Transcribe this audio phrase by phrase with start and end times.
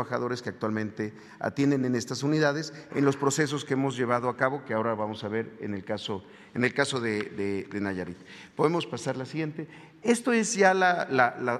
[0.00, 4.64] trabajadores que actualmente atienden en estas unidades en los procesos que hemos llevado a cabo,
[4.64, 8.16] que ahora vamos a ver en el caso, en el caso de, Nayarit.
[8.56, 9.68] Podemos pasar la siguiente.
[10.02, 10.72] Esto es ya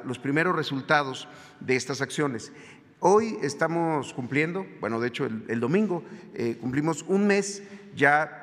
[0.05, 1.29] los primeros resultados
[1.61, 2.51] de estas acciones.
[3.01, 6.03] Hoy estamos cumpliendo, bueno, de hecho el, domingo
[6.35, 7.63] eh, cumplimos un mes
[7.95, 8.40] ya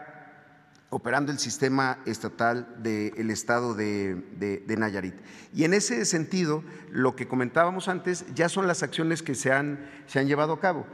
[0.90, 5.16] operando el sistema estatal del estado de, Nayarit.
[5.54, 9.90] Y en ese sentido, lo que comentábamos antes ya son las acciones que se han,
[10.08, 10.88] se han llevado a cabo.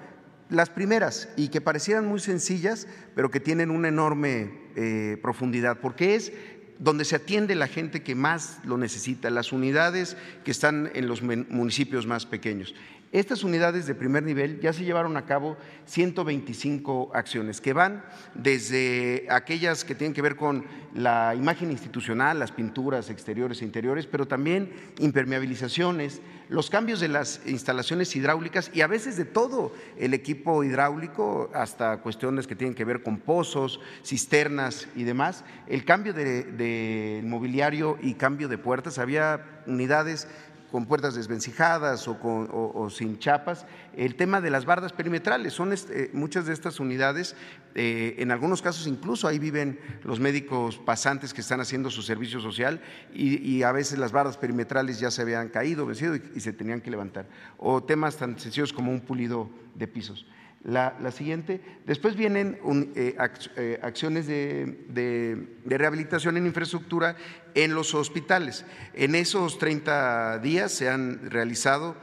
[0.50, 6.16] Las primeras, y que parecieran muy sencillas, pero que tienen una enorme eh, profundidad, porque
[6.16, 6.34] es
[6.80, 11.22] donde se atiende la gente que más lo necesita, las unidades que están en los
[11.22, 12.74] municipios más pequeños.
[13.14, 19.28] Estas unidades de primer nivel ya se llevaron a cabo 125 acciones que van desde
[19.30, 24.28] aquellas que tienen que ver con la imagen institucional, las pinturas exteriores e interiores, pero
[24.28, 30.64] también impermeabilizaciones, los cambios de las instalaciones hidráulicas y a veces de todo el equipo
[30.64, 37.22] hidráulico, hasta cuestiones que tienen que ver con pozos, cisternas y demás, el cambio de,
[37.24, 38.98] mobiliario y cambio de puertas.
[38.98, 40.28] Había unidades
[40.74, 43.68] con puertas desvencijadas o, sin chapas.
[43.96, 47.36] El tema de las bardas perimetrales, son este, muchas de estas unidades,
[47.76, 52.40] eh, en algunos casos incluso ahí viven los médicos pasantes que están haciendo su servicio
[52.40, 52.82] social
[53.14, 56.90] y, a veces las bardas perimetrales ya se habían caído, vencido y se tenían que
[56.90, 57.28] levantar.
[57.60, 60.26] O temas tan sencillos como un pulido de pisos.
[60.64, 61.60] La, siguiente.
[61.86, 62.58] Después vienen
[62.96, 63.18] eh,
[63.58, 67.18] eh, acciones de, rehabilitación en infraestructura
[67.54, 68.66] en los hospitales.
[68.94, 71.98] En esos 30 días se han realizado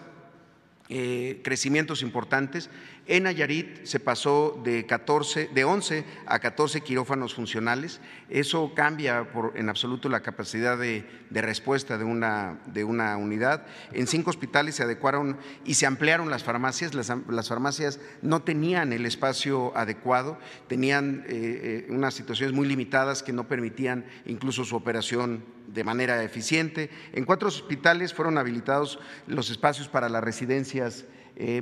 [0.90, 2.68] eh, crecimientos importantes
[3.06, 8.00] en Nayarit se pasó de, 14, de 11 a 14 quirófanos funcionales.
[8.28, 13.66] Eso cambia en absoluto la capacidad de, respuesta de una, unidad.
[13.92, 16.94] En cinco hospitales se adecuaron y se ampliaron las farmacias.
[16.94, 23.32] Las, farmacias no tenían el espacio adecuado, tenían eh, eh, unas situaciones muy limitadas que
[23.32, 26.90] no permitían incluso su operación de manera eficiente.
[27.12, 31.06] En cuatro hospitales fueron habilitados los espacios para las residencias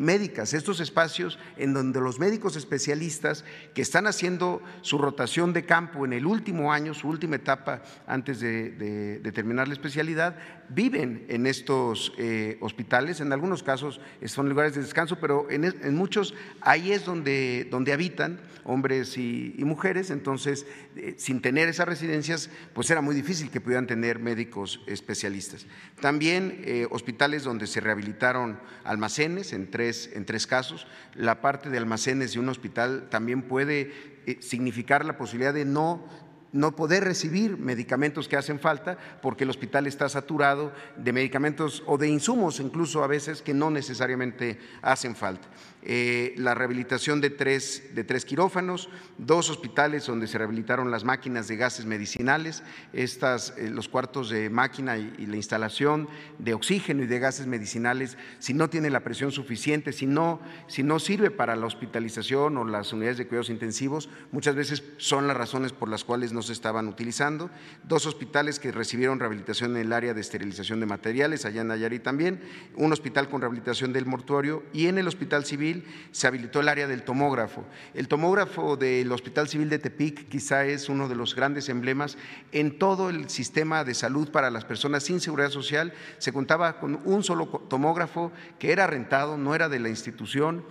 [0.01, 3.45] médicas, estos espacios en donde los médicos especialistas
[3.75, 8.41] que están haciendo su rotación de campo en el último año, su última etapa antes
[8.41, 10.37] de, terminar la especialidad,
[10.69, 16.35] viven en estos eh, hospitales, en algunos casos son lugares de descanso, pero en, muchos
[16.61, 22.91] ahí es donde, donde habitan hombres y, mujeres, entonces eh, sin tener esas residencias, pues
[22.91, 25.67] era muy difícil que pudieran tener médicos especialistas.
[26.01, 30.87] También hospitales donde se rehabilitaron almacenes, en en tres casos.
[31.15, 33.93] La parte de almacenes de un hospital también puede
[34.27, 36.05] eh, significar la posibilidad de no
[36.53, 41.99] no poder recibir medicamentos que hacen falta porque el hospital está saturado de medicamentos o
[41.99, 45.49] de insumos incluso a veces que no necesariamente hacen falta.
[45.83, 51.47] Eh, la rehabilitación de tres, de tres quirófanos, dos hospitales donde se rehabilitaron las máquinas
[51.47, 57.07] de gases medicinales, estas, eh, los cuartos de máquina y, la instalación de oxígeno y
[57.07, 61.55] de gases medicinales, si no tiene la presión suficiente, si no, si no sirve para
[61.55, 66.03] la hospitalización o las unidades de cuidados intensivos, muchas veces son las razones por las
[66.03, 67.51] cuales no se estaban utilizando.
[67.85, 72.03] Dos hospitales que recibieron rehabilitación en el área de esterilización de materiales, allá en Nayarit
[72.03, 72.41] también,
[72.75, 75.78] un hospital con rehabilitación del mortuorio y en el hospital civil
[76.11, 77.65] se habilitó el área del tomógrafo.
[77.95, 82.19] El tomógrafo del Hospital Civil de Tepic quizá es uno de los grandes emblemas
[82.53, 85.93] en todo el sistema de salud para las personas sin seguridad social.
[86.19, 90.65] Se contaba con un solo tomógrafo que era rentado, no era de la institución,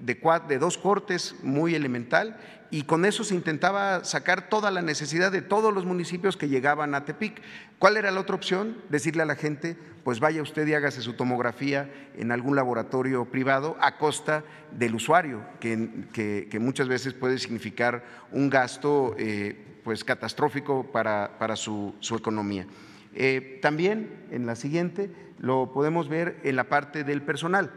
[0.00, 2.38] de, dos cortes muy elemental
[2.72, 6.94] y con eso se intentaba sacar toda la necesidad de todos los municipios que llegaban
[6.94, 7.42] a Tepic.
[7.78, 8.78] ¿Cuál era la otra opción?
[8.88, 13.76] Decirle a la gente, pues vaya usted y hágase su tomografía en algún laboratorio privado
[13.78, 19.54] a costa del usuario, que, muchas veces puede significar un gasto eh,
[19.84, 22.66] pues catastrófico para, para su, economía.
[23.14, 27.70] Eh, también en la siguiente lo podemos ver en la parte del personal.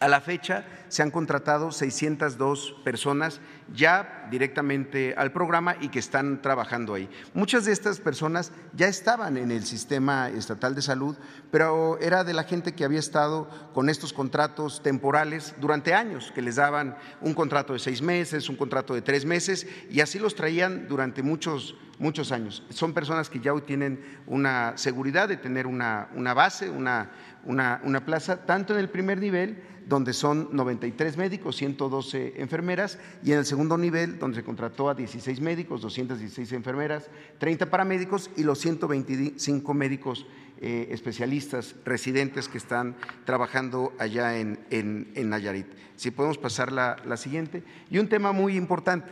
[0.00, 3.40] A la fecha se han contratado 602 personas
[3.74, 7.10] ya directamente al programa y que están trabajando ahí.
[7.34, 11.16] Muchas de estas personas ya estaban en el sistema estatal de salud,
[11.50, 16.42] pero era de la gente que había estado con estos contratos temporales durante años, que
[16.42, 20.36] les daban un contrato de seis meses, un contrato de tres meses, y así los
[20.36, 22.62] traían durante muchos muchos años.
[22.70, 27.10] Son personas que ya hoy tienen una seguridad de tener una, una base, una,
[27.44, 33.32] una, una plaza, tanto en el primer nivel donde son 93 médicos, 112 enfermeras, y
[33.32, 37.08] en el segundo nivel, donde se contrató a 16 médicos, 216 enfermeras,
[37.38, 40.26] 30 paramédicos y los 125 médicos
[40.60, 45.66] eh, especialistas residentes que están trabajando allá en, en, Nayarit.
[45.96, 47.62] Si podemos pasar la, la siguiente.
[47.90, 49.08] Y un tema muy importante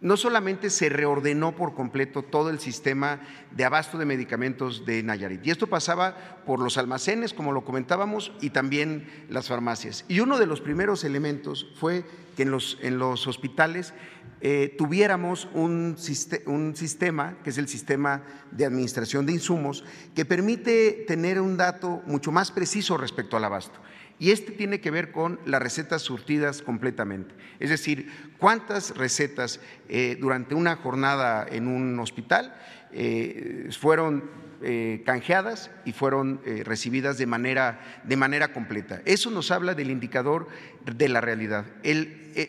[0.00, 5.46] no solamente se reordenó por completo todo el sistema de abasto de medicamentos de Nayarit,
[5.46, 10.04] y esto pasaba por los almacenes, como lo comentábamos, y también las farmacias.
[10.08, 12.04] Y uno de los primeros elementos fue
[12.36, 12.50] que en
[12.98, 13.92] los, hospitales
[14.40, 18.22] eh, tuviéramos un sistema, que es el sistema
[18.52, 19.84] de administración de insumos,
[20.14, 23.80] que permite tener un dato mucho más preciso respecto al abasto.
[24.18, 27.34] Y este tiene que ver con las recetas surtidas completamente.
[27.60, 32.56] Es decir, cuántas recetas eh, durante una jornada en un hospital
[32.92, 34.24] eh, fueron
[34.60, 39.02] eh, canjeadas y fueron recibidas de manera, de manera, completa.
[39.04, 40.48] Eso nos habla del indicador
[40.84, 41.66] de la realidad.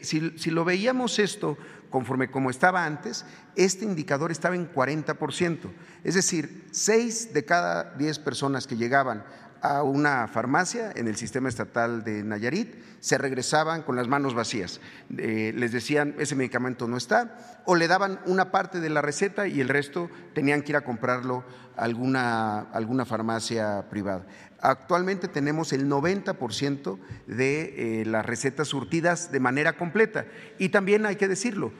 [0.01, 1.55] si, si, lo veíamos esto
[1.91, 3.25] conforme como estaba antes,
[3.55, 5.57] este indicador estaba en 40%.
[6.03, 9.23] Es decir, seis de cada diez personas que llegaban
[9.61, 14.79] a una farmacia en el sistema estatal de Nayarit, se regresaban con las manos vacías.
[15.17, 19.47] Eh, les decían, ese medicamento no está, o le daban una parte de la receta
[19.47, 21.43] y el resto tenían que ir a comprarlo
[21.75, 24.25] a alguna, alguna farmacia privada.
[24.61, 30.25] Actualmente tenemos el 90% de eh, las recetas surtidas de manera completa.
[30.57, 31.71] Y también hay que decirlo,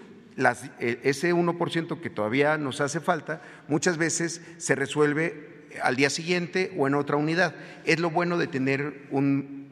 [0.80, 6.74] eh, ese 1% que todavía nos hace falta, muchas veces se resuelve al día siguiente
[6.78, 7.56] o en otra unidad.
[7.86, 9.68] Es lo bueno de tener un,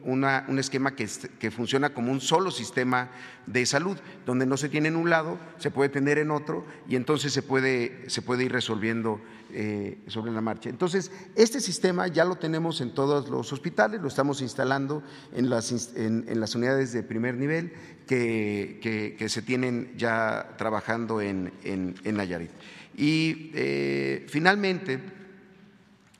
[0.58, 3.10] esquema que, funciona como un solo sistema
[3.46, 6.96] de salud, donde no se tiene en un lado, se puede tener en otro y
[6.96, 10.68] entonces se puede, se puede ir resolviendo eh, sobre la marcha.
[10.68, 15.02] Entonces, este sistema ya lo tenemos en todos los hospitales, lo estamos instalando
[15.32, 17.72] en las, en, las unidades de primer nivel
[18.06, 18.78] que,
[19.18, 22.50] que, se tienen ya trabajando en, en, Nayarit.
[22.94, 25.00] Y eh, finalmente,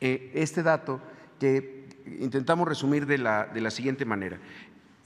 [0.00, 1.00] este dato
[1.38, 1.88] que
[2.20, 4.38] intentamos resumir de la, de la siguiente manera.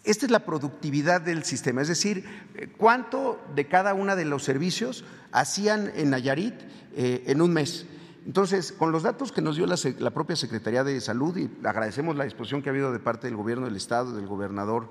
[0.05, 2.25] Esta es la productividad del sistema, es decir,
[2.57, 6.55] eh, cuánto de cada uno de los servicios hacían en Nayarit
[6.97, 7.87] eh, en un mes.
[8.27, 12.25] Entonces, con los datos que nos dio la, propia Secretaría de Salud, y agradecemos la
[12.25, 14.91] disposición que ha habido de parte del Gobierno del Estado, del gobernador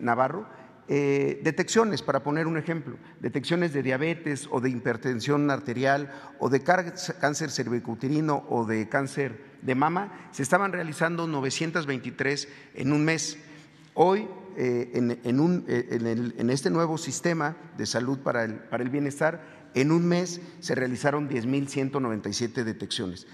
[0.00, 0.46] Navarro,
[0.90, 6.62] eh, detecciones, para poner un ejemplo, detecciones de diabetes o de hipertensión arterial o de
[6.62, 13.36] cáncer cervicuterino o de cáncer de mama, se estaban realizando 923 en un mes.
[13.92, 19.92] Hoy, eh, eh, en, este nuevo sistema de salud para el, para el bienestar, en
[19.92, 23.26] un mes se realizaron 10.197 detecciones.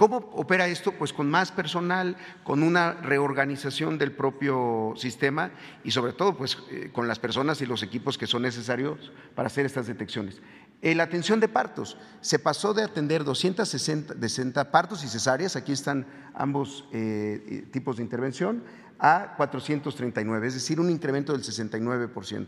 [0.00, 0.92] ¿Cómo opera esto?
[0.92, 5.50] Pues con más personal, con una reorganización del propio sistema
[5.84, 9.48] y sobre todo pues eh, con las personas y los equipos que son necesarios para
[9.48, 10.40] hacer estas detecciones.
[10.80, 16.88] la atención de partos se pasó de atender 260 partos y cesáreas, aquí están ambos
[16.94, 18.64] eh, tipos de intervención,
[19.00, 22.46] a 439, es decir, un incremento del 69%.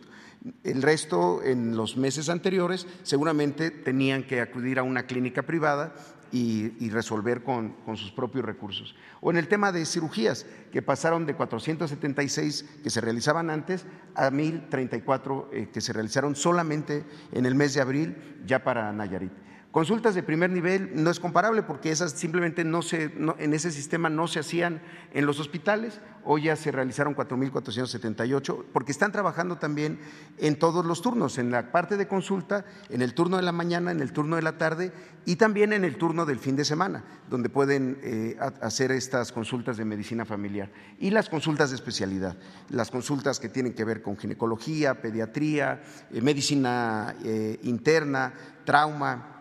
[0.65, 5.95] El resto, en los meses anteriores, seguramente tenían que acudir a una clínica privada
[6.33, 8.97] y, resolver con, sus propios recursos.
[9.21, 13.85] O en el tema de cirugías, que pasaron de 476 que se realizaban antes
[14.15, 19.33] a 1034 eh, que se realizaron solamente en el mes de abril ya para Nayarit.
[19.73, 23.05] Consultas de primer nivel no es comparable porque esas simplemente no se,
[23.39, 24.83] en ese sistema no se hacían
[25.15, 29.99] en los hospitales, hoy ya se realizaron 4.478 porque están trabajando también
[30.37, 33.93] en todos los turnos, en la parte de consulta, en el turno de la mañana,
[33.93, 34.93] en el turno de la tarde
[35.25, 39.79] y también en el turno del fin de semana, donde pueden eh, hacer estas consultas
[39.79, 42.37] de medicina familiar y las consultas de especialidad,
[42.69, 45.81] las consultas que tienen que ver con ginecología, pediatría,
[46.11, 48.35] eh, medicina eh, interna,
[48.67, 49.32] trauma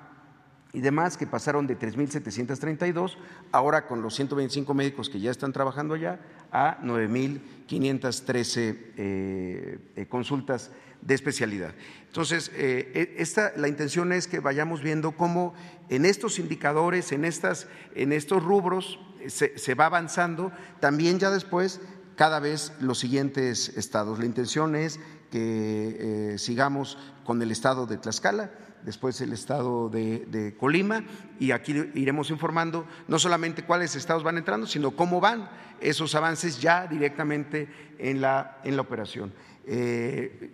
[0.73, 3.17] y demás que pasaron de 3.732,
[3.51, 6.19] ahora con los 125 médicos que ya están trabajando allá,
[6.51, 11.73] a 9.513 eh, eh, consultas de especialidad.
[12.07, 15.53] Entonces, eh, e, esta, la intención es que vayamos viendo cómo
[15.89, 21.81] en estos indicadores, en, estas, en estos rubros, se, se va avanzando, también ya después
[22.15, 24.19] cada vez los siguientes estados.
[24.19, 24.99] La intención es
[25.31, 28.51] que sigamos con el estado de Tlaxcala,
[28.83, 31.03] después el estado de, Colima
[31.39, 36.61] y aquí iremos informando no solamente cuáles estados van entrando, sino cómo van esos avances
[36.61, 39.33] ya directamente en la, en la operación.
[39.67, 40.49] Eh,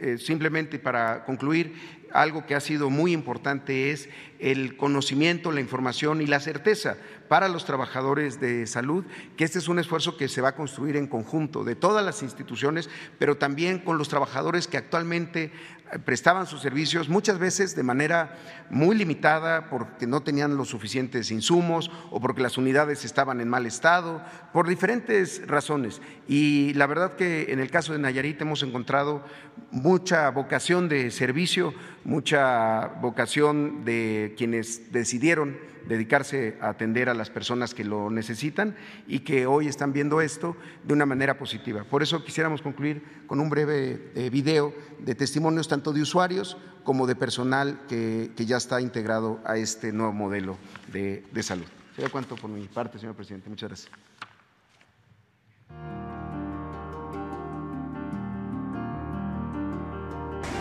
[0.00, 1.74] eh, simplemente para concluir,
[2.12, 6.96] algo que ha sido muy importante es el conocimiento, la información y la certeza
[7.28, 9.04] para los trabajadores de salud,
[9.36, 12.22] que este es un esfuerzo que se va a construir en conjunto de todas las
[12.22, 15.52] instituciones, pero también con los trabajadores que actualmente
[16.04, 18.36] prestaban sus servicios muchas veces de manera
[18.70, 23.66] muy limitada porque no tenían los suficientes insumos o porque las unidades estaban en mal
[23.66, 26.00] estado, por diferentes razones.
[26.26, 29.24] Y la verdad que en el caso de Nayarit hemos encontrado
[29.70, 31.72] mucha vocación de servicio,
[32.04, 35.56] mucha vocación de quienes decidieron
[35.88, 38.76] dedicarse a atender a las personas que lo necesitan
[39.06, 41.84] y que hoy están viendo esto de una manera positiva.
[41.84, 47.06] Por eso quisiéramos concluir con un breve eh, video de testimonios tanto de usuarios como
[47.06, 50.56] de personal que, ya está integrado a este nuevo modelo
[50.92, 51.66] de, de salud.
[51.94, 53.48] Sería cuánto por mi parte, señor presidente.
[53.48, 53.92] Muchas gracias.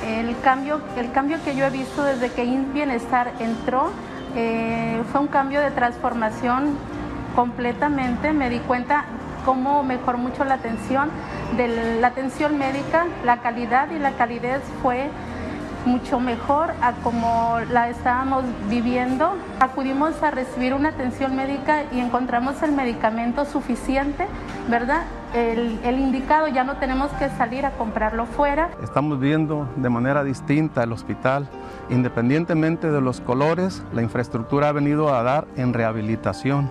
[0.05, 3.91] El cambio, el cambio que yo he visto desde que Bienestar entró
[4.35, 6.77] eh, fue un cambio de transformación
[7.35, 8.33] completamente.
[8.33, 9.05] Me di cuenta
[9.45, 11.09] cómo mejoró mucho la atención,
[11.57, 15.09] de la atención médica, la calidad y la calidez fue
[15.85, 19.35] mucho mejor a como la estábamos viviendo.
[19.59, 24.27] Acudimos a recibir una atención médica y encontramos el medicamento suficiente,
[24.69, 25.03] ¿verdad?
[25.33, 28.69] El, el, indicado, ya no tenemos que salir a comprarlo fuera.
[28.81, 31.49] Estamos viendo de manera distinta el hospital
[31.89, 36.67] Independientemente de los colores, la infraestructura ha venido a dar en rehabilitación.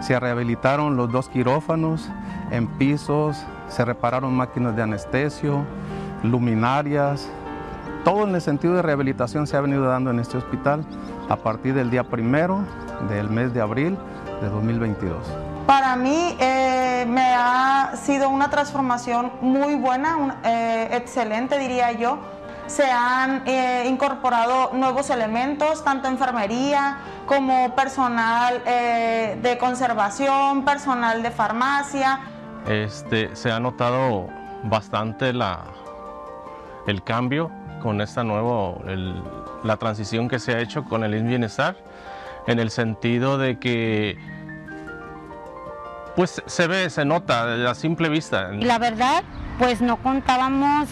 [0.00, 2.10] Se rehabilitaron los dos quirófanos
[2.50, 3.36] en pisos,
[3.68, 5.64] se repararon máquinas de anestesio,
[6.24, 7.30] luminarias.
[8.04, 10.84] Todo en el sentido de rehabilitación se ha venido dando en este hospital
[11.28, 12.64] a partir del día primero
[13.08, 13.96] del mes de abril
[14.40, 15.24] de 2022.
[15.66, 22.18] Para mí eh, me ha sido una transformación muy buena, eh, excelente diría yo
[22.66, 31.30] se han eh, incorporado nuevos elementos, tanto enfermería como personal eh, de conservación, personal de
[31.30, 32.20] farmacia.
[32.66, 34.28] Este, se ha notado
[34.64, 35.64] bastante la,
[36.86, 37.50] el cambio
[37.82, 38.74] con esta nueva,
[39.64, 41.76] la transición que se ha hecho con el Bienestar,
[42.46, 44.18] en el sentido de que
[46.16, 48.48] pues se ve, se nota a simple vista.
[48.52, 49.24] La verdad,
[49.58, 50.88] pues no contábamos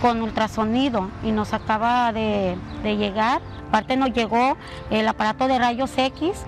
[0.00, 3.40] con ultrasonido y nos acaba de, llegar.
[3.68, 4.56] Aparte nos llegó
[4.90, 6.44] el aparato de rayos X,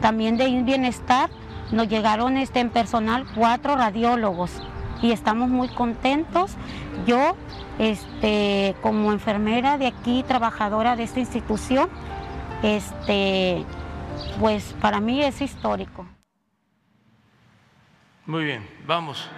[0.00, 1.28] también de Bienestar.
[1.72, 4.62] Nos llegaron este, en personal cuatro radiólogos
[5.02, 6.52] y estamos muy contentos.
[7.06, 7.36] Yo,
[7.82, 11.90] este, como enfermera de aquí, trabajadora de esta institución,
[12.62, 13.64] este,
[14.38, 16.06] pues para mí es histórico.
[18.24, 19.28] Muy bien, vamos.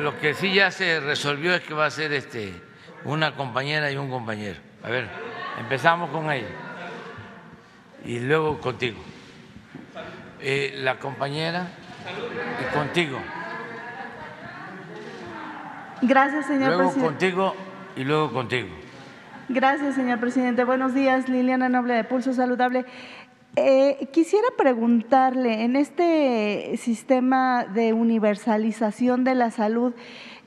[0.00, 2.54] lo que sí ya se resolvió es que va a ser este,
[3.04, 4.58] una compañera y un compañero.
[4.82, 5.08] A ver,
[5.58, 6.48] empezamos con ella
[8.04, 9.09] y luego contigo.
[10.42, 11.68] Eh, la compañera
[12.60, 13.18] y contigo.
[16.02, 17.08] Gracias, señor luego presidente.
[17.08, 17.54] contigo
[17.94, 18.68] y luego contigo.
[19.50, 20.64] Gracias, señor presidente.
[20.64, 22.86] Buenos días, Liliana Noble de Pulso Saludable.
[23.56, 29.92] Eh, quisiera preguntarle, en este sistema de universalización de la salud,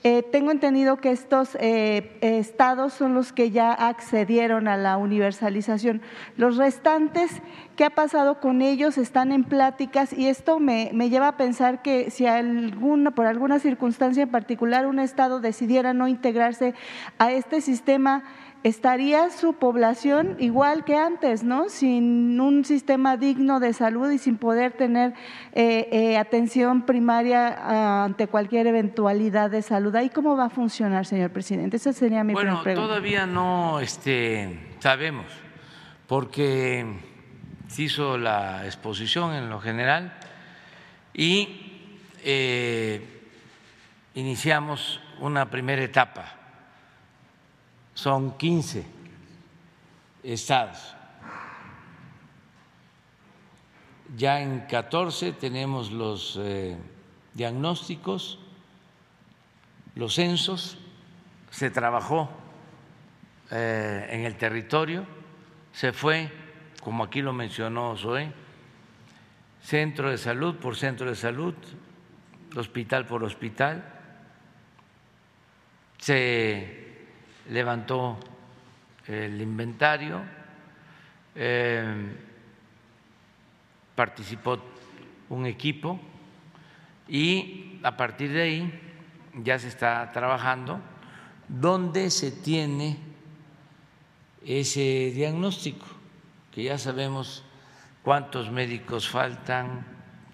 [0.06, 6.02] eh, tengo entendido que estos eh, estados son los que ya accedieron a la universalización.
[6.36, 7.42] Los restantes,
[7.76, 8.98] ¿qué ha pasado con ellos?
[8.98, 13.60] Están en pláticas y esto me, me lleva a pensar que si alguna, por alguna
[13.60, 16.74] circunstancia en particular un estado decidiera no integrarse
[17.18, 18.24] a este sistema,
[18.64, 21.70] estaría su población igual que antes, ¿no?
[21.70, 25.14] Sin un sistema digno de salud y sin poder tener
[25.52, 29.94] eh, eh, atención primaria ah, ante cualquier eventualidad de salud.
[29.96, 31.78] ¿Ahí cómo va a funcionar, señor presidente?
[31.78, 32.88] Esa sería mi bueno, pregunta.
[32.88, 35.26] todavía no este, sabemos,
[36.08, 36.86] porque
[37.74, 40.14] se hizo la exposición en lo general
[41.12, 41.80] y
[42.24, 43.22] eh,
[44.14, 46.38] iniciamos una primera etapa
[47.96, 48.86] son 15
[50.24, 50.96] estados.
[54.16, 56.78] Ya en 14 tenemos los eh,
[57.34, 58.38] diagnósticos,
[59.96, 60.78] los censos,
[61.50, 62.30] se trabajó
[63.50, 65.06] eh, en el territorio,
[65.72, 66.43] se fue,
[66.84, 68.30] como aquí lo mencionó Zoe,
[69.62, 71.56] centro de salud por centro de salud,
[72.56, 73.84] hospital por hospital,
[75.98, 77.06] se
[77.50, 78.20] levantó
[79.08, 80.22] el inventario,
[81.36, 82.16] eh,
[83.96, 84.60] participó
[85.30, 86.00] un equipo
[87.08, 88.82] y a partir de ahí
[89.36, 90.82] ya se está trabajando
[91.48, 92.98] donde se tiene
[94.46, 95.86] ese diagnóstico,
[96.54, 97.44] que ya sabemos
[98.04, 99.86] cuántos médicos faltan,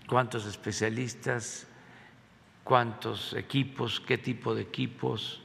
[0.07, 1.67] cuántos especialistas,
[2.63, 5.39] cuántos equipos, qué tipo de equipos,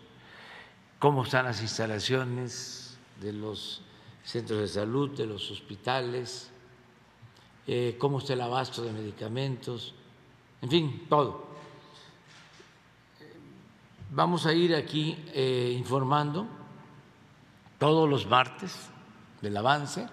[0.98, 3.82] cómo están las instalaciones de los
[4.24, 6.50] centros de salud, de los hospitales,
[7.68, 9.94] eh, cómo está el abasto de medicamentos,
[10.60, 11.54] en fin, todo.
[14.10, 16.46] Vamos a ir aquí eh, informando
[17.78, 18.88] todos los martes
[19.40, 20.08] del avance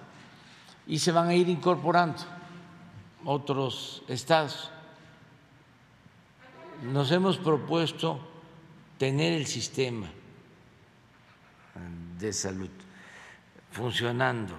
[0.92, 2.22] y se van a ir incorporando
[3.24, 4.70] otros estados.
[6.84, 8.20] Nos hemos propuesto
[8.98, 10.12] tener el sistema
[12.20, 12.70] de salud
[13.72, 14.54] funcionando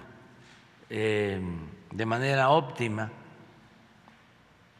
[0.89, 1.39] eh,
[1.91, 3.11] de manera óptima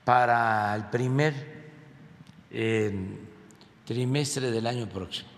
[0.03, 1.69] para el primer
[2.50, 3.19] eh,
[3.86, 5.29] trimestre del año próximo.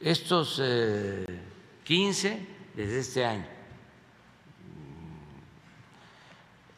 [0.00, 0.60] Estos
[1.84, 3.55] 15 eh, desde este año,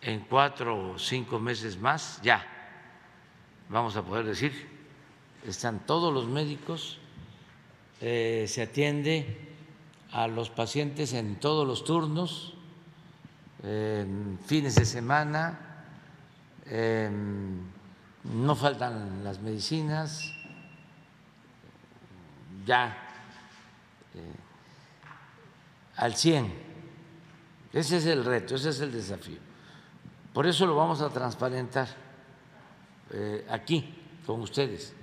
[0.09, 2.47] en cuatro o cinco meses más ya
[3.69, 4.67] vamos a poder decir,
[5.47, 6.99] están todos los médicos,
[8.01, 9.55] se atiende
[10.13, 12.55] a los pacientes en todos los turnos,
[13.63, 15.85] en fines de semana,
[18.25, 20.33] no faltan las medicinas,
[22.65, 22.97] ya
[24.15, 24.35] eh,
[25.97, 26.69] al 100.
[27.73, 29.48] Ese es el reto, ese es el desafío.
[30.39, 31.89] Por eso lo vamos a transparentar
[33.11, 33.93] eh, aquí
[34.25, 34.95] con ustedes,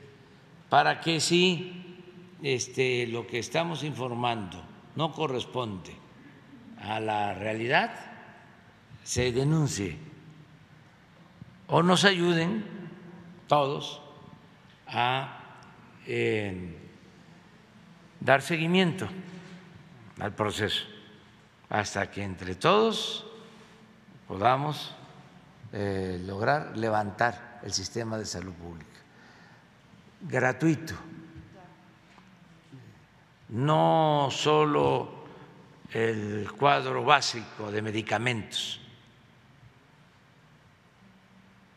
[0.70, 2.00] para que si
[2.42, 4.64] este, lo que estamos informando
[4.96, 5.94] no corresponde
[6.80, 8.00] a la realidad,
[9.04, 9.98] se denuncie.
[11.68, 12.64] O nos ayuden
[13.48, 14.02] todos
[14.88, 15.38] a
[16.08, 16.80] eh,
[18.22, 19.10] dar seguimiento
[20.18, 20.86] al proceso
[21.68, 23.26] hasta que entre todos
[24.30, 24.96] podamos
[25.78, 29.02] eh, lograr levantar el sistema de salud pública.
[30.22, 30.94] Gratuito.
[33.50, 35.26] No solo
[35.92, 38.80] el cuadro básico de medicamentos,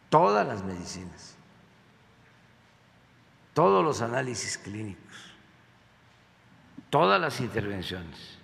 [0.08, 1.34] todas las medicinas,
[3.52, 5.34] todos los análisis clínicos,
[6.88, 8.38] todas las intervenciones.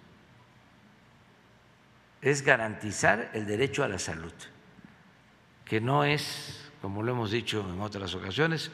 [2.20, 4.32] Es garantizar el derecho a la salud,
[5.64, 8.70] que no es, como lo hemos dicho en otras ocasiones,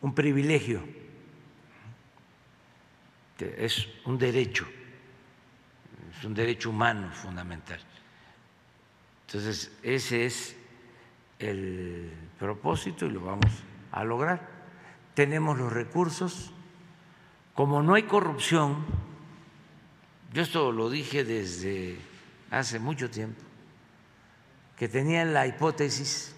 [0.00, 0.82] un privilegio
[3.38, 4.66] es un derecho,
[6.16, 7.80] es un derecho humano fundamental.
[9.26, 10.56] Entonces, ese es
[11.38, 13.52] el propósito y lo vamos
[13.92, 14.48] a lograr.
[15.14, 16.52] Tenemos los recursos,
[17.54, 18.84] como no hay corrupción,
[20.32, 21.98] yo esto lo dije desde
[22.50, 23.42] hace mucho tiempo,
[24.78, 26.34] que tenían la hipótesis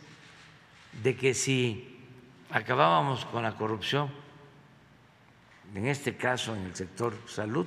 [1.02, 2.00] de que si
[2.50, 4.10] acabábamos con la corrupción,
[5.74, 7.66] en este caso en el sector salud,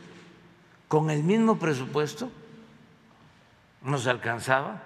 [0.88, 2.32] con el mismo presupuesto
[3.84, 4.82] nos alcanzaba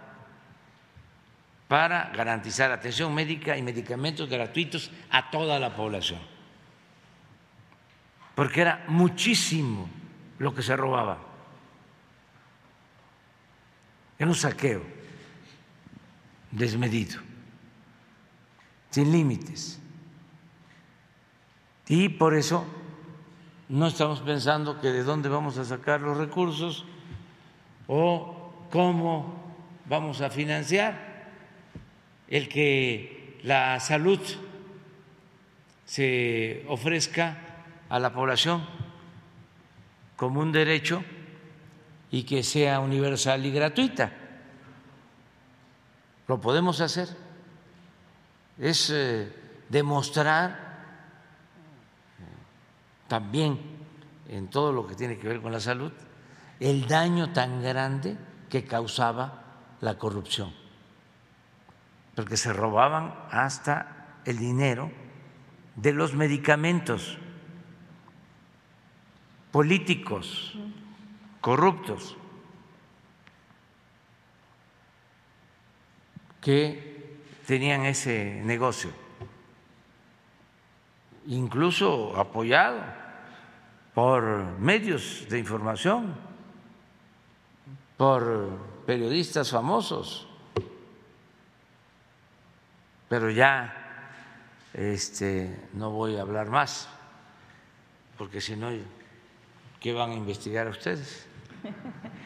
[1.68, 6.20] para garantizar atención médica y medicamentos gratuitos a toda la población,
[8.36, 9.90] porque era muchísimo
[10.38, 11.18] lo que se robaba,
[14.20, 14.97] era un saqueo
[16.58, 17.20] desmedido,
[18.90, 19.80] sin límites.
[21.88, 22.66] Y por eso
[23.70, 26.86] no estamos pensando que de dónde vamos a sacar los recursos
[27.88, 31.32] o cómo vamos a financiar
[32.28, 34.20] el que la salud
[35.86, 37.38] se ofrezca
[37.88, 38.66] a la población
[40.18, 41.04] como un derecho
[42.12, 44.27] y que sea universal y gratuita.
[46.28, 47.08] Lo podemos hacer.
[48.58, 49.32] Es eh,
[49.70, 50.68] demostrar
[53.08, 53.60] también
[54.28, 55.92] en todo lo que tiene que ver con la salud,
[56.60, 58.18] el daño tan grande
[58.50, 59.44] que causaba
[59.82, 60.54] la corrupción,
[62.16, 64.92] porque se robaban hasta el dinero
[65.76, 67.18] de los medicamentos
[69.52, 70.58] políticos
[71.40, 72.18] corruptos
[76.48, 77.12] que
[77.46, 78.88] tenían ese negocio
[81.28, 82.80] incluso apoyado
[83.94, 84.24] por
[84.58, 86.16] medios de información,
[87.98, 88.48] por
[88.86, 90.26] periodistas famosos,
[93.10, 93.76] pero ya
[94.74, 96.88] este, no voy a hablar más,
[98.18, 98.70] porque si no,
[99.82, 101.28] ¿qué van a investigar a ustedes?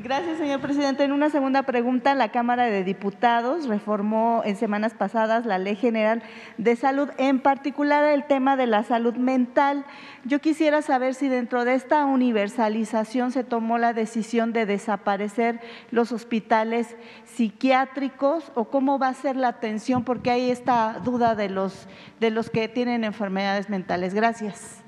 [0.00, 1.02] Gracias, señor presidente.
[1.02, 6.22] En una segunda pregunta, la Cámara de Diputados reformó en semanas pasadas la Ley General
[6.56, 9.84] de Salud, en particular el tema de la salud mental.
[10.24, 16.12] Yo quisiera saber si dentro de esta universalización se tomó la decisión de desaparecer los
[16.12, 21.88] hospitales psiquiátricos o cómo va a ser la atención, porque hay esta duda de los,
[22.20, 24.14] de los que tienen enfermedades mentales.
[24.14, 24.80] Gracias.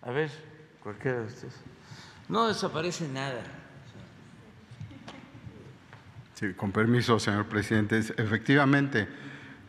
[0.00, 0.30] A ver,
[0.80, 1.60] cualquiera de ustedes.
[2.28, 3.42] No desaparece nada
[6.56, 7.98] con permiso, señor presidente.
[7.98, 9.08] Efectivamente,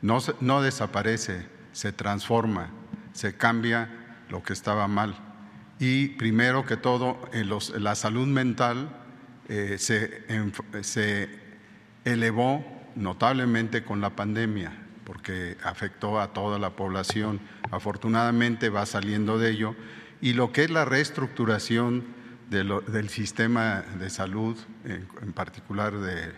[0.01, 2.69] no, desaparece, se transforma,
[3.13, 3.89] se cambia
[4.29, 5.15] lo que estaba mal.
[5.79, 8.89] Y primero que todo, la salud mental
[9.49, 11.39] eh, se
[12.05, 14.71] elevó notablemente con la pandemia,
[15.03, 17.39] porque afectó a toda la población.
[17.71, 19.75] Afortunadamente va saliendo de ello.
[20.21, 22.05] Y lo que es la reestructuración
[22.49, 26.33] del sistema de salud, en particular de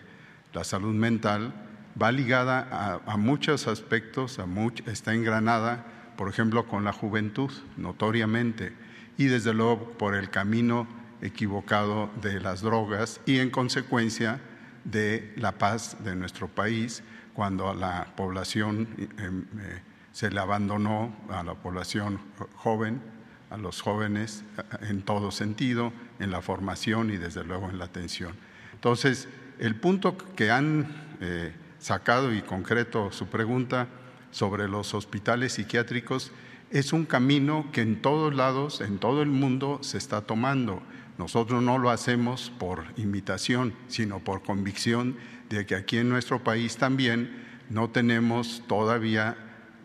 [0.54, 1.52] la salud mental
[2.00, 4.46] va ligada a, muchos aspectos, a
[4.86, 5.84] está engranada,
[6.16, 8.72] por ejemplo, con la juventud, notoriamente,
[9.16, 10.86] y desde luego por el camino
[11.20, 14.40] equivocado de las drogas y en consecuencia
[14.84, 18.88] de la paz de nuestro país, cuando a la población
[19.18, 22.20] em, eh, se le abandonó a la población
[22.54, 23.00] joven,
[23.50, 24.44] a los jóvenes
[24.82, 28.34] en todo sentido, en la formación y desde luego en la atención.
[28.72, 33.88] Entonces, el punto que han eh, sacado y concreto su pregunta
[34.30, 36.32] sobre los hospitales psiquiátricos
[36.70, 40.82] es un camino que en todos lados, en todo el mundo se está tomando.
[41.18, 45.16] Nosotros no lo hacemos por imitación, sino por convicción
[45.50, 49.36] de que aquí en nuestro país también no tenemos todavía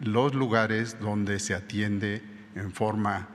[0.01, 2.23] los lugares donde se atiende
[2.55, 3.27] en forma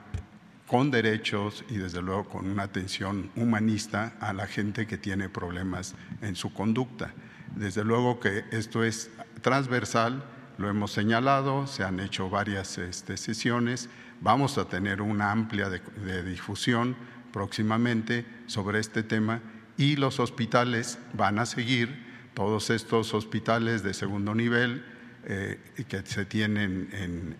[0.67, 5.95] con derechos y desde luego con una atención humanista a la gente que tiene problemas
[6.21, 7.13] en su conducta.
[7.55, 10.23] Desde luego que esto es transversal,
[10.57, 13.89] lo hemos señalado, se han hecho varias este, sesiones,
[14.21, 16.95] vamos a tener una amplia difusión
[17.31, 19.41] próximamente sobre este tema
[19.77, 24.83] y los hospitales van a seguir, todos estos hospitales de segundo nivel,
[25.27, 26.89] eh, que se tienen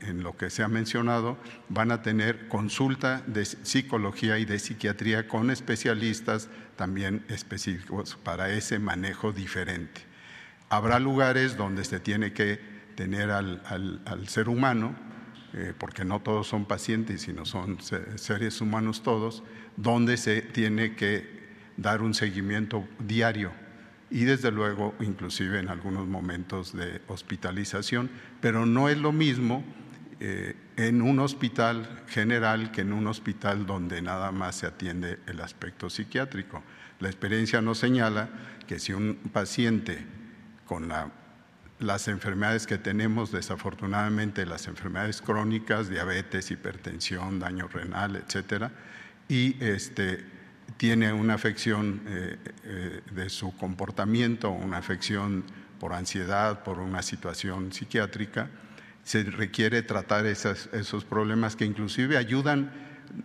[0.02, 1.38] en, lo que se ha mencionado,
[1.70, 8.80] van a tener consulta de psicología y de psiquiatría con especialistas también específicos para ese
[8.80, 10.02] manejo diferente.
[10.70, 12.60] Habrá lugares donde se tiene que
[12.96, 13.62] tener al,
[14.28, 14.96] ser humano,
[15.54, 17.78] eh, porque no todos son pacientes, sino son
[18.16, 19.44] seres humanos todos,
[19.78, 21.30] donde se tiene que
[21.78, 23.52] dar un seguimiento diario
[24.16, 29.62] y desde luego inclusive en algunos momentos de hospitalización, pero no es lo mismo
[30.22, 35.42] eh, en un hospital general que en un hospital donde nada más se atiende el
[35.42, 36.64] aspecto psiquiátrico.
[37.02, 38.30] La experiencia nos señala
[38.66, 40.06] que si un paciente
[40.66, 40.88] con
[41.80, 48.72] las enfermedades que tenemos, desafortunadamente las enfermedades crónicas, diabetes, hipertensión, daño renal, etcétera,
[49.28, 50.24] y este,
[50.78, 55.44] tiene una afección eh, eh, de su comportamiento, una afección
[55.80, 58.50] por ansiedad, por una situación psiquiátrica,
[59.04, 62.72] se requiere tratar esos problemas que inclusive ayudan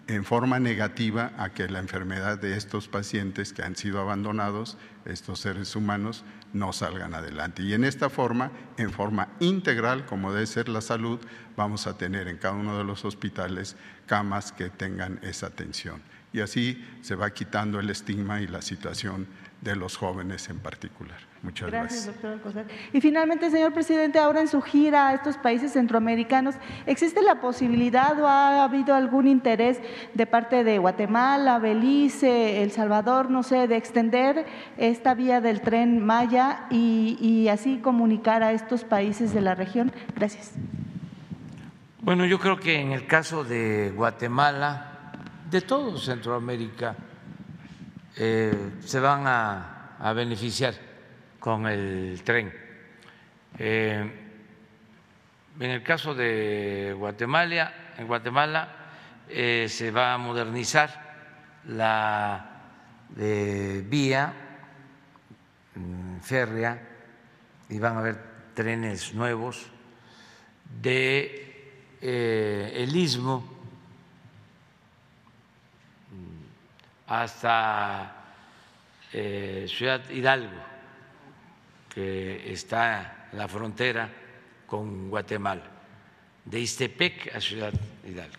[0.09, 5.41] en forma negativa a que la enfermedad de estos pacientes que han sido abandonados, estos
[5.41, 7.63] seres humanos, no salgan adelante.
[7.63, 11.19] Y en esta forma, en forma integral, como debe ser la salud,
[11.57, 13.75] vamos a tener en cada uno de los hospitales
[14.07, 19.27] camas que tengan esa atención y así se va quitando el estigma y la situación
[19.61, 21.19] de los jóvenes en particular.
[21.43, 22.07] Muchas gracias.
[22.07, 26.55] Gracias, doctor Y finalmente, señor presidente, ahora en su gira a estos países centroamericanos,
[26.87, 29.79] ¿existe la posibilidad o ha habido algún interés
[30.15, 36.05] de parte de Guatemala, Belice, El Salvador, no sé, de extender esta vía del tren
[36.05, 39.93] Maya y, y así comunicar a estos países de la región?
[40.15, 40.53] Gracias.
[42.01, 44.90] Bueno, yo creo que en el caso de Guatemala,
[45.51, 46.95] de todo Centroamérica
[48.17, 50.75] eh, se van a, beneficiar
[51.39, 52.53] con el tren.
[53.59, 54.13] Eh,
[55.59, 58.77] en el caso de Guatemala, en Guatemala
[59.29, 61.11] eh, se va a modernizar
[61.67, 62.47] la
[63.17, 64.33] vía
[65.75, 66.81] mm, férrea
[67.69, 68.19] y van a haber
[68.55, 69.67] trenes nuevos
[70.81, 71.47] de
[72.01, 73.60] el istmo
[77.11, 78.13] hasta
[79.13, 80.63] eh, Ciudad Hidalgo,
[81.93, 84.09] que está en la frontera
[84.65, 85.65] con Guatemala,
[86.45, 87.73] de Istepec a Ciudad
[88.07, 88.37] Hidalgo.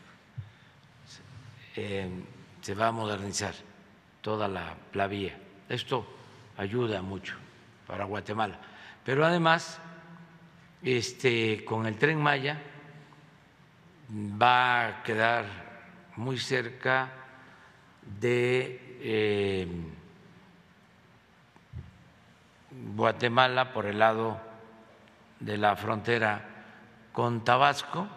[1.75, 2.09] Eh,
[2.61, 3.53] se va a modernizar
[4.21, 5.37] toda la, la vía.
[5.67, 6.07] Esto
[6.57, 7.35] ayuda mucho
[7.85, 8.57] para Guatemala.
[9.03, 9.79] Pero además,
[10.81, 12.61] este, con el tren Maya
[14.09, 15.45] va a quedar
[16.15, 17.20] muy cerca
[18.19, 19.67] de eh,
[22.95, 24.39] Guatemala por el lado
[25.39, 26.41] de la frontera
[27.11, 28.07] con Tabasco.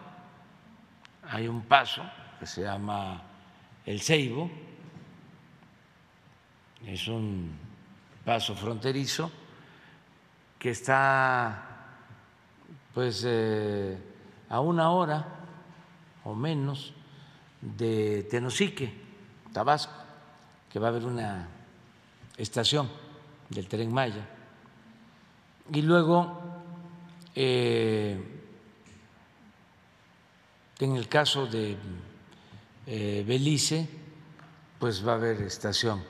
[1.29, 2.03] Hay un paso
[2.39, 3.21] que se llama
[3.85, 4.49] el Ceibo,
[6.85, 7.57] es un
[8.23, 9.31] paso fronterizo
[10.59, 11.63] que está
[12.93, 13.97] pues eh,
[14.49, 15.25] a una hora
[16.23, 16.93] o menos
[17.61, 19.04] de Tenosique,
[19.55, 19.93] Tabasco,
[20.69, 21.47] que va a haber una
[22.35, 22.89] estación
[23.49, 24.27] del tren Maya.
[25.71, 26.41] Y luego,
[27.33, 28.21] eh,
[30.77, 31.77] en el caso de
[32.85, 33.87] eh, Belice,
[34.77, 36.03] pues va a haber estación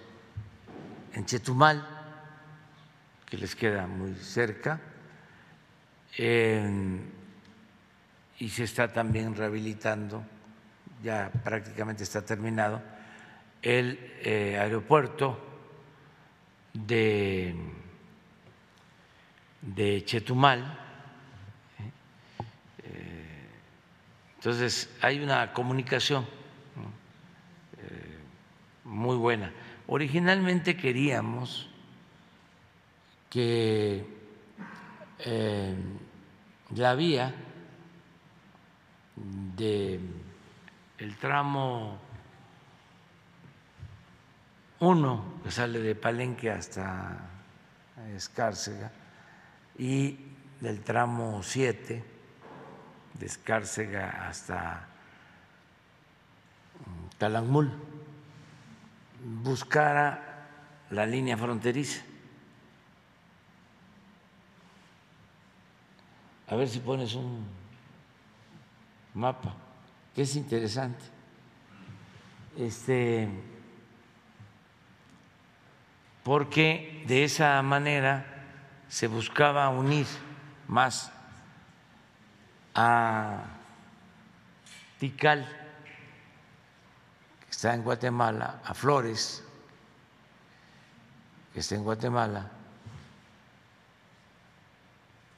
[1.13, 1.87] en Chetumal,
[3.27, 4.81] que les queda muy cerca,
[6.17, 6.23] y
[8.49, 10.23] se está también rehabilitando,
[11.03, 12.94] ya prácticamente está terminado,
[13.65, 15.39] el eh, aeropuerto
[16.71, 17.55] de,
[19.59, 20.77] de Chetumal.
[22.83, 23.49] Eh,
[24.35, 26.25] entonces, hay una comunicación
[27.81, 28.19] eh,
[28.83, 29.51] muy buena.
[29.87, 31.67] Originalmente queríamos
[33.31, 34.05] que
[36.75, 37.33] la vía
[39.55, 39.99] de
[41.19, 42.04] tramo
[44.79, 47.17] 1 que sale de Palenque hasta
[48.15, 48.91] Escárcega
[49.77, 50.17] y
[50.59, 52.03] del tramo 7
[53.13, 54.87] de Escárcega hasta
[57.17, 57.71] Calakmul
[59.43, 60.47] buscara
[60.91, 62.03] la línea fronteriza.
[66.47, 67.43] A ver si pones un
[69.15, 69.55] mapa,
[70.13, 71.03] que es interesante.
[72.57, 73.27] Este,
[76.25, 78.25] porque de esa manera
[78.89, 80.07] se buscaba unir
[80.67, 81.11] más
[82.73, 83.43] a
[84.97, 85.47] Tikal,
[87.45, 89.43] que está en Guatemala, a Flores,
[91.53, 92.49] que está en Guatemala,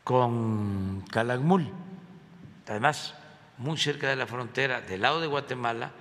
[0.06, 1.70] con Calakmul.
[2.66, 3.14] Además,
[3.58, 5.92] muy cerca de la frontera, del lado de Guatemala,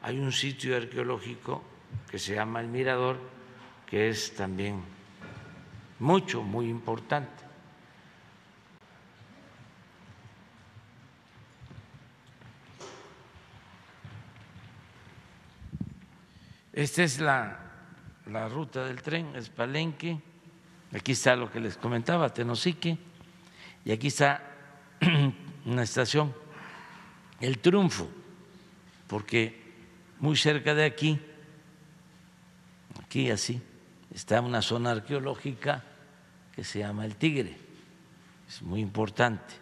[0.00, 1.62] hay un sitio arqueológico
[2.10, 3.41] que se llama El Mirador,
[3.92, 4.80] que es también
[5.98, 7.44] mucho, muy importante.
[16.72, 17.60] Esta es la,
[18.28, 20.18] la ruta del tren, es Palenque.
[20.94, 22.96] Aquí está lo que les comentaba, Tenosique.
[23.84, 24.40] Y aquí está
[25.66, 26.34] una estación
[27.40, 28.08] el triunfo,
[29.06, 29.60] porque
[30.18, 31.20] muy cerca de aquí,
[33.04, 33.60] aquí así,
[34.12, 35.82] está una zona arqueológica
[36.54, 37.56] que se llama el Tigre,
[38.48, 39.54] es muy importante,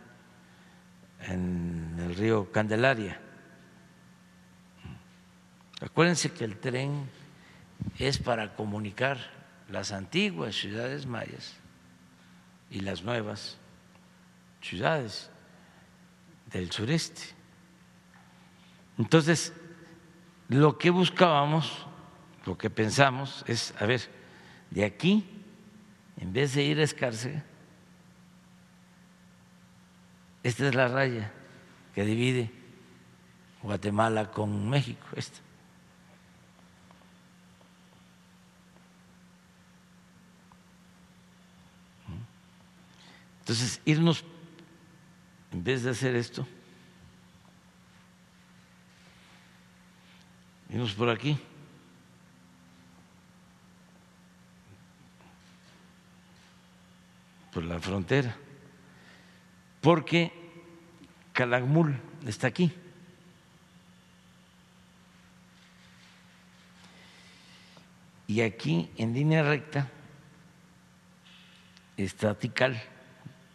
[1.27, 3.21] en el río Candelaria.
[5.81, 7.09] Acuérdense que el tren
[7.99, 9.19] es para comunicar
[9.69, 11.55] las antiguas ciudades mayas
[12.71, 13.59] y las nuevas
[14.61, 15.31] ciudades
[16.53, 17.23] del sureste.
[18.99, 19.53] Entonces,
[20.49, 21.87] lo que buscábamos,
[22.45, 24.20] lo que pensamos es, a ver,
[24.71, 25.25] de aquí,
[26.17, 27.45] en vez de ir a Escárcega,
[30.43, 31.33] esta es la raya
[31.95, 32.51] que divide
[33.63, 35.39] Guatemala con México, esta.
[43.41, 44.25] Entonces, irnos,
[45.53, 46.47] en vez de hacer esto,
[50.71, 51.37] Vimos por aquí.
[57.53, 58.37] Por la frontera.
[59.81, 60.33] Porque
[61.33, 62.73] Calakmul está aquí.
[68.31, 69.89] Y aquí, en línea recta,
[71.97, 72.81] está Tikal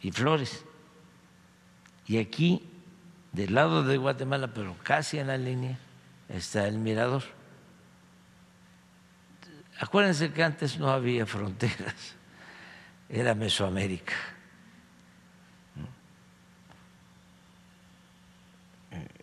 [0.01, 0.65] y Flores.
[2.07, 2.61] Y aquí,
[3.31, 5.79] del lado de Guatemala, pero casi en la línea,
[6.27, 7.23] está el mirador.
[9.79, 12.15] acuérdense que antes no había fronteras,
[13.15, 14.13] era Mesoamérica.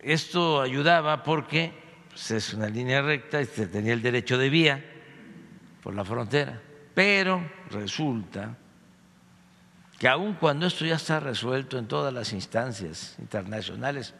[0.00, 1.72] Esto ayudaba porque
[2.08, 4.84] pues, es una línea recta y se tenía el derecho de vía
[5.82, 6.60] por la frontera,
[6.94, 8.56] pero resulta
[9.98, 14.14] que aun cuando esto ya está resuelto en todas las instancias internacionales,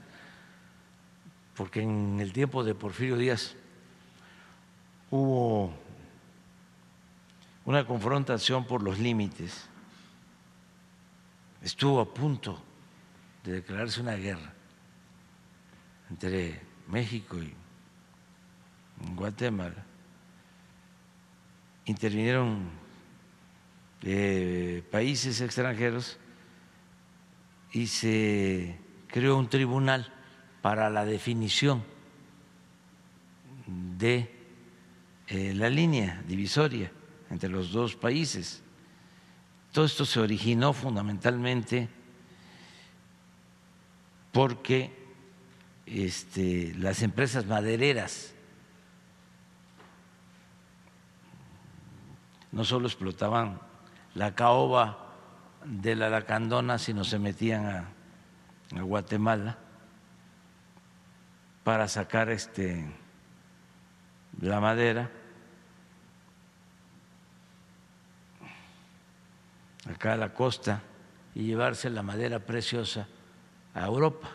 [1.57, 3.57] porque en el tiempo de Porfirio Díaz
[5.11, 5.75] hubo
[7.65, 9.69] una confrontación por los límites,
[11.63, 12.61] estuvo a punto
[13.45, 14.53] de declararse una guerra
[16.11, 17.55] entre México y
[19.15, 19.85] Guatemala.
[21.85, 22.71] Intervinieron
[24.03, 26.19] eh, países extranjeros
[27.73, 30.13] y se creó un tribunal
[30.61, 31.83] para la definición
[33.67, 34.31] de
[35.29, 36.91] eh, la línea divisoria
[37.33, 38.63] entre los dos países.
[39.73, 41.89] Todo esto se originó fundamentalmente
[44.33, 44.95] porque
[45.87, 48.35] este, las empresas madereras
[52.51, 53.59] no solo explotaban
[54.15, 55.15] la caoba
[55.65, 59.57] de la lacandona, sino se metían a, a Guatemala
[61.65, 62.85] para sacar este,
[64.39, 65.11] la madera.
[69.89, 70.83] Acá a la costa
[71.35, 73.09] y llevarse la madera preciosa
[73.75, 74.31] a Europa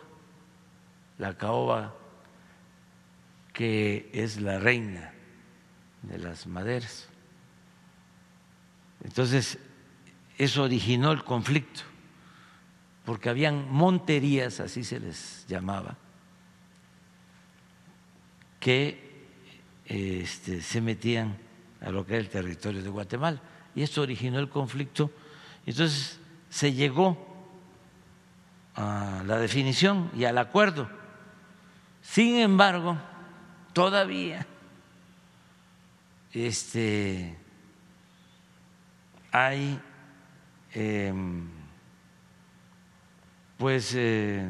[1.18, 1.96] la caoba
[3.54, 5.14] que es la reina
[6.04, 7.10] de las maderas.
[9.04, 9.58] Entonces,
[10.38, 11.82] eso originó el conflicto,
[13.04, 15.98] porque habían monterías, así se les llamaba,
[18.60, 19.26] que
[19.86, 21.38] este, se metían
[21.82, 23.42] a lo que era el territorio de Guatemala.
[23.74, 25.12] Y esto originó el conflicto.
[25.68, 27.24] Entonces se llegó
[28.76, 30.90] a la definición y al acuerdo
[32.08, 32.98] sin embargo,
[33.74, 34.48] todavía
[36.32, 37.38] este,
[39.32, 39.80] hay
[40.74, 41.50] em,
[43.58, 44.50] pues eh,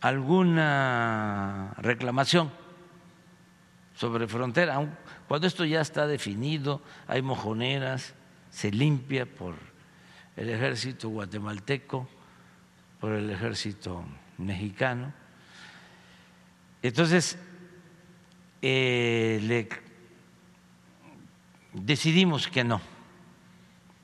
[0.00, 2.50] alguna reclamación
[3.94, 4.88] sobre frontera.
[5.26, 8.14] Cuando esto ya está definido, hay mojoneras,
[8.52, 9.56] se limpia por
[10.36, 12.08] el ejército guatemalteco,
[13.00, 14.04] por el ejército
[14.38, 15.12] mexicano
[16.82, 17.38] entonces,
[18.60, 19.68] eh,
[21.72, 22.80] decidimos que no,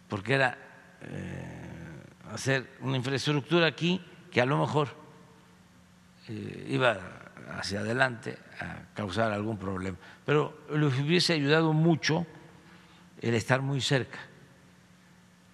[0.08, 0.56] porque era
[1.02, 4.90] eh, hacer una infraestructura aquí que a lo mejor
[6.28, 6.98] eh, iba
[7.58, 9.98] hacia adelante a causar algún problema.
[10.24, 12.26] Pero les hubiese ayudado mucho
[13.20, 14.18] el estar muy cerca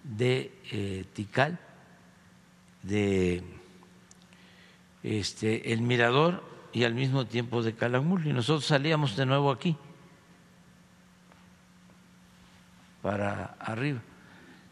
[0.05, 1.59] de Tikal,
[2.83, 3.43] de
[5.03, 8.27] este, el mirador y al mismo tiempo de Calakmul.
[8.27, 9.77] Y nosotros salíamos de nuevo aquí,
[13.01, 14.01] para arriba.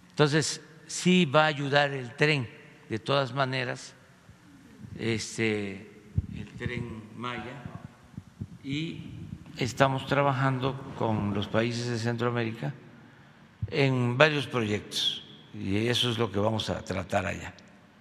[0.09, 2.47] Entonces, sí va a ayudar el tren,
[2.89, 3.95] de todas maneras,
[4.97, 5.89] este,
[6.35, 7.63] el tren Maya,
[8.63, 9.03] y
[9.57, 12.73] estamos trabajando con los países de Centroamérica
[13.67, 15.22] en varios proyectos,
[15.53, 17.53] y eso es lo que vamos a tratar allá,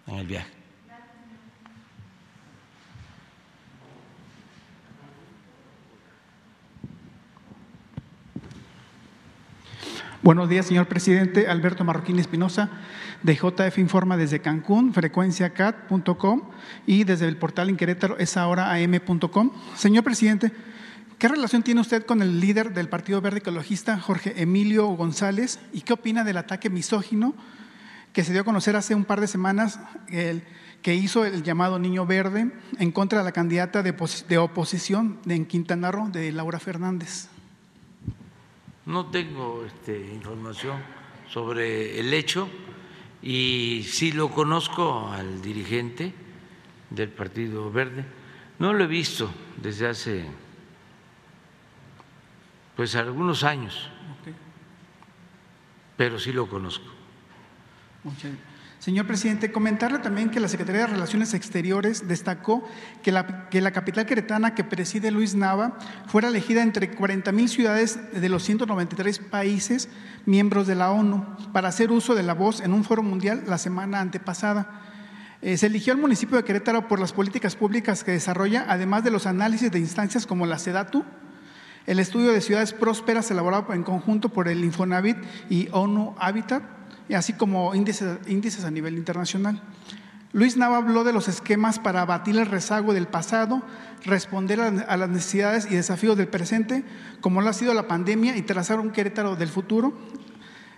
[0.06, 0.62] en el viaje.
[10.22, 11.48] Buenos días, señor presidente.
[11.48, 12.70] Alberto Marroquín Espinosa,
[13.24, 16.42] de JF Informa desde Cancún, frecuenciacat.com
[16.86, 19.50] y desde el portal en Querétaro es ahora am.com.
[19.74, 20.52] Señor presidente,
[21.22, 25.82] ¿qué relación tiene usted con el líder del Partido Verde Ecologista, Jorge Emilio González, y
[25.82, 27.32] qué opina del ataque misógino
[28.12, 30.42] que se dio a conocer hace un par de semanas, el,
[30.82, 35.92] que hizo el llamado Niño Verde en contra de la candidata de, oposición en Quintana
[35.92, 37.28] Roo, de Laura Fernández?
[38.84, 40.78] No tengo este, información
[41.28, 42.48] sobre el hecho
[43.22, 46.12] y sí lo conozco al dirigente
[46.90, 48.04] del Partido Verde.
[48.58, 49.32] No lo he visto
[49.62, 50.41] desde hace
[52.76, 53.90] pues algunos años,
[55.96, 56.86] pero sí lo conozco.
[58.04, 58.32] Muchas
[58.82, 62.68] Señor presidente, comentarle también que la Secretaría de Relaciones Exteriores destacó
[63.04, 67.48] que la, que la capital queretana que preside Luis Nava fuera elegida entre 40 mil
[67.48, 69.88] ciudades de los 193 países
[70.26, 73.56] miembros de la ONU para hacer uso de la voz en un foro mundial la
[73.56, 74.80] semana antepasada.
[75.42, 79.12] Eh, se eligió el municipio de Querétaro por las políticas públicas que desarrolla, además de
[79.12, 81.04] los análisis de instancias como la SEDATU,
[81.86, 85.16] El estudio de ciudades prósperas elaborado en conjunto por el Infonavit
[85.50, 86.62] y ONU Habitat,
[87.14, 89.62] así como índices, a nivel internacional.
[90.32, 93.62] Luis Nava habló de los esquemas para abatir el rezago del pasado,
[94.04, 96.84] responder a las necesidades y desafíos del presente,
[97.20, 99.92] como lo ha sido la pandemia, y trazar un Querétaro del futuro,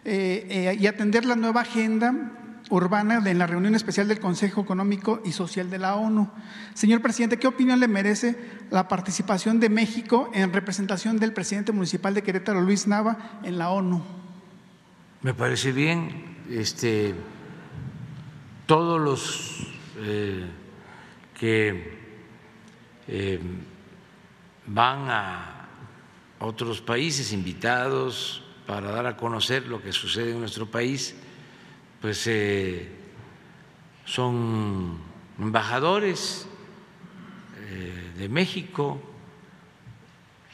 [0.05, 5.21] eh, eh, y atender la nueva agenda urbana en la reunión especial del Consejo Económico
[5.25, 6.31] y Social de la ONU.
[6.75, 8.37] Señor presidente, ¿qué opinión le merece
[8.71, 13.71] la participación de México en representación del presidente municipal de Querétaro, Luis Nava, en la
[13.71, 14.03] ONU?
[15.23, 16.35] Me parece bien.
[16.51, 17.15] Este,
[18.67, 19.67] todos los
[19.99, 20.45] eh,
[21.39, 21.99] que
[23.09, 23.41] eh,
[24.67, 25.69] van a
[26.39, 31.15] otros países invitados para dar a conocer lo que sucede en nuestro país,
[32.05, 32.87] pues eh,
[34.05, 34.99] son
[35.39, 36.47] embajadores
[38.19, 39.01] de México,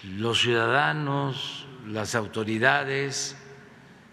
[0.04, 3.34] los ciudadanos, las autoridades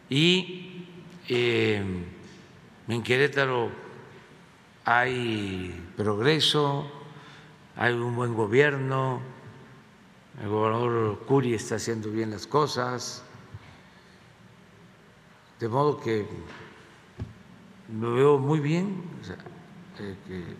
[0.10, 0.88] y
[1.28, 3.70] en Querétaro
[4.84, 6.92] hay progreso,
[7.76, 9.22] hay un buen gobierno,
[10.42, 13.22] el gobernador Curi está haciendo bien las cosas,
[15.60, 16.26] de modo que
[17.94, 19.04] lo veo muy bien.
[20.00, 20.56] Eh,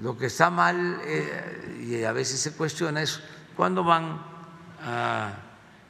[0.00, 3.20] lo que está mal eh, y a veces se cuestiona es
[3.56, 4.20] cuándo van
[4.80, 5.34] a,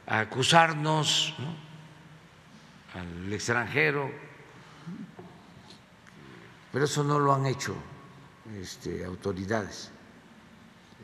[0.07, 1.33] acusarnos
[2.93, 4.25] al extranjero
[6.75, 7.73] pero eso no lo han hecho
[8.59, 9.89] este, autoridades.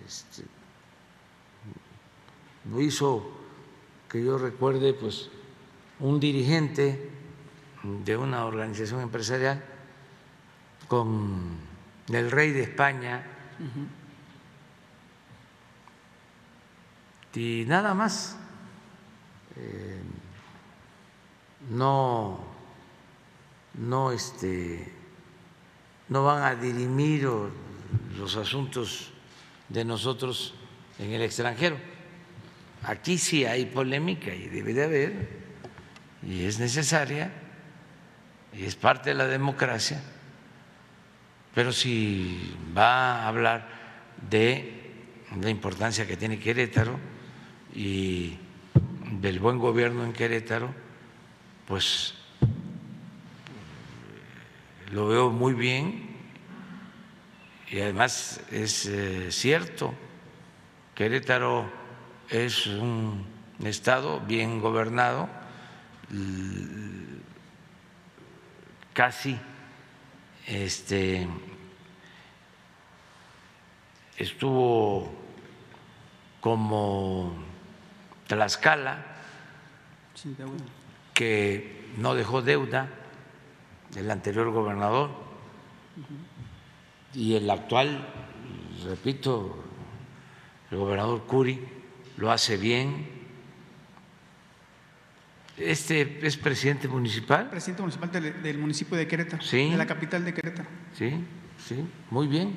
[0.05, 0.43] Este,
[2.69, 3.31] lo hizo,
[4.09, 5.29] que yo recuerde, pues
[6.01, 7.10] un dirigente
[7.83, 9.63] de una organización empresarial
[10.87, 11.57] con
[12.09, 13.23] el rey de España
[17.33, 18.37] y nada más.
[19.55, 20.01] Eh,
[21.69, 22.39] no,
[23.75, 24.91] no este
[26.09, 27.27] no van a dirimir
[28.17, 29.11] los asuntos
[29.69, 30.53] de nosotros
[30.99, 31.77] en el extranjero.
[32.83, 35.29] Aquí sí hay polémica y debe de haber,
[36.23, 37.31] y es necesaria,
[38.53, 40.01] es parte de la democracia,
[41.53, 43.67] pero si va a hablar
[44.29, 44.81] de
[45.41, 46.99] la importancia que tiene Querétaro
[47.73, 48.37] y
[49.19, 50.73] del buen gobierno en Querétaro,
[51.67, 52.13] pues
[54.91, 56.11] lo veo muy bien
[57.69, 59.93] y además es eh, cierto,
[60.93, 61.71] Querétaro
[62.29, 63.25] es un
[63.63, 65.29] estado bien gobernado,
[68.93, 69.37] casi
[70.47, 71.27] este,
[74.17, 75.13] estuvo
[76.39, 77.33] como
[78.27, 79.05] Tlaxcala,
[81.13, 82.89] que no dejó deuda
[83.95, 85.11] el anterior gobernador
[87.13, 88.07] y el actual,
[88.85, 89.63] repito,
[90.71, 91.59] el gobernador Curi
[92.17, 93.20] lo hace bien.
[95.63, 97.49] Este es presidente municipal.
[97.49, 99.69] Presidente municipal del, municipio de Querétaro, sí.
[99.69, 100.67] de la capital de Querétaro.
[100.97, 101.13] Sí,
[101.67, 102.55] sí, muy bien,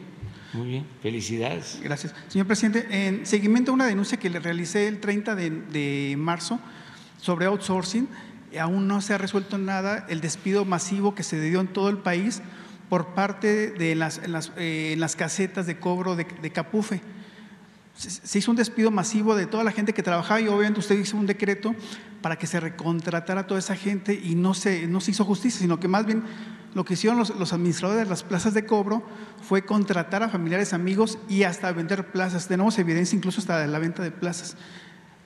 [0.52, 0.86] muy bien.
[1.02, 1.80] Felicidades.
[1.82, 2.14] Gracias.
[2.28, 6.58] Señor presidente, en seguimiento a una denuncia que le realicé el 30 de, de marzo
[7.20, 8.08] sobre outsourcing,
[8.58, 11.98] aún no se ha resuelto nada el despido masivo que se dio en todo el
[11.98, 12.42] país
[12.88, 17.00] por parte de las, las, eh, las casetas de cobro de, Capufe.
[17.96, 21.16] Se, hizo un despido masivo de toda la gente que trabajaba y obviamente usted hizo
[21.16, 21.74] un decreto
[22.22, 25.60] para que se recontratara a toda esa gente y no se, no se hizo justicia,
[25.60, 26.24] sino que más bien
[26.74, 29.04] lo que hicieron los, los, administradores de las plazas de cobro
[29.46, 32.48] fue contratar a familiares, amigos y hasta vender plazas.
[32.48, 34.56] Tenemos evidencia incluso hasta de la venta de plazas.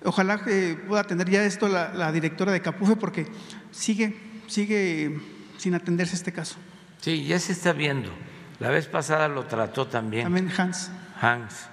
[0.04, 3.26] Ojalá que pueda atender ya esto la, directora de Capufe porque
[3.72, 4.16] sigue,
[4.46, 5.20] sigue
[5.56, 6.56] sin atenderse este caso.
[7.00, 8.10] Sí, ya se está viendo.
[8.60, 10.24] La vez pasada lo trató también.
[10.24, 10.90] También Hans.
[11.20, 11.68] Hans.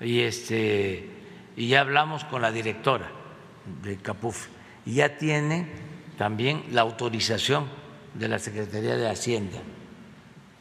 [0.00, 1.08] Y este
[1.56, 3.10] y ya hablamos con la directora
[3.82, 4.48] de Capufe
[4.86, 5.66] y ya tiene
[6.16, 7.66] también la autorización
[8.14, 9.58] de la Secretaría de Hacienda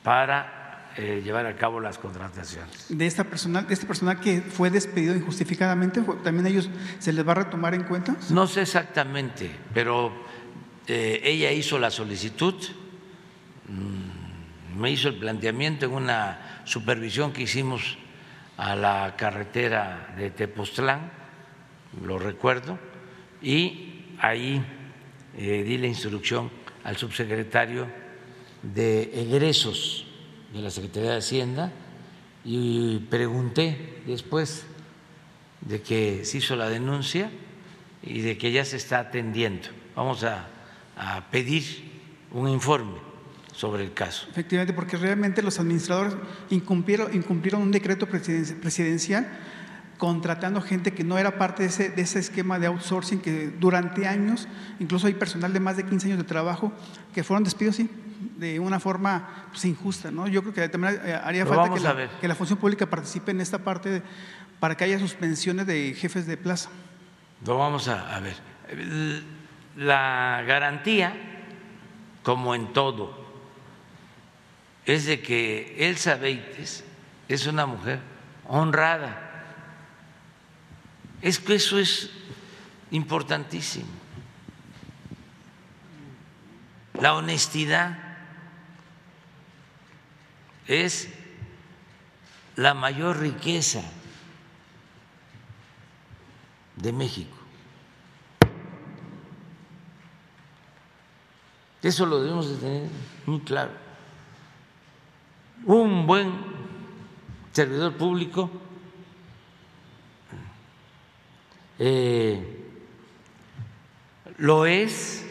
[0.03, 2.87] para eh, llevar a cabo las contrataciones.
[2.89, 6.69] De esta personal, de este personal que fue despedido injustificadamente, también ellos
[6.99, 8.17] se les va a retomar en cuenta.
[8.29, 10.11] No sé exactamente, pero
[10.87, 12.55] eh, ella hizo la solicitud,
[13.67, 17.97] mm, me hizo el planteamiento en una supervisión que hicimos
[18.59, 21.09] a la carretera de Tepoztlán,
[22.03, 22.77] lo recuerdo,
[23.41, 24.61] y ahí
[25.37, 26.51] eh, di la instrucción
[26.83, 27.87] al subsecretario
[28.61, 30.05] de egresos
[30.51, 31.71] de la Secretaría de Hacienda
[32.43, 34.65] y pregunté después
[35.61, 37.31] de que se hizo la denuncia
[38.03, 39.69] y de que ya se está atendiendo.
[39.95, 40.49] Vamos a,
[40.97, 41.63] a pedir
[42.33, 43.08] un informe
[43.59, 44.25] sobre el caso.
[44.31, 46.15] Efectivamente, porque realmente los administradores
[46.49, 49.27] incumplieron, incumplieron un decreto presidencial
[49.97, 54.07] contratando gente que no era parte de ese, de ese, esquema de outsourcing que durante
[54.07, 54.47] años,
[54.79, 56.71] incluso hay personal de más de 15 años de trabajo
[57.13, 57.89] que fueron despidos, sí,
[58.37, 60.09] de una forma pues, injusta.
[60.09, 60.29] ¿no?
[60.29, 63.41] Yo creo que también eh, haría falta que la, que la, función pública participe en
[63.41, 64.03] esta parte de,
[64.61, 66.69] para que haya suspensiones de jefes de plaza.
[67.45, 68.37] Lo vamos a, a ver.
[69.75, 71.11] La garantía,
[72.23, 73.18] como en todo,
[74.93, 76.83] es de que Elsa Beites
[77.27, 77.99] es una mujer
[78.47, 79.29] honrada
[81.21, 82.09] es que eso es
[82.91, 83.89] importantísimo.
[86.99, 87.97] La honestidad
[90.67, 91.09] es
[92.55, 93.81] la mayor riqueza
[96.75, 97.35] de México.
[101.81, 102.89] Eso lo debemos de tener
[103.25, 103.88] muy claro.
[105.65, 106.31] Un buen
[107.51, 108.49] servidor público
[111.77, 112.59] eh,
[114.37, 115.25] lo es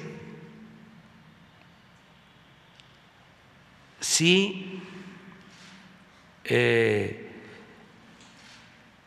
[4.01, 4.81] si
[6.45, 7.31] eh,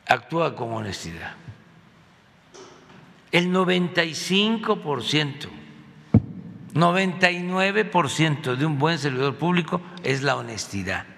[0.08, 1.34] actúa con honestidad.
[3.32, 5.50] El 95%,
[6.74, 11.11] 99% de un buen servidor público es la honestidad.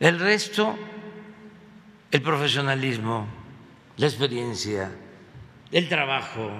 [0.00, 0.76] El resto,
[2.10, 3.26] el profesionalismo,
[3.96, 4.90] la experiencia,
[5.70, 6.50] el trabajo.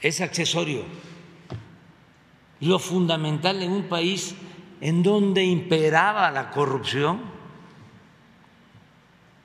[0.00, 0.84] Es accesorio.
[2.60, 4.34] Lo fundamental en un país
[4.80, 7.20] en donde imperaba la corrupción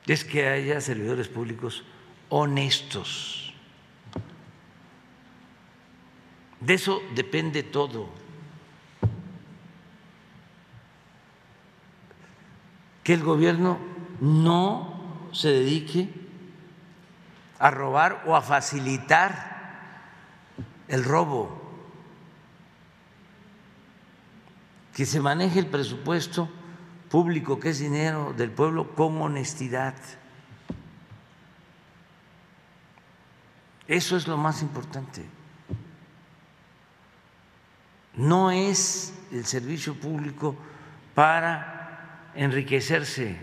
[0.08, 1.84] es que haya servidores públicos
[2.30, 3.43] honestos.
[6.66, 8.24] De eso depende todo.
[13.04, 13.78] que el gobierno
[14.22, 16.10] no se dedique
[17.60, 19.52] a robar o a facilitar
[20.88, 21.62] el robo,
[24.96, 26.50] que se maneje el presupuesto
[27.10, 29.96] público, que es dinero del pueblo, con honestidad.
[33.88, 35.26] Eso es lo más importante.
[38.16, 40.56] No es el servicio público
[41.16, 43.38] para enriquecerse,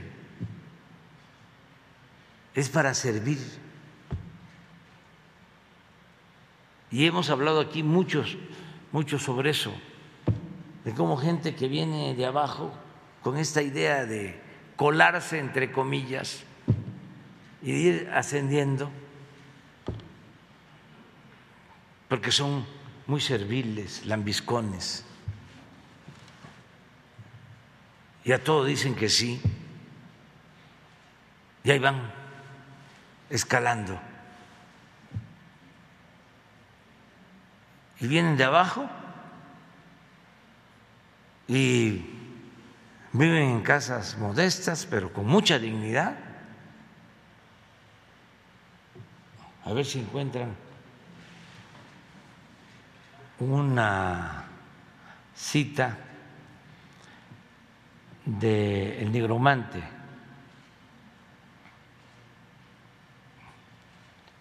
[2.55, 3.39] es para servir.
[6.91, 8.37] Y hemos hablado aquí muchos,
[8.93, 9.73] muchos sobre eso,
[10.85, 12.73] de cómo gente que viene de abajo
[13.23, 14.41] con esta idea de
[14.77, 16.43] colarse entre comillas
[17.63, 18.91] y ir ascendiendo,
[22.09, 22.65] porque son
[23.11, 25.05] muy serviles, lambiscones
[28.25, 29.41] y a todo dicen que sí,
[31.65, 32.13] y ahí van
[33.29, 34.01] escalando.
[37.99, 38.89] Y vienen de abajo
[41.49, 42.05] y
[43.13, 46.17] viven en casas modestas, pero con mucha dignidad.
[49.65, 50.55] A ver si encuentran
[53.41, 54.45] una
[55.35, 55.97] cita
[58.25, 59.83] del el nigromante,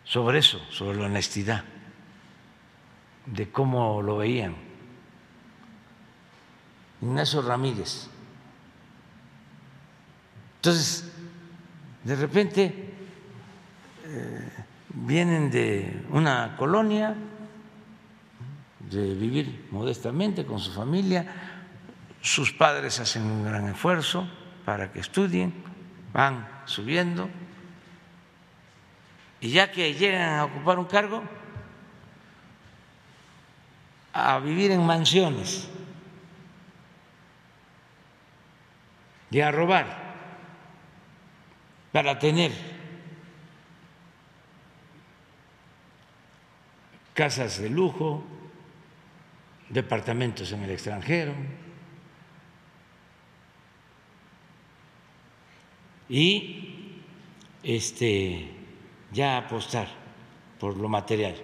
[0.03, 1.63] sobre eso, sobre la honestidad,
[3.25, 4.55] de cómo lo veían.
[7.01, 8.09] Ignacio Ramírez.
[10.57, 11.09] Entonces,
[12.03, 12.93] de repente
[14.05, 14.49] eh,
[14.89, 17.15] vienen de una colonia,
[18.89, 21.25] de vivir modestamente con su familia,
[22.21, 24.27] sus padres hacen un gran esfuerzo
[24.65, 25.53] para que estudien,
[26.11, 27.29] van subiendo,
[29.41, 31.23] y ya que llegan a ocupar un cargo,
[34.11, 35.69] a vivir en mansiones
[39.31, 40.09] y a robar
[41.91, 42.51] para tener
[47.13, 48.23] casas de lujo,
[49.69, 51.33] departamentos en el extranjero.
[56.09, 56.95] y
[57.61, 58.49] este,
[59.11, 59.87] ya apostar
[60.59, 61.35] por lo material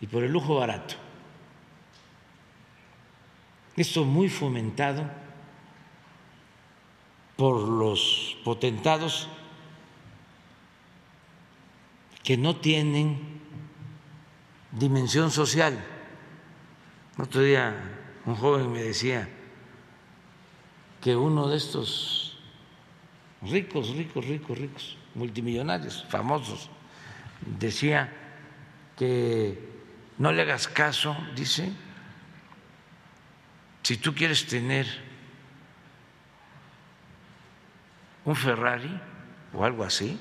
[0.00, 0.96] y por el lujo barato.
[3.76, 5.08] esto muy fomentado
[7.36, 9.28] por los potentados
[12.22, 13.40] que no tienen
[14.72, 15.82] dimensión social.
[17.20, 17.74] Otro día
[18.24, 19.28] un joven me decía
[21.02, 22.38] que uno de estos
[23.42, 26.70] ricos, ricos, ricos, ricos, multimillonarios, famosos,
[27.58, 28.10] decía
[28.96, 29.68] que
[30.16, 31.70] no le hagas caso, dice,
[33.82, 34.86] si tú quieres tener
[38.24, 38.98] un Ferrari
[39.52, 40.18] o algo así,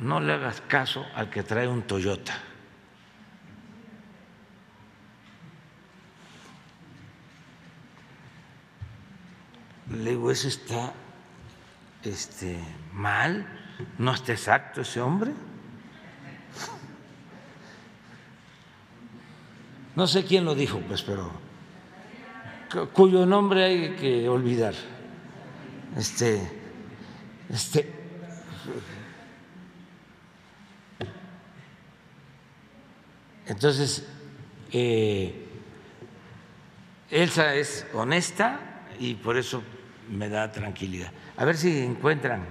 [0.00, 2.55] no le hagas caso al que trae un Toyota.
[9.90, 10.92] Le digo, eso está
[12.02, 12.58] este,
[12.92, 13.46] mal,
[13.98, 15.32] no está exacto ese hombre.
[19.94, 21.30] No sé quién lo dijo, pues, pero
[22.92, 24.74] cuyo nombre hay que olvidar.
[25.96, 26.40] Este,
[27.48, 27.90] este,
[33.46, 34.06] entonces,
[34.72, 35.48] eh,
[37.10, 38.60] Elsa es honesta
[38.98, 39.62] y por eso
[40.10, 41.10] me da tranquilidad.
[41.36, 42.44] A ver si encuentran.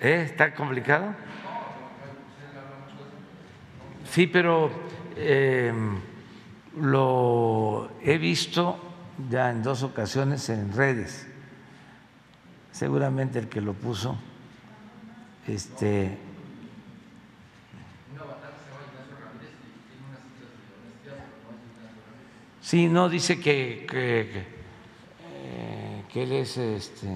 [0.00, 0.22] ¿Eh?
[0.26, 1.14] ¿Está complicado?
[4.10, 4.70] Sí, pero
[5.16, 5.72] eh,
[6.80, 8.78] lo he visto
[9.28, 11.26] ya en dos ocasiones en redes.
[12.72, 14.16] Seguramente el que lo puso,
[15.46, 16.18] este,
[22.68, 24.57] Sí, no, dice que, que,
[25.40, 27.08] eh, que él es, este,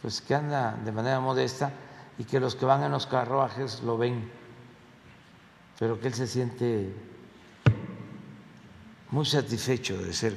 [0.00, 1.72] pues que anda de manera modesta
[2.18, 4.30] y que los que van en los carruajes lo ven,
[5.78, 6.94] pero que él se siente
[9.10, 10.36] muy satisfecho de ser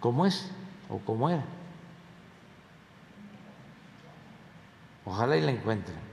[0.00, 0.50] como es
[0.88, 1.44] o como era.
[5.04, 6.10] Ojalá y la encuentren.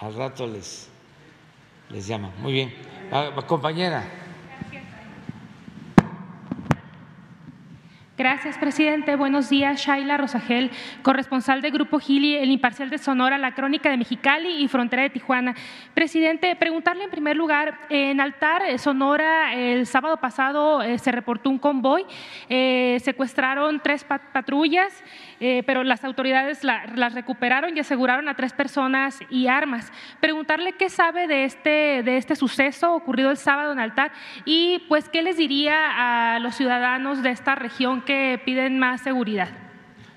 [0.00, 0.88] al rato les
[1.90, 2.32] les llama.
[2.38, 2.72] Muy bien.
[3.12, 4.19] Ah, compañera.
[8.20, 9.16] Gracias, presidente.
[9.16, 13.96] Buenos días, Shaila Rosagel, corresponsal del Grupo Gili, el imparcial de Sonora, la crónica de
[13.96, 15.54] Mexicali y frontera de Tijuana.
[15.94, 21.48] Presidente, preguntarle en primer lugar, en Altar, eh, Sonora, el sábado pasado eh, se reportó
[21.48, 22.04] un convoy,
[22.50, 25.02] eh, secuestraron tres patrullas,
[25.64, 29.90] pero las autoridades las recuperaron y aseguraron a tres personas y armas.
[30.20, 34.12] Preguntarle qué sabe de este, de este suceso ocurrido el sábado en Altar
[34.44, 39.56] y pues qué les diría a los ciudadanos de esta región que piden más seguridad.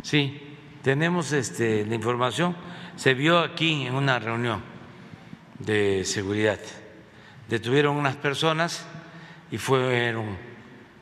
[0.01, 2.55] Sí, tenemos este, la información.
[2.95, 4.63] Se vio aquí en una reunión
[5.59, 6.59] de seguridad.
[7.47, 8.83] Detuvieron unas personas
[9.51, 10.35] y fueron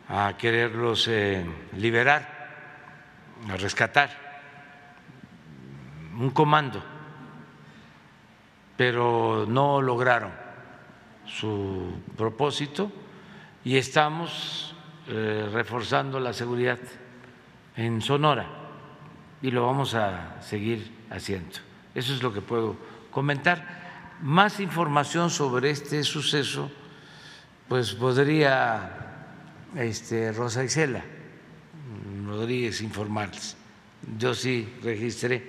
[0.09, 1.45] a quererlos eh,
[1.77, 2.27] liberar,
[3.49, 4.09] a rescatar
[6.19, 6.83] un comando,
[8.75, 10.33] pero no lograron
[11.25, 12.91] su propósito
[13.63, 14.70] y estamos
[15.11, 16.79] eh, reforzando la seguridad
[17.75, 18.47] en Sonora
[19.41, 21.57] y lo vamos a seguir haciendo.
[21.93, 22.77] Eso es lo que puedo
[23.11, 24.17] comentar.
[24.21, 26.71] Más información sobre este suceso,
[27.67, 28.89] pues podría
[29.75, 31.03] este, Rosa Isela
[32.25, 33.57] Rodríguez informarles.
[34.17, 35.43] Yo sí registré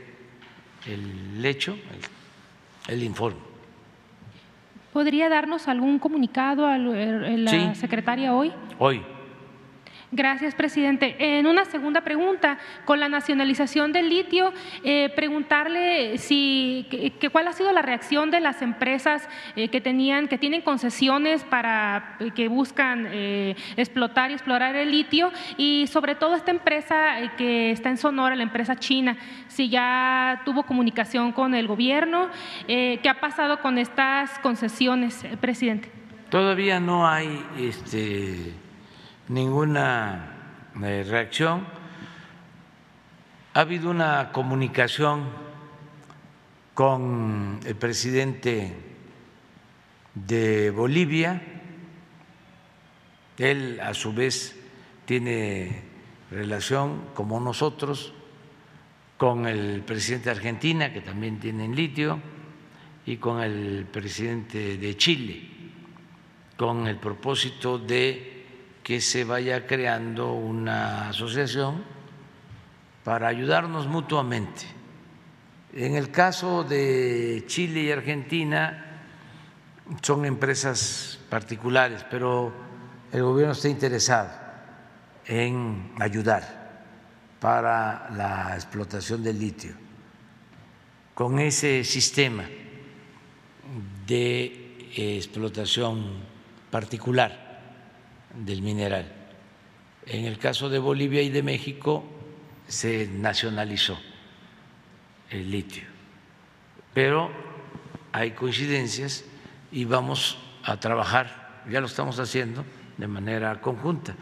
[0.87, 1.77] el hecho,
[2.89, 3.39] el, informe.
[4.93, 8.53] ¿Podría darnos algún comunicado a la secretaria hoy?
[8.81, 9.03] Hoy.
[10.15, 11.17] Gracias, presidente.
[11.19, 14.53] En una segunda pregunta, con la nacionalización del litio,
[14.85, 16.87] eh, preguntarle si
[17.19, 21.45] que, cuál ha sido la reacción de las empresas eh, que tenían que tienen concesiones
[21.45, 23.09] para eh, que buscan
[23.77, 28.43] explotar y explorar el litio y sobre todo esta empresa que está en Sonora, la
[28.43, 29.17] empresa china,
[29.49, 32.29] si ya tuvo comunicación con el gobierno,
[32.67, 35.91] qué ha pasado con estas concesiones, presidente.
[36.29, 38.53] Todavía no hay este
[39.29, 41.67] ninguna eh, reacción.
[43.55, 45.25] Ha habido una comunicación
[46.75, 48.75] con el presidente
[50.15, 51.43] de Bolivia.
[53.39, 54.57] Él, a su vez,
[55.05, 55.83] tiene
[56.31, 58.15] relación, como nosotros,
[59.17, 62.21] con el presidente de Argentina, que también tiene en litio,
[63.05, 65.49] y con el presidente de Chile,
[66.57, 68.32] con el propósito de
[68.83, 71.85] que se vaya creando una asociación
[73.05, 74.63] para ayudarnos mutuamente.
[75.73, 79.01] En el caso de Chile y Argentina
[80.03, 82.53] son empresas particulares, pero
[83.13, 84.31] el gobierno está interesado
[85.27, 86.63] en ayudar
[87.41, 89.73] para la explotación del litio
[91.15, 92.45] con ese sistema
[94.07, 96.21] de explotación
[96.71, 97.52] particular
[98.35, 99.11] del mineral.
[100.07, 102.05] En el caso de Bolivia y de México
[102.67, 103.99] se nacionalizó
[105.31, 105.85] el litio,
[106.93, 107.31] pero
[108.13, 109.25] hay coincidencias
[109.71, 112.65] y vamos a trabajar, ya lo estamos haciendo
[112.99, 114.15] de manera conjunta,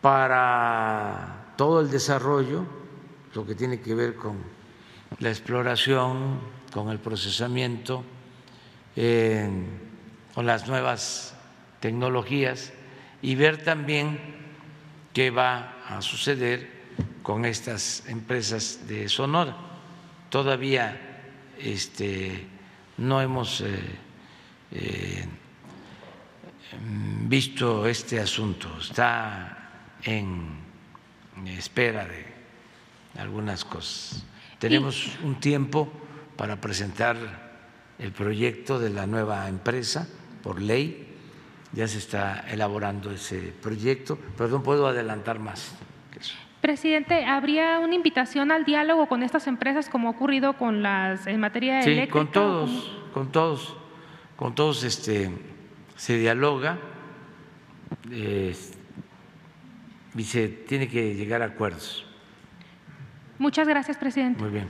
[0.00, 2.64] para todo el desarrollo,
[3.34, 4.38] lo que tiene que ver con
[5.18, 6.38] la exploración,
[6.72, 8.04] con el procesamiento,
[8.94, 11.35] con las nuevas
[11.86, 12.72] tecnologías
[13.22, 14.18] y ver también
[15.12, 16.68] qué va a suceder
[17.22, 19.56] con estas empresas de Sonora.
[20.28, 21.22] Todavía
[21.60, 22.44] este,
[22.96, 23.78] no hemos eh,
[24.72, 25.26] eh,
[27.28, 30.58] visto este asunto, está en
[31.46, 32.26] espera de
[33.16, 34.24] algunas cosas.
[34.58, 35.88] Tenemos un tiempo
[36.36, 37.16] para presentar
[38.00, 40.08] el proyecto de la nueva empresa
[40.42, 41.12] por ley,
[41.72, 45.76] ya se está elaborando ese proyecto, pero no puedo adelantar más.
[46.60, 51.38] Presidente, ¿habría una invitación al diálogo con estas empresas como ha ocurrido con las en
[51.38, 52.12] materia sí, eléctrica?
[52.12, 53.76] con todos, con todos,
[54.36, 55.30] con todos este,
[55.94, 56.78] se dialoga
[58.10, 58.56] eh,
[60.16, 62.04] y se tiene que llegar a acuerdos.
[63.38, 64.42] Muchas gracias, presidente.
[64.42, 64.68] Muy bien.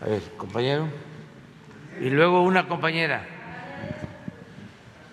[0.00, 0.88] A ver, compañero.
[2.00, 3.37] Y luego una compañera.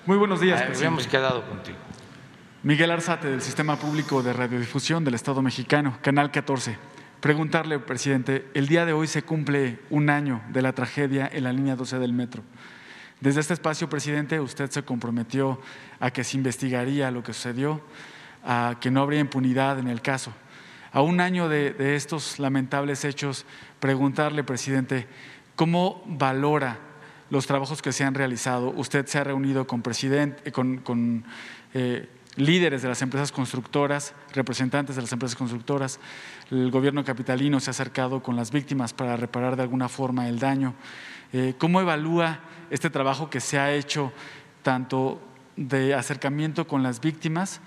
[0.05, 1.07] Muy buenos días, Ah, presidente.
[1.07, 1.77] Quedado contigo.
[2.61, 6.77] Miguel Arzate, del Sistema Público de Radiodifusión del Estado Mexicano, Canal 14.
[7.21, 11.51] Preguntarle, presidente, el día de hoy se cumple un año de la tragedia en la
[11.51, 12.43] línea 12 del metro.
[13.19, 15.59] Desde este espacio, presidente, usted se comprometió
[15.99, 17.81] a que se investigaría lo que sucedió,
[18.43, 20.31] a que no habría impunidad en el caso.
[20.91, 23.47] A un año de, de estos lamentables hechos,
[23.79, 25.07] preguntarle, presidente,
[25.55, 26.77] ¿cómo valora
[27.29, 28.69] los trabajos que se han realizado?
[28.71, 31.23] Usted se ha reunido con, presidente, con, con
[31.73, 35.99] eh, líderes de las empresas constructoras, representantes de las empresas constructoras.
[36.51, 40.39] El gobierno capitalino se ha acercado con las víctimas para reparar de alguna forma el
[40.39, 40.73] daño.
[41.33, 44.11] Eh, ¿Cómo evalúa este trabajo que se ha hecho
[44.63, 45.21] tanto
[45.55, 47.61] de acercamiento con las víctimas,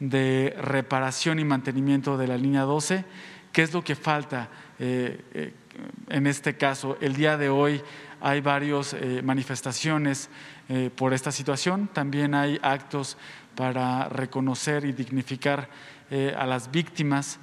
[0.00, 3.04] de reparación y mantenimiento de la línea 12?
[3.52, 4.48] ¿Qué es lo que falta
[4.78, 5.54] eh, eh,
[6.08, 6.98] en este caso?
[7.00, 7.82] El día de hoy
[8.20, 10.30] hay varias eh, manifestaciones
[10.68, 13.16] eh, por esta situación, también hay actos
[13.54, 15.68] para reconocer y dignificar
[16.10, 17.38] eh, a las víctimas.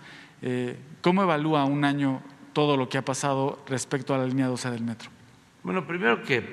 [1.01, 2.21] ¿Cómo evalúa un año
[2.51, 5.09] todo lo que ha pasado respecto a la línea 12 del metro?
[5.63, 6.43] Bueno, primero que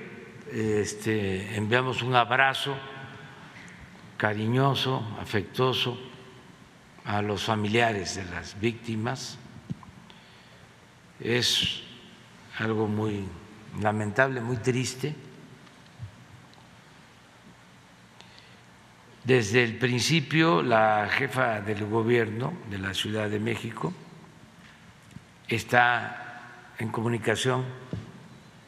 [0.52, 2.76] este, enviamos un abrazo
[4.16, 5.98] cariñoso, afectuoso
[7.04, 9.38] a los familiares de las víctimas.
[11.18, 11.82] Es
[12.58, 13.24] algo muy
[13.78, 15.14] lamentable, muy triste.
[19.24, 23.92] Desde el principio, la jefa del gobierno de la Ciudad de México
[25.46, 26.42] está
[26.78, 27.64] en comunicación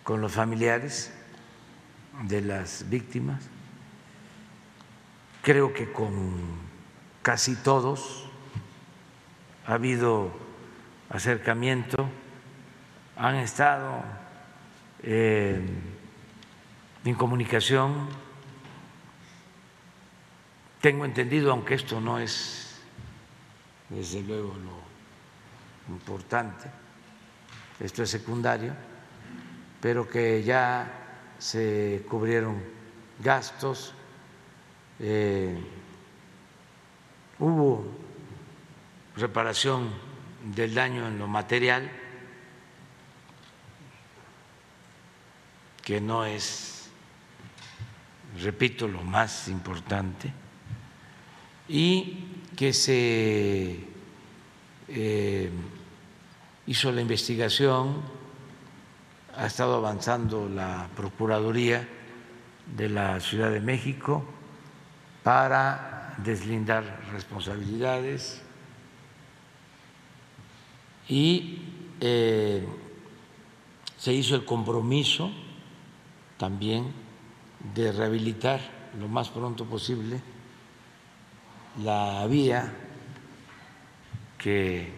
[0.03, 1.12] con los familiares
[2.24, 3.48] de las víctimas.
[5.42, 6.34] Creo que con
[7.22, 8.28] casi todos
[9.66, 10.30] ha habido
[11.09, 12.09] acercamiento,
[13.16, 14.03] han estado
[15.03, 15.94] en
[17.16, 18.09] comunicación.
[20.80, 22.80] Tengo entendido, aunque esto no es
[23.88, 26.68] desde luego lo importante,
[27.78, 28.72] esto es secundario,
[29.80, 30.90] pero que ya
[31.38, 32.62] se cubrieron
[33.18, 33.94] gastos,
[34.98, 35.57] eh,
[37.38, 37.84] hubo
[39.16, 39.90] reparación
[40.55, 41.90] del daño en lo material,
[45.82, 46.88] que no es,
[48.40, 50.32] repito, lo más importante,
[51.68, 52.24] y
[52.56, 53.84] que se
[54.88, 55.50] eh,
[56.66, 58.02] hizo la investigación,
[59.36, 61.88] ha estado avanzando la Procuraduría
[62.76, 64.24] de la Ciudad de México
[65.22, 68.42] para deslindar responsabilidades
[71.08, 71.58] y
[72.00, 72.66] eh,
[73.96, 75.30] se hizo el compromiso
[76.36, 76.92] también
[77.74, 78.60] de rehabilitar
[78.98, 80.20] lo más pronto posible
[81.82, 82.72] la vía
[84.36, 84.92] que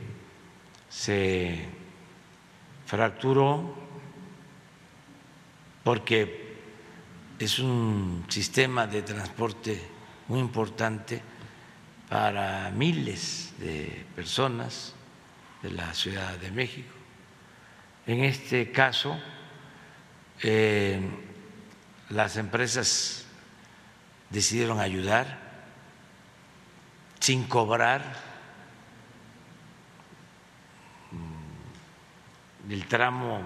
[0.89, 1.68] se
[2.87, 3.74] fracturó
[5.85, 6.57] porque
[7.39, 9.80] es un sistema de transporte
[10.28, 11.20] muy importante
[12.09, 14.95] para miles de personas
[15.62, 16.95] de la Ciudad de México.
[18.07, 19.18] En este caso,
[20.43, 21.01] eh,
[22.11, 23.25] las empresas
[24.31, 25.39] decidieron ayudar
[27.21, 28.35] sin cobrar
[32.69, 33.43] el tramo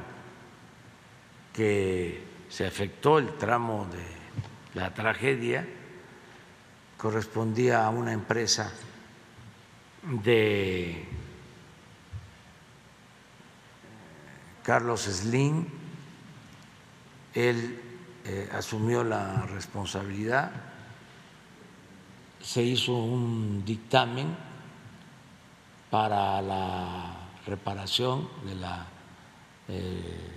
[1.53, 5.67] que se afectó, el tramo de la tragedia,
[6.97, 8.73] correspondía a una empresa
[10.03, 11.07] de
[14.63, 15.67] Carlos Slim.
[17.35, 17.88] Él
[18.31, 20.51] eh, asumió la responsabilidad,
[22.43, 24.37] se hizo un dictamen
[25.89, 27.16] para la
[27.47, 28.87] reparación de la
[29.68, 30.35] eh,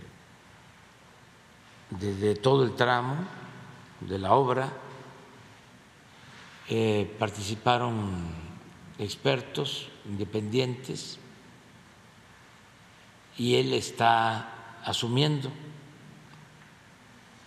[1.90, 3.18] de, todo el tramo
[4.00, 4.72] de la obra.
[6.70, 8.24] Eh, participaron
[9.00, 11.20] expertos independientes
[13.38, 15.52] y él está asumiendo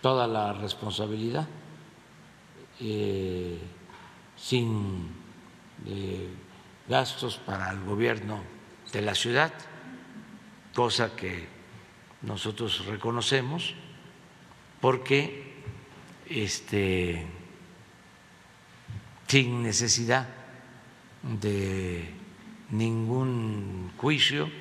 [0.05, 1.47] toda la responsabilidad
[2.79, 3.57] eh,
[4.37, 5.09] sin
[6.87, 8.39] gastos para el gobierno
[8.93, 9.51] de la ciudad,
[10.75, 11.47] cosa que
[12.21, 13.73] nosotros reconocemos
[14.79, 15.55] porque
[16.29, 17.25] este,
[19.25, 20.27] sin necesidad
[21.23, 22.13] de
[22.69, 24.51] ningún juicio,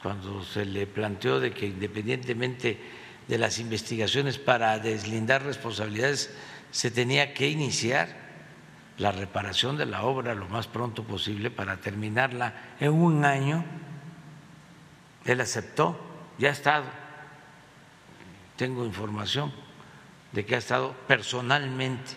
[0.00, 3.01] cuando se le planteó de que independientemente
[3.32, 6.36] de las investigaciones para deslindar responsabilidades,
[6.70, 8.14] se tenía que iniciar
[8.98, 13.64] la reparación de la obra lo más pronto posible para terminarla en un año.
[15.24, 15.98] Él aceptó,
[16.36, 16.84] ya ha estado,
[18.56, 19.50] tengo información
[20.32, 22.12] de que ha estado personalmente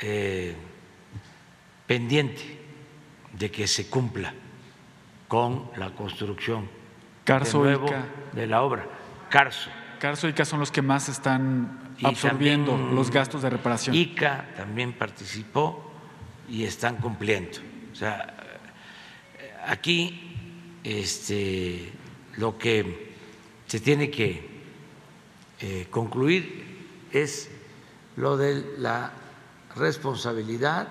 [0.00, 0.56] eh,
[1.86, 2.58] pendiente
[3.34, 4.32] de que se cumpla
[5.28, 6.70] con la construcción
[7.26, 7.86] de, nuevo
[8.32, 8.93] de la obra.
[9.34, 9.68] Carso.
[9.98, 13.96] Carso y ICA son los que más están absorbiendo los gastos de reparación.
[13.96, 15.92] ICA también participó
[16.48, 17.58] y están cumpliendo.
[17.90, 18.32] O sea,
[19.66, 21.90] aquí este,
[22.36, 23.12] lo que
[23.66, 24.62] se tiene que
[25.58, 27.50] eh, concluir es
[28.14, 29.10] lo de la
[29.74, 30.86] responsabilidad,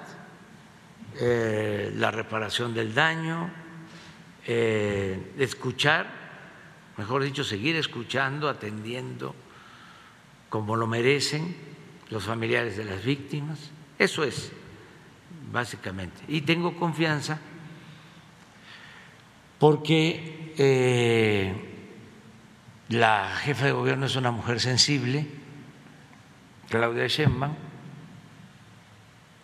[1.17, 3.49] eh, la reparación del daño,
[4.45, 6.22] eh, escuchar,
[6.97, 9.35] mejor dicho, seguir escuchando, atendiendo
[10.49, 11.55] como lo merecen
[12.09, 13.71] los familiares de las víctimas.
[13.97, 14.51] Eso es,
[15.51, 16.21] básicamente.
[16.27, 17.39] Y tengo confianza
[19.57, 20.51] porque
[22.89, 25.25] la jefa de gobierno es una mujer sensible,
[26.69, 27.55] Claudia Sheinbaum,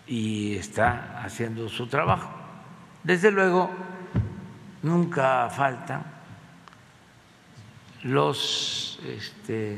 [0.05, 2.29] y está haciendo su trabajo.
[3.03, 3.71] Desde luego,
[4.83, 6.18] nunca faltan
[8.03, 9.77] los este,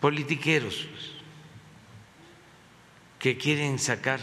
[0.00, 0.88] politiqueros
[3.18, 4.20] que quieren sacar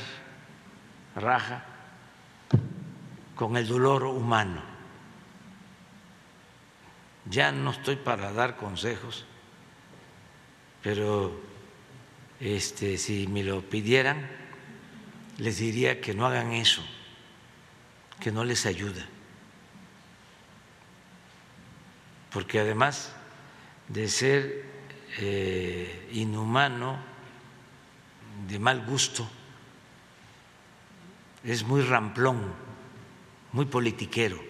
[1.15, 1.65] raja
[3.35, 4.61] con el dolor humano.
[7.29, 9.25] Ya no estoy para dar consejos,
[10.81, 11.39] pero
[12.39, 14.29] este, si me lo pidieran,
[15.37, 16.83] les diría que no hagan eso,
[18.23, 19.05] que no les ayuda.
[22.31, 23.11] Porque además
[23.89, 24.65] de ser
[25.19, 26.97] eh, inhumano,
[28.47, 29.29] de mal gusto,
[31.43, 32.53] es muy ramplón
[33.51, 34.41] muy politiquero,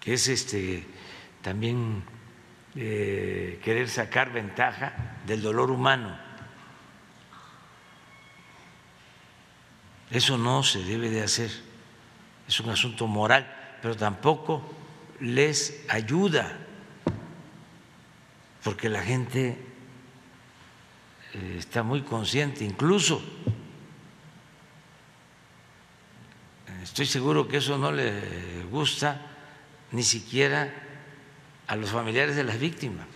[0.00, 0.86] que es este
[1.42, 2.04] también
[2.76, 6.23] eh, querer sacar ventaja del dolor humano.
[10.10, 11.50] Eso no se debe de hacer,
[12.46, 13.46] es un asunto moral,
[13.82, 14.62] pero tampoco
[15.20, 16.58] les ayuda,
[18.62, 19.58] porque la gente
[21.34, 23.22] eh, está muy consciente, incluso
[26.84, 29.20] Estoy seguro que eso no le gusta
[29.90, 30.70] ni siquiera
[31.66, 33.06] a los familiares de las víctimas.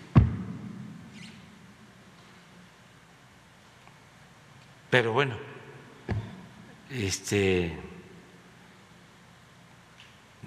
[4.89, 5.37] Pero bueno,
[6.91, 7.77] este,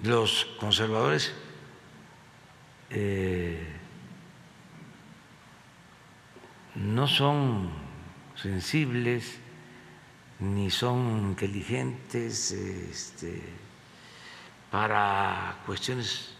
[0.02, 1.32] los conservadores
[2.90, 3.66] eh,
[6.74, 7.70] no son
[8.34, 9.38] sensibles
[10.40, 13.40] ni son inteligentes, este,
[14.70, 16.34] para cuestiones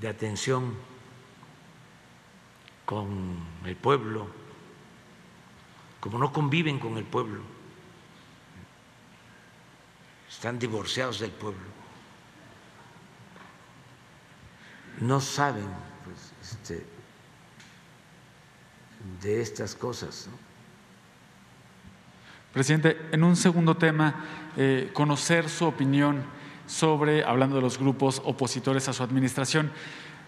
[0.00, 0.74] de atención
[2.84, 4.28] con el pueblo,
[6.06, 7.40] como no conviven con el pueblo,
[10.30, 11.64] están divorciados del pueblo,
[15.00, 15.66] no saben
[16.04, 16.86] pues, este,
[19.20, 20.28] de estas cosas.
[22.52, 24.14] Presidente, en un segundo tema,
[24.56, 26.22] eh, conocer su opinión
[26.68, 29.72] sobre, hablando de los grupos opositores a su administración,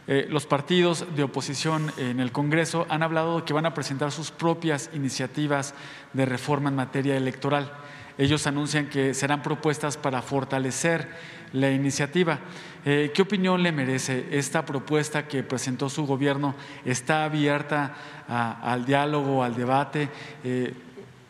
[0.08, 4.10] eh, los partidos de oposición en el Congreso han hablado de que van a presentar
[4.10, 5.74] sus propias iniciativas
[6.14, 7.70] de reforma en materia electoral.
[8.16, 11.08] Ellos anuncian que serán propuestas para fortalecer
[11.52, 12.40] la iniciativa.
[12.84, 16.54] Eh, ¿Qué opinión le merece esta propuesta que presentó su gobierno?
[16.84, 17.94] ¿Está abierta
[18.26, 20.08] al diálogo, al debate?
[20.42, 20.74] Eh,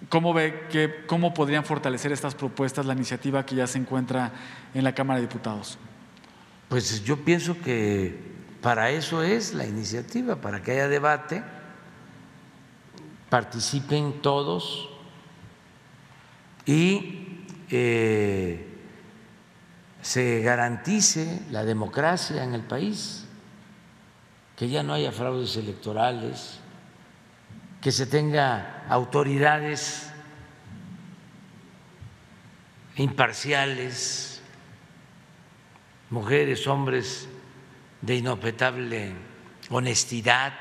[0.08, 4.32] ¿Cómo ve que cómo podrían fortalecer estas propuestas la iniciativa que ya se encuentra
[4.72, 5.78] en la Cámara de Diputados?
[6.68, 8.27] Pues yo pienso que
[8.62, 11.42] para eso es la iniciativa, para que haya debate,
[13.28, 14.88] participen todos
[16.66, 18.66] y eh,
[20.02, 23.26] se garantice la democracia en el país,
[24.56, 26.58] que ya no haya fraudes electorales,
[27.80, 30.10] que se tenga autoridades
[32.96, 34.42] imparciales,
[36.10, 37.28] mujeres, hombres
[38.00, 39.12] de inopetable
[39.70, 40.54] honestidad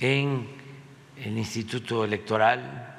[0.00, 0.48] en
[1.16, 2.90] el Instituto Electoral,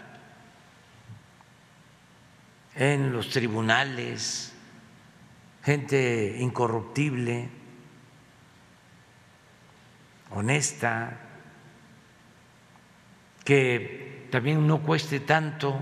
[2.75, 4.53] en los tribunales,
[5.63, 7.49] gente incorruptible,
[10.31, 11.19] honesta,
[13.43, 15.79] que también no cueste tanto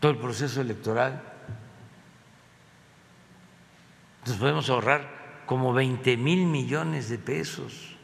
[0.00, 1.22] todo el proceso electoral.
[4.26, 7.96] Nos podemos ahorrar como 20 mil millones de pesos.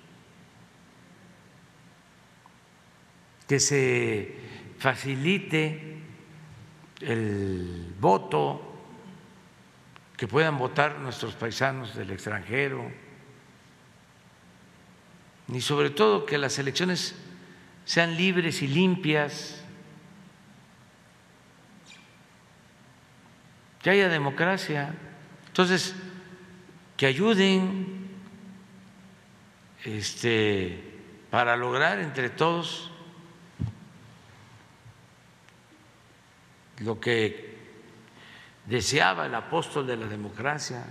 [3.49, 4.39] Que se
[4.79, 5.99] facilite
[7.01, 8.71] el voto,
[10.17, 12.93] que puedan votar nuestros paisanos del extranjero
[15.53, 17.15] y sobre todo que las elecciones
[17.85, 19.65] sean libres y limpias,
[23.83, 24.95] que haya democracia.
[25.49, 25.95] Entonces,
[27.01, 28.11] que ayuden
[29.87, 32.91] este, para lograr entre todos
[36.81, 37.57] lo que
[38.67, 40.85] deseaba el apóstol de la democracia,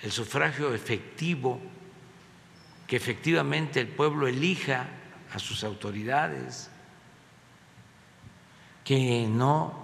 [0.00, 1.60] el sufragio efectivo,
[2.86, 4.86] que efectivamente el pueblo elija
[5.34, 6.70] a sus autoridades,
[8.84, 9.74] que no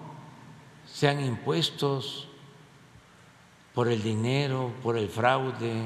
[0.87, 2.29] sean impuestos
[3.77, 5.83] por el dinero, por el fraude,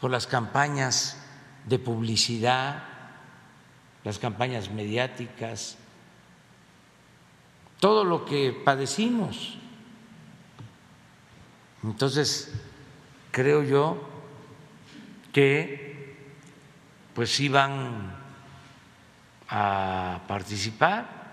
[0.00, 1.22] por las campañas
[1.66, 2.84] de publicidad,
[4.02, 5.76] las campañas mediáticas,
[7.80, 9.58] todo lo que padecimos.
[11.82, 12.50] Entonces,
[13.30, 14.02] creo yo
[15.34, 16.16] que
[17.12, 18.16] pues iban
[19.50, 21.24] a participar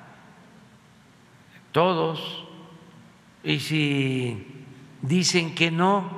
[1.72, 2.46] todos
[3.46, 4.51] y si
[5.02, 6.10] dicen que no,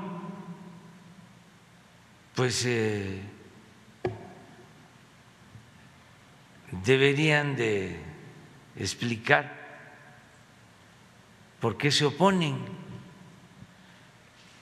[2.36, 3.22] pues eh,
[6.84, 8.00] deberían de
[8.76, 9.64] explicar
[11.64, 12.58] ¿Por qué se oponen?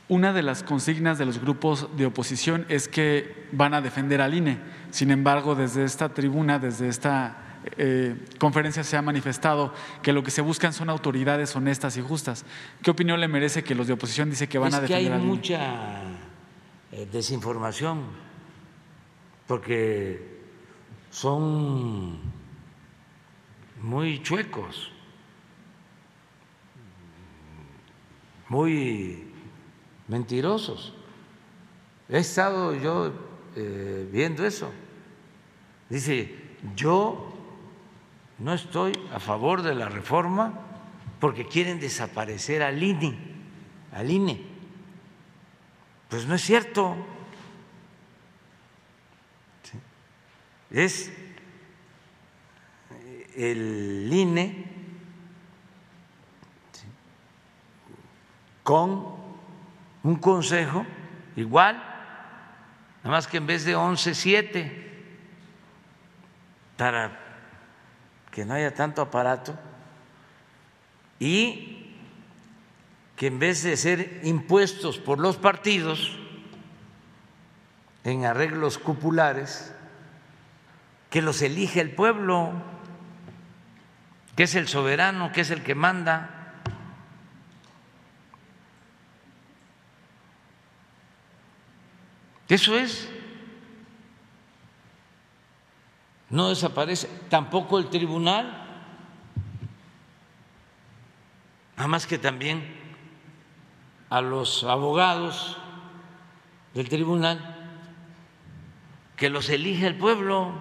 [0.08, 4.36] Una de las consignas de los grupos de oposición es que van a defender al
[4.36, 4.60] INE.
[4.92, 7.38] Sin embargo, desde esta tribuna, desde esta
[7.78, 12.46] eh, conferencia se ha manifestado que lo que se buscan son autoridades honestas y justas.
[12.82, 15.16] ¿Qué opinión le merece que los de oposición dicen que van a defender INE?
[15.16, 16.02] Hay mucha
[16.92, 18.04] eh, desinformación
[19.48, 20.40] porque
[21.10, 22.20] son
[23.82, 24.92] muy chuecos.
[28.52, 29.24] muy
[30.10, 30.94] mentirosos.
[32.10, 33.14] He estado yo
[33.56, 34.70] eh, viendo eso.
[35.90, 36.36] Dice,
[36.76, 37.31] yo
[38.42, 40.52] no estoy a favor de la reforma
[41.20, 43.16] porque quieren desaparecer al INE,
[43.94, 44.42] al INE.
[46.10, 46.96] Pues no es cierto.
[50.72, 51.12] Es
[53.36, 54.66] el INE
[58.64, 59.16] con
[60.02, 60.86] un consejo
[61.36, 61.76] igual,
[63.04, 65.04] nada más que en vez de 11, 7,
[66.78, 67.21] para
[68.32, 69.58] que no haya tanto aparato,
[71.20, 71.96] y
[73.16, 76.18] que en vez de ser impuestos por los partidos
[78.04, 79.72] en arreglos cupulares,
[81.12, 82.54] que los elige el pueblo,
[84.36, 86.56] que es el soberano, que es el que manda.
[92.48, 93.11] Eso es.
[96.32, 97.08] No desaparece.
[97.30, 98.58] Tampoco el tribunal.
[101.76, 102.80] Nada más que también
[104.10, 105.58] a los abogados
[106.74, 107.58] del tribunal
[109.18, 110.54] que los elige el pueblo.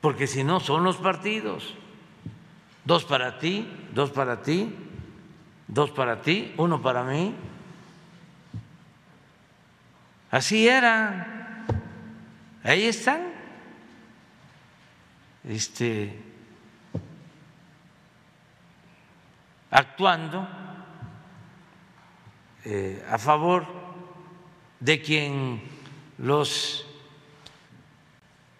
[0.00, 1.74] Porque si no, son los partidos.
[2.84, 4.74] Dos para ti, dos para ti,
[5.66, 7.34] dos para ti, uno para mí.
[10.30, 11.37] Así era.
[12.68, 13.32] Ahí están.
[15.48, 16.14] Este
[19.70, 20.46] actuando
[22.66, 23.66] eh, a favor
[24.80, 25.62] de quien
[26.18, 26.86] los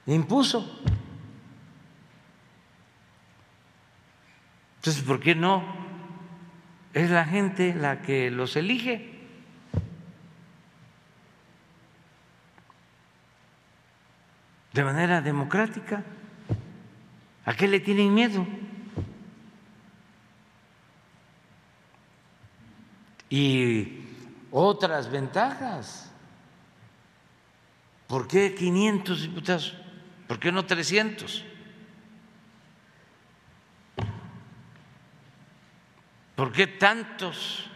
[0.06, 0.80] impuso.
[4.76, 5.62] Entonces, ¿por qué no?
[6.94, 9.17] Es la gente la que los elige.
[14.72, 16.04] De manera democrática.
[17.44, 18.46] ¿A qué le tienen miedo?
[23.30, 24.00] Y
[24.50, 26.10] otras ventajas.
[28.06, 29.76] ¿Por qué 500 diputados?
[30.26, 31.44] ¿Por qué no 300?
[36.34, 37.68] ¿Por qué tantos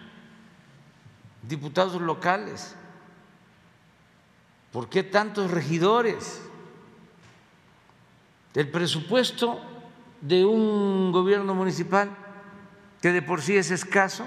[1.43, 2.77] diputados locales?
[4.71, 6.41] ¿Por qué tantos regidores?
[8.55, 9.61] El presupuesto
[10.21, 12.11] de un gobierno municipal
[13.01, 14.27] que de por sí es escaso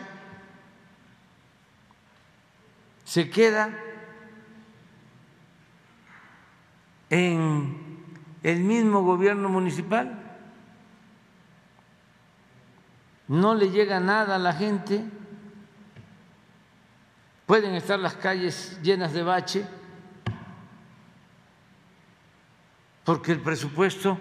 [3.06, 3.70] se queda
[7.10, 8.04] en
[8.44, 10.22] el mismo gobierno municipal,
[13.28, 15.04] no le llega nada a la gente,
[17.46, 19.66] pueden estar las calles llenas de bache,
[23.06, 24.18] porque el presupuesto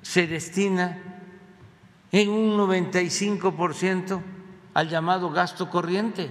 [0.00, 0.98] se destina
[2.10, 4.20] en un 95%
[4.74, 6.30] al llamado gasto corriente,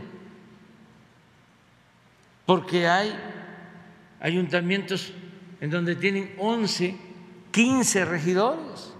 [2.45, 3.15] porque hay
[4.19, 5.13] ayuntamientos
[5.61, 6.97] en donde tienen 11,
[7.51, 8.93] 15 regidores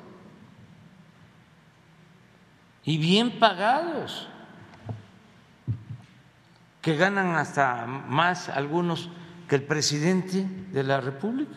[2.84, 4.28] y bien pagados,
[6.82, 9.10] que ganan hasta más algunos
[9.48, 11.54] que el presidente de la República.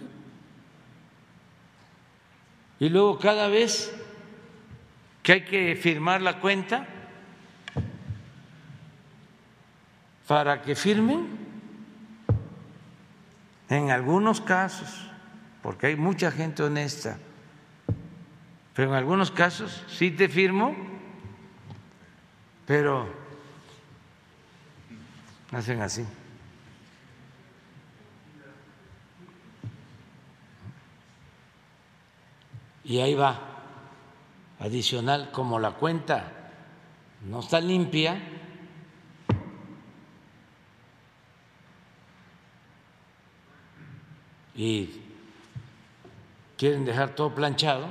[2.80, 3.92] Y luego cada vez
[5.22, 6.86] que hay que firmar la cuenta
[10.26, 11.44] para que firmen,
[13.68, 15.10] en algunos casos,
[15.62, 17.18] porque hay mucha gente honesta,
[18.74, 20.74] pero en algunos casos sí te firmo,
[22.66, 23.08] pero
[25.52, 26.04] hacen así.
[32.84, 33.40] Y ahí va,
[34.60, 36.30] adicional, como la cuenta
[37.22, 38.20] no está limpia,
[44.54, 45.00] y
[46.56, 47.86] quieren dejar todo planchado,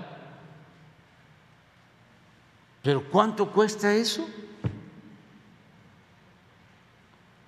[2.81, 4.27] pero ¿cuánto cuesta eso?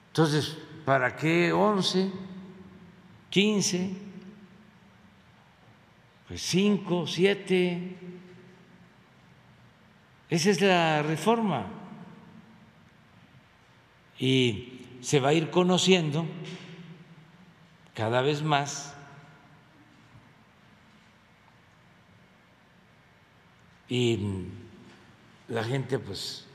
[0.08, 2.12] Entonces, ¿para qué 11,
[3.30, 4.05] 15?
[6.28, 7.98] Pues cinco, siete.
[10.30, 11.68] Esa es la reforma.
[14.18, 16.26] Y se va a ir conociendo
[17.94, 18.96] cada vez más
[23.88, 24.48] y
[25.48, 26.46] la gente pues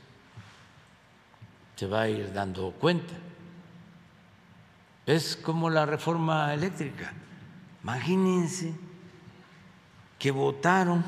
[1.75, 3.13] se va a ir dando cuenta.
[5.05, 7.13] Es como la reforma eléctrica.
[7.83, 8.90] Imagínense
[10.21, 11.03] que votaron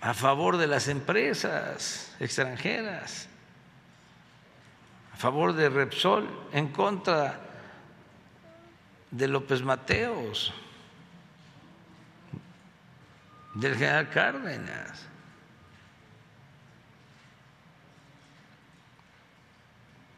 [0.00, 3.28] a favor de las empresas extranjeras,
[5.12, 7.38] a favor de Repsol, en contra
[9.10, 10.54] de López Mateos,
[13.52, 15.06] del general Cárdenas.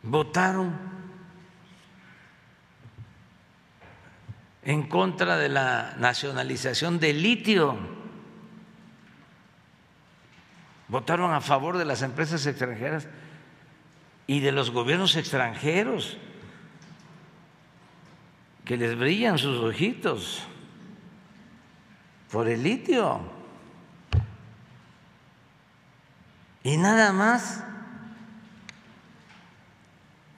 [0.04, 0.93] Votaron
[4.64, 7.76] en contra de la nacionalización del litio.
[10.88, 13.06] Votaron a favor de las empresas extranjeras
[14.26, 16.16] y de los gobiernos extranjeros
[18.64, 20.42] que les brillan sus ojitos
[22.30, 23.20] por el litio.
[26.62, 27.62] Y nada más,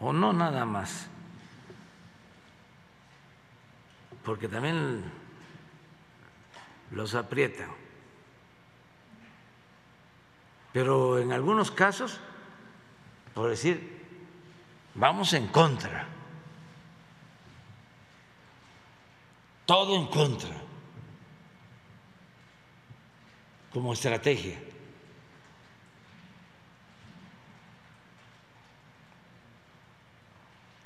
[0.01, 1.09] o no nada más,
[4.27, 5.05] porque también
[6.91, 7.71] los aprietan.
[10.73, 12.19] Pero en algunos casos,
[13.35, 14.05] por decir,
[14.97, 16.09] vamos en contra,
[19.65, 20.57] todo en contra,
[23.73, 24.59] como estrategia.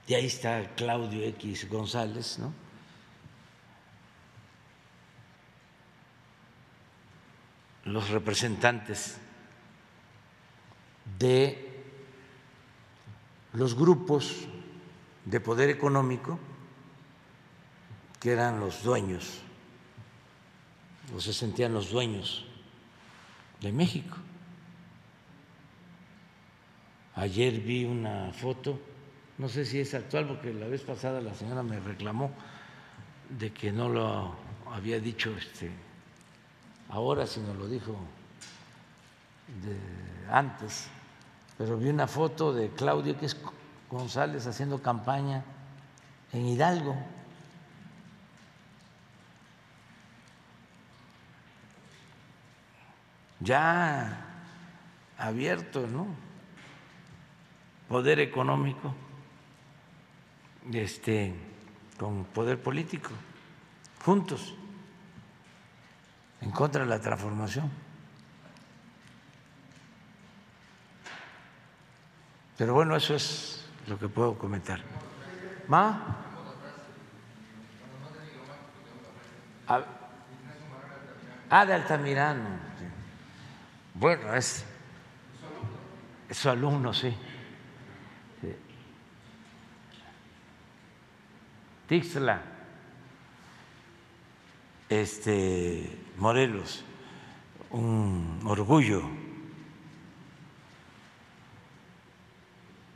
[0.06, 2.69] Y ahí está Claudio X González, ¿no?
[7.92, 9.18] Los representantes
[11.18, 11.84] de
[13.52, 14.46] los grupos
[15.24, 16.38] de poder económico
[18.20, 19.40] que eran los dueños,
[21.14, 22.46] o se sentían los dueños
[23.60, 24.16] de México.
[27.16, 28.78] Ayer vi una foto
[29.40, 32.30] no sé si es actual, porque la vez pasada la señora me reclamó
[33.30, 34.36] de que no lo
[34.70, 35.70] había dicho este,
[36.90, 37.96] ahora, sino lo dijo
[40.30, 40.88] antes.
[41.58, 43.36] Pero vi una foto de Claudio que es
[43.90, 45.44] González haciendo campaña
[46.32, 46.96] en Hidalgo.
[53.40, 54.26] Ya
[55.18, 56.06] abierto, ¿no?
[57.88, 58.94] Poder económico
[60.72, 61.34] este,
[61.98, 63.10] con poder político,
[64.04, 64.54] juntos,
[66.40, 67.70] en contra de la transformación.
[72.56, 74.80] Pero bueno, eso es lo que puedo comentar.
[75.68, 76.16] ¿Ma?
[81.48, 82.48] Ah, de Altamirano.
[83.94, 84.64] Bueno, es,
[86.28, 87.16] es su alumno, sí.
[91.86, 92.40] Tixla,
[94.88, 96.84] este, Morelos,
[97.70, 99.02] un orgullo.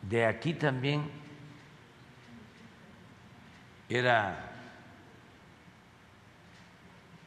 [0.03, 1.11] De aquí también
[3.89, 4.53] era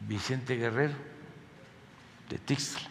[0.02, 0.94] Vicente Guerrero,
[2.30, 2.88] de Tixla.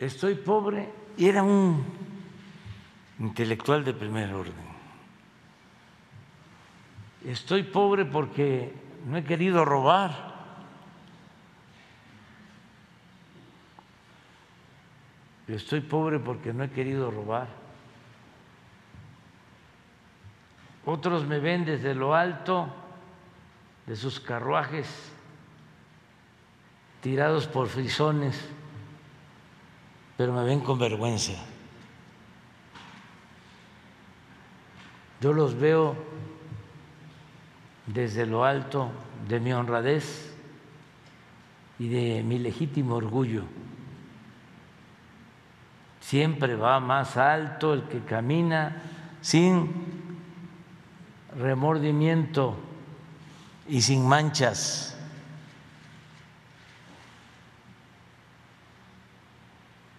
[0.00, 1.84] Estoy pobre y era un
[3.20, 4.74] intelectual de primer orden.
[7.24, 10.34] Estoy pobre porque no he querido robar.
[15.46, 17.48] Estoy pobre porque no he querido robar.
[20.86, 22.68] Otros me ven desde lo alto
[23.86, 25.12] de sus carruajes
[27.02, 28.48] tirados por frisones,
[30.16, 31.32] pero me ven con vergüenza.
[35.20, 36.13] Yo los veo
[37.86, 38.90] desde lo alto
[39.28, 40.34] de mi honradez
[41.78, 43.44] y de mi legítimo orgullo.
[46.00, 48.82] Siempre va más alto el que camina
[49.20, 49.70] sin
[51.38, 52.56] remordimiento
[53.68, 54.96] y sin manchas.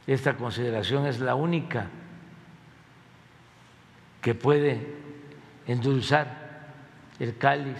[0.07, 1.87] Esta consideración es la única
[4.21, 4.95] que puede
[5.65, 6.44] endulzar
[7.19, 7.77] el cáliz,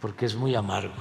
[0.00, 0.94] porque es muy amargo.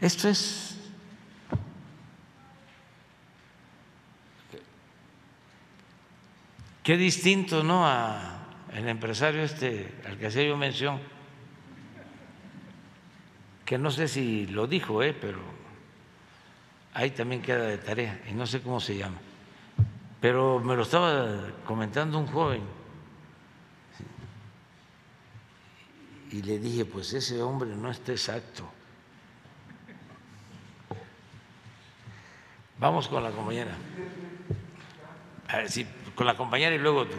[0.00, 0.78] Esto es
[6.84, 7.86] qué distinto, ¿no?
[7.86, 8.38] A
[8.72, 11.00] el empresario este al que hacía yo mención,
[13.64, 15.12] que no sé si lo dijo, ¿eh?
[15.12, 15.40] pero
[16.94, 19.18] ahí también queda de tarea y no sé cómo se llama.
[20.20, 22.62] Pero me lo estaba comentando un joven
[26.30, 28.68] y le dije, pues ese hombre no está exacto.
[32.78, 33.74] Vamos con la compañera.
[35.66, 37.16] Sí, con la compañera y luego tú.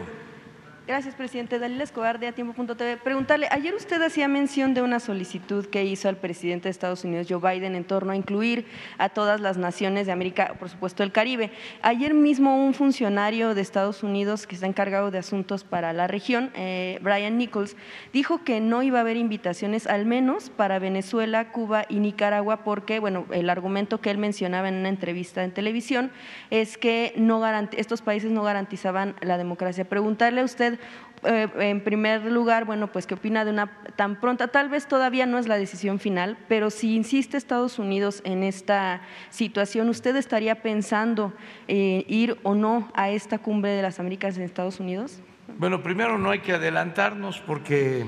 [0.90, 1.60] Gracias, presidente.
[1.60, 2.96] Dalila Escobar de Atiempo.tv.
[2.96, 7.28] Preguntarle, ayer usted hacía mención de una solicitud que hizo al presidente de Estados Unidos,
[7.30, 8.66] Joe Biden, en torno a incluir
[8.98, 11.52] a todas las naciones de América, por supuesto el Caribe.
[11.82, 16.50] Ayer mismo un funcionario de Estados Unidos que está encargado de asuntos para la región,
[16.56, 17.76] eh, Brian Nichols,
[18.12, 22.98] dijo que no iba a haber invitaciones, al menos para Venezuela, Cuba y Nicaragua, porque,
[22.98, 26.10] bueno, el argumento que él mencionaba en una entrevista en televisión
[26.50, 27.40] es que no
[27.76, 29.84] estos países no garantizaban la democracia.
[29.84, 30.79] Preguntarle a usted
[31.22, 35.26] eh, en primer lugar, bueno, pues qué opina de una tan pronta, tal vez todavía
[35.26, 40.62] no es la decisión final, pero si insiste Estados Unidos en esta situación, ¿usted estaría
[40.62, 41.34] pensando
[41.68, 45.20] eh, ir o no a esta cumbre de las Américas en Estados Unidos?
[45.58, 48.06] Bueno, primero no hay que adelantarnos porque,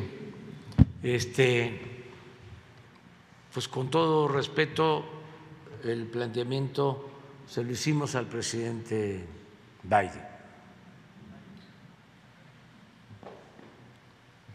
[1.03, 1.81] este,
[3.53, 5.05] pues con todo respeto,
[5.85, 7.11] el planteamiento
[7.47, 9.27] se lo hicimos al presidente
[9.83, 10.32] Biden.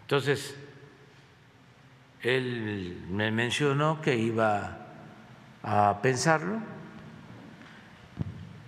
[0.07, 0.55] Entonces,
[2.21, 4.87] él me mencionó que iba
[5.61, 6.61] a pensarlo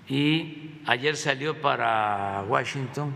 [0.09, 3.13] y ayer salió para Washington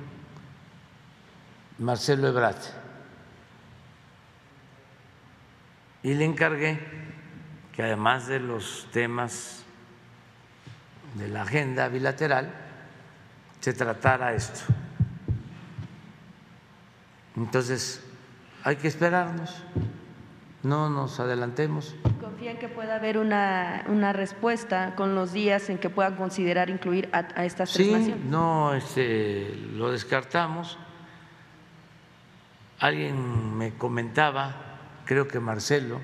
[1.80, 2.62] Marcelo Ebrard
[6.02, 6.80] y le encargué
[7.74, 9.66] que además de los temas
[11.16, 12.54] de la agenda bilateral
[13.60, 14.62] se tratara esto.
[17.36, 18.03] Entonces,
[18.64, 19.64] hay que esperarnos,
[20.64, 21.96] no nos adelantemos.
[22.22, 27.10] ¿Confían que pueda haber una, una respuesta con los días en que puedan considerar incluir
[27.12, 30.78] a, estas tres sí, no este, lo descartamos.
[32.80, 34.56] Alguien me comentaba,
[35.06, 36.00] creo que Marcelo,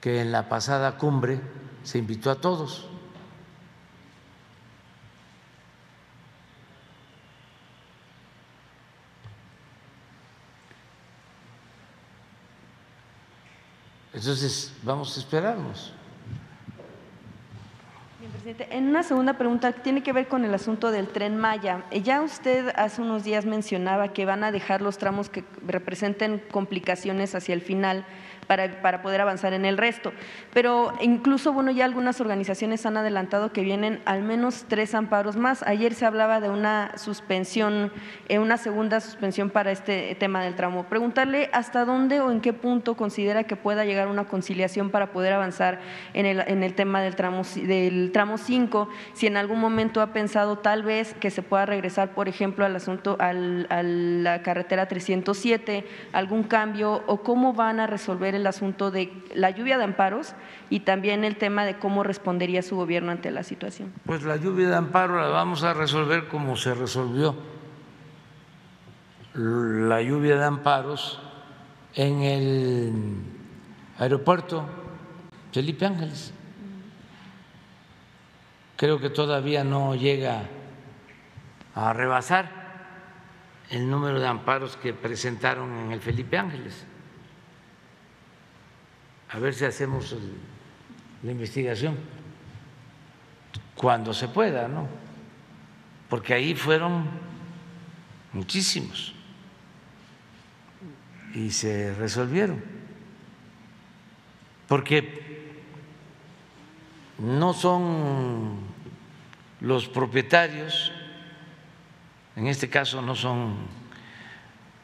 [0.00, 1.40] que en la pasada cumbre
[1.82, 2.90] se invitó a todos.
[14.16, 15.92] Entonces, vamos a esperarnos.
[18.70, 21.84] En una segunda pregunta tiene que ver con el asunto del tren Maya.
[22.02, 27.34] Ya usted hace unos días mencionaba que van a dejar los tramos que representen complicaciones
[27.34, 28.06] hacia el final
[28.46, 30.12] para, para, poder avanzar en el resto.
[30.52, 35.62] Pero incluso, bueno, ya algunas organizaciones han adelantado que vienen al menos tres amparos más.
[35.62, 37.92] Ayer se hablaba de una suspensión,
[38.28, 40.84] eh, una segunda suspensión para este tema del tramo.
[40.84, 45.32] Preguntarle hasta dónde o en qué punto considera que pueda llegar una conciliación para poder
[45.32, 45.80] avanzar
[46.14, 50.12] en el, en el tema del tramo, del tramo 5, si en algún momento ha
[50.12, 54.86] pensado tal vez que se pueda regresar, por ejemplo, al asunto, al, a la carretera
[54.86, 60.34] 307, algún cambio o cómo van a resolver el asunto de la lluvia de amparos
[60.70, 63.92] y también el tema de cómo respondería su gobierno ante la situación.
[64.04, 67.34] Pues la lluvia de amparo la vamos a resolver como se resolvió
[69.34, 71.20] la lluvia de amparos
[71.94, 72.92] en el
[73.98, 74.64] aeropuerto
[75.52, 76.32] Felipe Ángeles.
[78.76, 80.42] Creo que todavía no llega
[81.74, 82.50] a rebasar
[83.70, 86.86] el número de amparos que presentaron en el Felipe Ángeles
[89.30, 90.14] a ver si hacemos
[91.22, 91.96] la investigación
[93.74, 94.88] cuando se pueda, ¿no?
[96.08, 97.04] Porque ahí fueron
[98.32, 99.14] muchísimos
[101.34, 102.62] y se resolvieron.
[104.68, 105.62] Porque
[107.18, 108.58] no son
[109.60, 110.92] los propietarios,
[112.36, 113.56] en este caso no son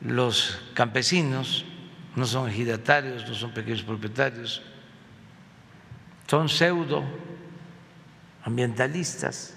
[0.01, 1.65] los campesinos,
[2.15, 4.63] no son ejidatarios, no son pequeños propietarios,
[6.27, 7.05] son pseudo
[8.45, 9.55] ambientalistas.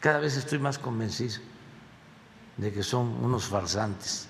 [0.00, 1.40] Cada vez estoy más convencido
[2.56, 4.28] de que son unos farsantes.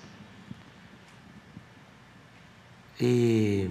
[2.98, 3.68] Y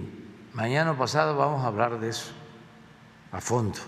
[0.54, 2.30] mañana pasado vamos a hablar de eso
[3.30, 3.78] a fondo,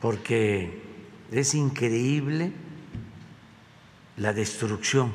[0.00, 0.82] porque
[1.30, 2.52] es increíble
[4.16, 5.14] la destrucción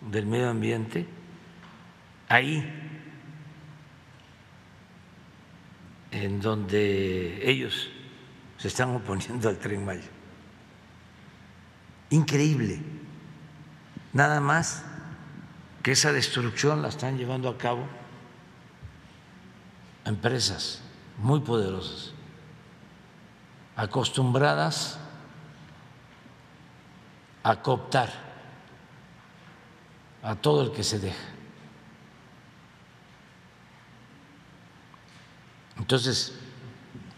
[0.00, 1.06] del medio ambiente
[2.28, 2.88] ahí
[6.10, 7.90] en donde ellos
[8.56, 10.08] se están oponiendo al tren Maya.
[12.10, 12.80] Increíble.
[14.12, 14.84] Nada más
[15.82, 17.86] que esa destrucción la están llevando a cabo
[20.04, 20.82] empresas
[21.18, 22.12] muy poderosas,
[23.76, 24.98] acostumbradas
[27.42, 28.27] a cooptar
[30.22, 31.28] a todo el que se deja.
[35.78, 36.34] Entonces,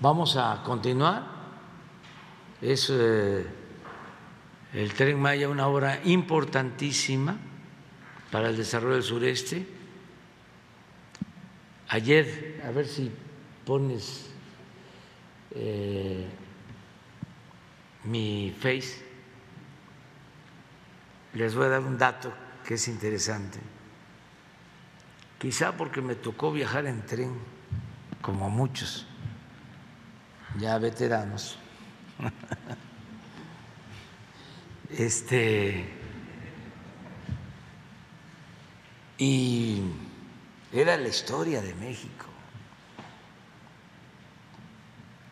[0.00, 1.24] vamos a continuar.
[2.60, 3.46] Es eh,
[4.74, 7.36] el tren Maya, una obra importantísima
[8.30, 9.66] para el desarrollo del sureste.
[11.88, 13.10] Ayer, a ver si
[13.64, 14.30] pones
[15.52, 16.28] eh,
[18.04, 19.04] mi face,
[21.34, 22.32] les voy a dar un dato
[22.70, 23.58] que es interesante.
[25.40, 27.34] Quizá porque me tocó viajar en tren,
[28.22, 29.08] como muchos,
[30.56, 31.58] ya veteranos.
[34.88, 35.84] Este
[39.18, 39.82] y
[40.72, 42.26] era la historia de México.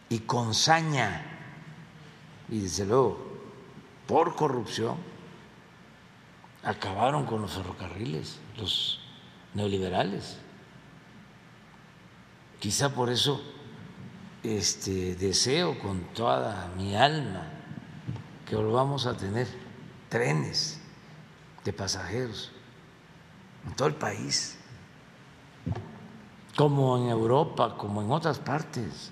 [0.09, 1.23] Y con saña,
[2.49, 3.17] y desde luego,
[4.09, 5.08] por corrupción,
[6.69, 9.01] acabaron con los ferrocarriles, los
[9.55, 10.37] neoliberales.
[12.61, 13.41] Quizá por eso
[14.43, 17.51] este, deseo con toda mi alma
[18.47, 19.49] que volvamos a tener
[20.11, 20.79] trenes
[21.65, 22.53] de pasajeros
[23.67, 24.59] en todo el país,
[26.55, 29.11] como en Europa, como en otras partes.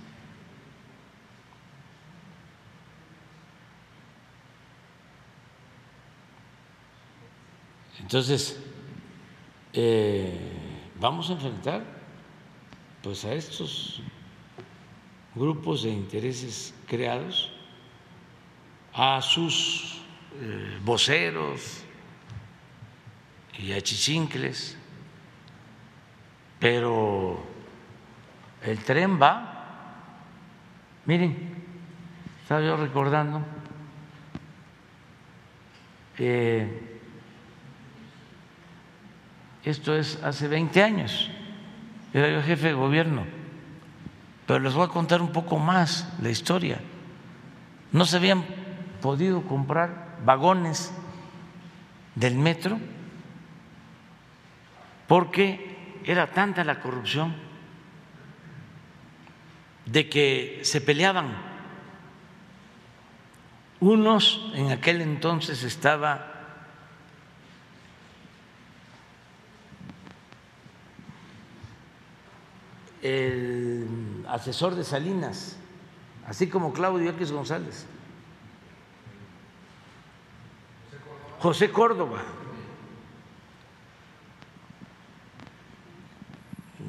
[8.07, 8.57] Entonces,
[9.73, 10.39] eh,
[10.95, 11.83] vamos a enfrentar
[13.03, 14.01] pues a estos
[15.35, 17.51] grupos de intereses creados,
[18.93, 20.03] a sus
[20.41, 21.83] eh, voceros
[23.59, 24.78] y a chichincles,
[26.61, 27.45] pero
[28.62, 30.23] el tren va,
[31.07, 31.57] miren,
[32.41, 33.43] estaba yo recordando,
[36.19, 36.95] eh,
[39.67, 41.29] esto es hace 20 años.
[42.15, 43.27] Era yo jefe de gobierno.
[44.47, 46.79] Pero les voy a contar un poco más la historia.
[47.91, 48.45] No se habían
[49.03, 50.93] podido comprar vagones
[52.15, 52.79] del metro
[55.09, 57.35] porque era tanta la corrupción
[59.85, 61.37] de que se peleaban.
[63.81, 66.36] Unos en aquel entonces estaba
[73.02, 75.56] el asesor de Salinas,
[76.27, 77.86] así como Claudio X González.
[81.39, 82.23] José Córdoba,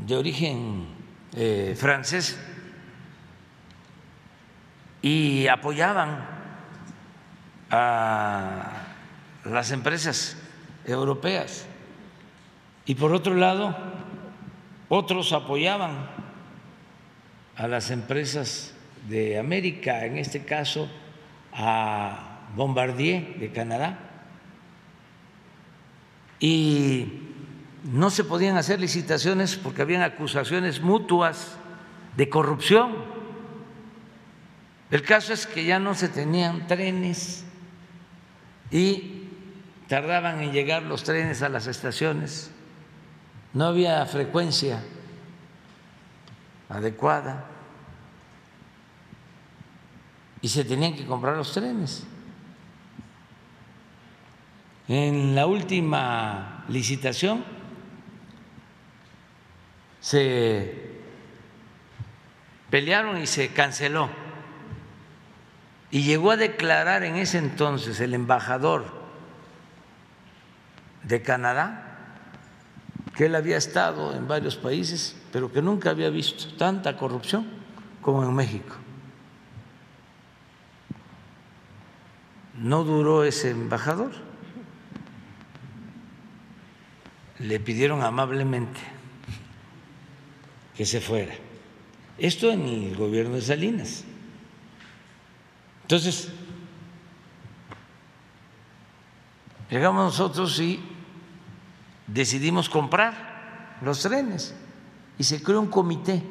[0.05, 0.87] de origen
[1.33, 2.39] eh, francés,
[5.01, 6.25] y apoyaban
[7.69, 8.71] a
[9.43, 10.37] las empresas
[10.85, 11.65] europeas.
[12.85, 13.75] Y por otro lado,
[14.89, 16.09] otros apoyaban
[17.55, 18.73] a las empresas
[19.09, 20.89] de América, en este caso
[21.53, 23.99] a Bombardier de Canadá,
[26.39, 27.27] y
[27.83, 31.57] no se podían hacer licitaciones porque habían acusaciones mutuas
[32.15, 32.93] de corrupción.
[34.91, 37.43] El caso es que ya no se tenían trenes
[38.71, 39.23] y
[39.87, 42.51] tardaban en llegar los trenes a las estaciones
[43.57, 44.83] no había frecuencia
[46.69, 47.45] adecuada
[50.41, 52.05] y se tenían que comprar los trenes.
[54.87, 57.43] En la última licitación
[60.01, 61.01] se
[62.69, 64.11] pelearon y se canceló.
[65.89, 68.85] Y llegó a declarar en ese entonces el embajador
[71.01, 71.86] de Canadá
[73.17, 77.47] que él había estado en varios países, pero que nunca había visto tanta corrupción
[77.99, 78.75] como en México.
[82.53, 84.11] No duró ese embajador.
[87.39, 88.79] Le pidieron amablemente
[90.75, 91.33] que se fuera.
[92.19, 94.03] Esto en el gobierno de Salinas.
[95.81, 96.29] Entonces,
[99.71, 100.96] llegamos nosotros y
[102.07, 104.55] decidimos comprar los trenes
[105.17, 106.23] y se creó un comité.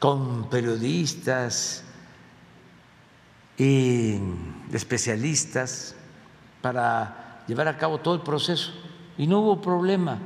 [0.00, 1.82] con periodistas
[3.56, 4.18] y
[4.70, 5.96] especialistas
[6.60, 8.72] para llevar a cabo todo el proceso.
[9.16, 10.18] Y no hubo problema.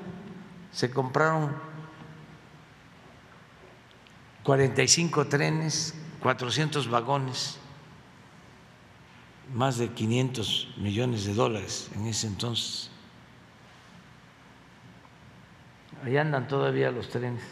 [0.72, 1.54] Se compraron
[4.42, 7.57] 45 trenes, 400 vagones
[9.52, 12.90] más de 500 millones de dólares en ese entonces.
[16.04, 17.42] Ahí andan todavía los trenes.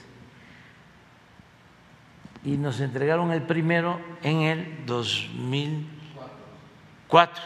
[2.45, 7.43] y nos entregaron el primero en el 2004,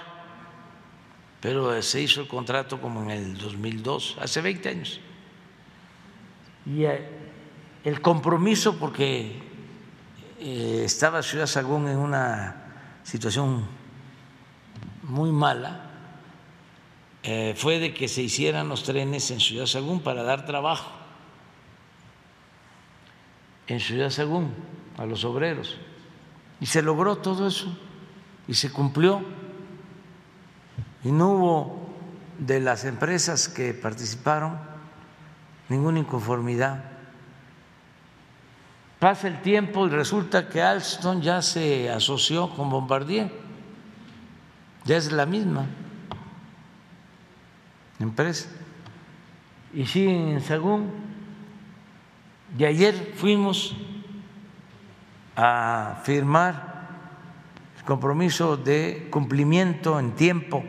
[1.40, 5.00] pero se hizo el contrato como en el 2002, hace 20 años.
[6.66, 7.08] Y eh,
[7.82, 9.40] el compromiso, porque
[10.38, 13.79] eh, estaba Ciudad Sagún en una situación
[15.10, 15.90] muy mala,
[17.22, 20.90] eh, fue de que se hicieran los trenes en Ciudad Sagún para dar trabajo
[23.70, 24.52] en Ciudad Sagún
[24.98, 25.76] a los obreros.
[26.60, 27.76] Y se logró todo eso
[28.48, 29.22] y se cumplió.
[31.04, 31.88] Y no hubo
[32.38, 34.58] de las empresas que participaron
[35.68, 36.84] ninguna inconformidad.
[38.98, 43.30] Pasa el tiempo y resulta que Alstom ya se asoció con Bombardier,
[44.84, 45.66] ya es la misma
[47.98, 48.48] empresa.
[49.72, 50.90] Y siguen en Sagún.
[52.58, 53.76] Y ayer fuimos
[55.36, 56.88] a firmar
[57.78, 60.64] el compromiso de cumplimiento en tiempo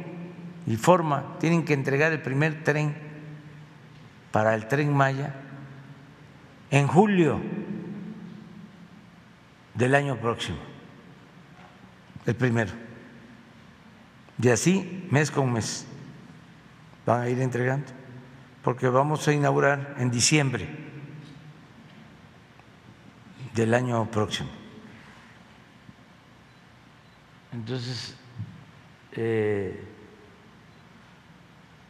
[0.68, 1.38] y forma.
[1.40, 2.96] Tienen que entregar el primer tren
[4.32, 5.34] para el tren Maya
[6.70, 7.42] en julio
[9.74, 10.58] del año próximo,
[12.26, 12.91] el primero.
[14.42, 15.86] Y así, mes con mes,
[17.06, 17.86] van a ir entregando,
[18.64, 20.68] porque vamos a inaugurar en diciembre
[23.54, 24.50] del año próximo.
[27.54, 28.16] Entonces,
[29.12, 29.84] eh,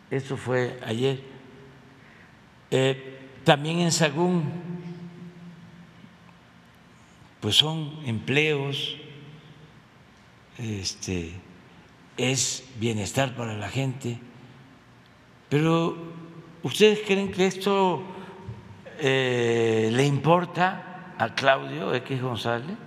[0.10, 1.24] eso fue ayer.
[2.70, 4.44] Eh, también en Sagún,
[7.40, 8.98] pues son empleos,
[10.58, 11.40] este,
[12.22, 14.18] es bienestar para la gente,
[15.50, 15.98] pero
[16.64, 18.02] ¿ustedes creen que esto
[19.00, 22.78] eh, le importa a Claudio X González?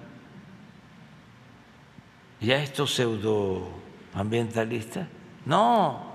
[2.40, 5.06] ¿Y a estos pseudoambientalistas?
[5.44, 6.15] No.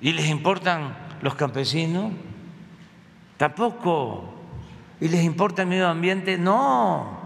[0.00, 2.12] ¿Y les importan los campesinos?
[3.36, 4.32] Tampoco.
[5.00, 6.38] ¿Y les importa el medio ambiente?
[6.38, 7.19] No.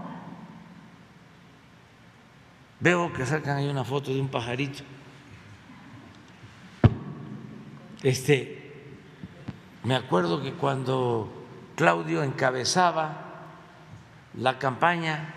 [2.85, 4.83] Veo que sacan ahí una foto de un pajarito.
[8.03, 8.91] Este,
[9.83, 13.47] me acuerdo que cuando Claudio encabezaba
[14.35, 15.33] la campaña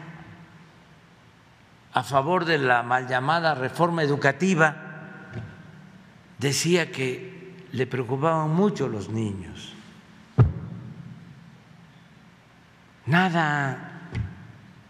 [1.95, 4.77] a favor de la mal llamada reforma educativa,
[6.37, 9.73] decía que le preocupaban mucho los niños.
[13.07, 14.11] Nada,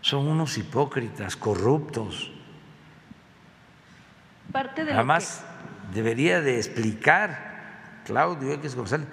[0.00, 2.32] son unos hipócritas, corruptos.
[4.52, 5.44] Parte de Además,
[5.92, 9.06] debería de explicar Claudio X González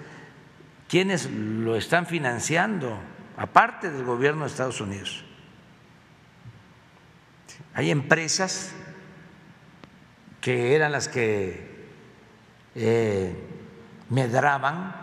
[0.88, 2.98] quiénes lo están financiando,
[3.36, 5.24] aparte del gobierno de Estados Unidos.
[7.74, 8.72] Hay empresas
[10.40, 11.86] que eran las que
[12.74, 13.34] eh,
[14.08, 14.94] medraban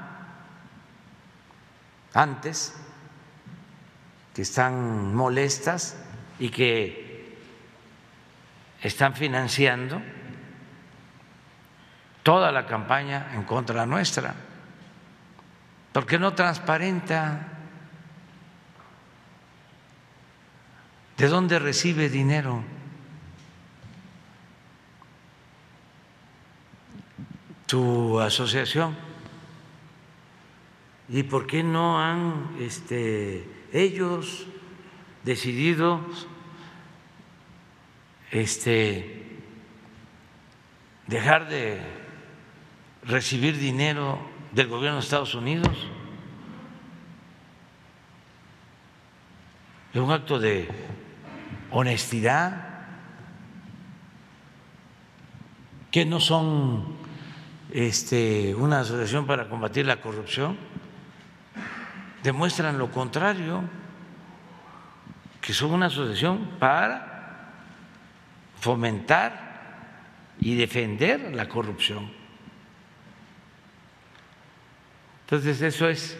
[2.13, 2.73] antes,
[4.33, 5.97] que están molestas
[6.39, 7.37] y que
[8.81, 10.01] están financiando
[12.23, 14.33] toda la campaña en contra nuestra.
[15.91, 17.49] porque no transparenta?
[21.17, 22.63] ¿De dónde recibe dinero?
[27.67, 28.95] Tu asociación.
[31.09, 34.47] ¿Y por qué no han este, ellos
[35.23, 36.01] decidido
[38.31, 39.37] este,
[41.05, 42.02] dejar de
[43.05, 44.19] recibir dinero
[44.51, 45.69] del gobierno de Estados Unidos?
[49.93, 50.67] Es un acto de
[51.71, 52.69] honestidad,
[55.91, 56.95] que no son
[57.71, 60.57] este, una asociación para combatir la corrupción,
[62.23, 63.61] demuestran lo contrario,
[65.39, 67.51] que son una asociación para
[68.59, 72.22] fomentar y defender la corrupción.
[75.33, 76.15] Entonces eso es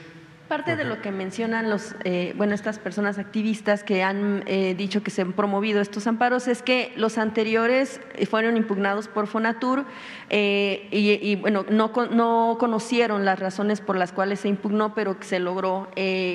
[0.48, 5.02] Parte de lo que mencionan los, eh, bueno, estas personas activistas que han eh, dicho
[5.02, 9.86] que se han promovido estos amparos es que los anteriores fueron impugnados por Fonatur
[10.30, 15.24] eh, y, bueno, no, no conocieron las razones por las cuales se impugnó, pero que
[15.24, 15.88] se logró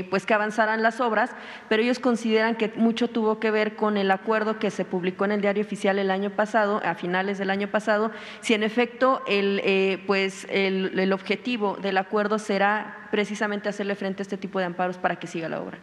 [0.09, 1.30] pues que avanzaran las obras,
[1.68, 5.32] pero ellos consideran que mucho tuvo que ver con el acuerdo que se publicó en
[5.32, 8.10] el diario oficial el año pasado, a finales del año pasado,
[8.40, 14.24] si en efecto el, pues el, el objetivo del acuerdo será precisamente hacerle frente a
[14.24, 15.78] este tipo de amparos para que siga la obra.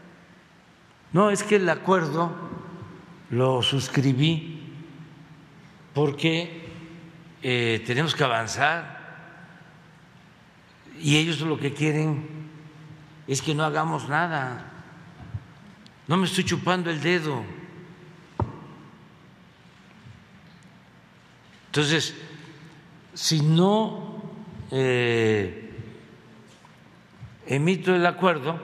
[1.13, 2.33] No, es que el acuerdo
[3.29, 4.61] lo suscribí
[5.93, 6.69] porque
[7.41, 8.95] eh, tenemos que avanzar
[10.99, 12.27] y ellos lo que quieren
[13.27, 14.71] es que no hagamos nada.
[16.07, 17.43] No me estoy chupando el dedo.
[21.67, 22.15] Entonces,
[23.13, 24.21] si no
[24.71, 25.64] eh,
[27.47, 28.59] emito el acuerdo,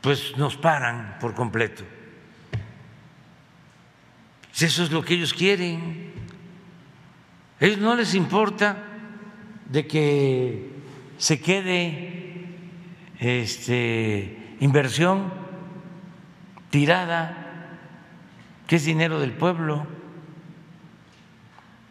[0.00, 1.84] pues nos paran por completo.
[4.52, 6.12] Si eso es lo que ellos quieren.
[7.60, 8.76] A ellos no les importa
[9.66, 10.70] de que
[11.16, 12.46] se quede
[13.18, 15.32] este, inversión
[16.70, 17.78] tirada,
[18.66, 19.86] que es dinero del pueblo.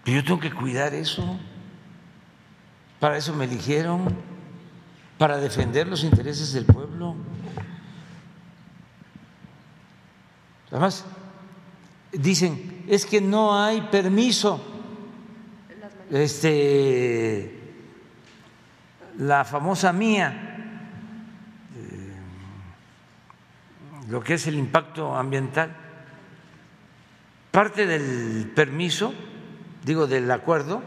[0.03, 1.39] Pero yo tengo que cuidar eso.
[2.99, 4.13] Para eso me eligieron,
[5.17, 7.15] para defender los intereses del pueblo.
[10.71, 11.05] Además,
[12.11, 14.61] dicen, es que no hay permiso.
[16.11, 17.59] Este,
[19.17, 20.55] la famosa mía,
[21.75, 22.13] eh,
[24.09, 25.75] lo que es el impacto ambiental,
[27.51, 29.13] parte del permiso,
[29.83, 30.81] digo, del acuerdo,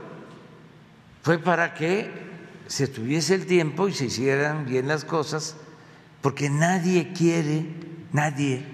[1.23, 2.30] fue para que
[2.71, 5.57] se tuviese el tiempo y se hicieran bien las cosas,
[6.23, 7.67] porque nadie quiere,
[8.13, 8.65] nadie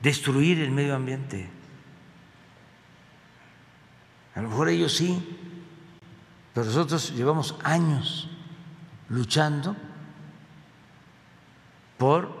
[0.00, 1.50] destruir el medio ambiente.
[4.34, 5.38] A lo mejor ellos sí,
[6.54, 8.30] pero nosotros llevamos años
[9.10, 9.76] luchando
[11.98, 12.34] por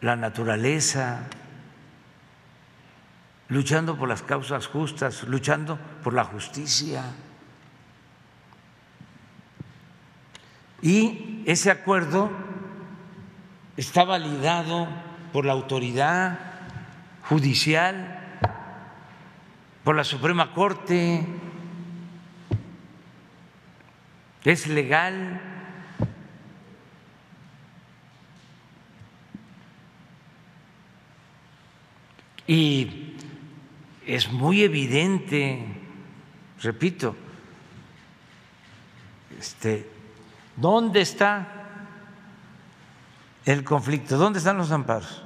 [0.00, 1.28] la naturaleza,
[3.50, 7.04] luchando por las causas justas, luchando por la justicia.
[10.82, 12.30] Y ese acuerdo
[13.76, 14.88] está validado
[15.32, 16.38] por la autoridad
[17.28, 18.20] judicial,
[19.84, 21.26] por la Suprema Corte,
[24.46, 25.40] es legal.
[32.46, 33.16] Y
[34.06, 35.66] es muy evidente,
[36.62, 37.16] repito,
[39.36, 39.95] este,
[40.56, 41.48] ¿dónde está
[43.44, 44.18] el conflicto?
[44.18, 45.22] ¿Dónde están los amparos?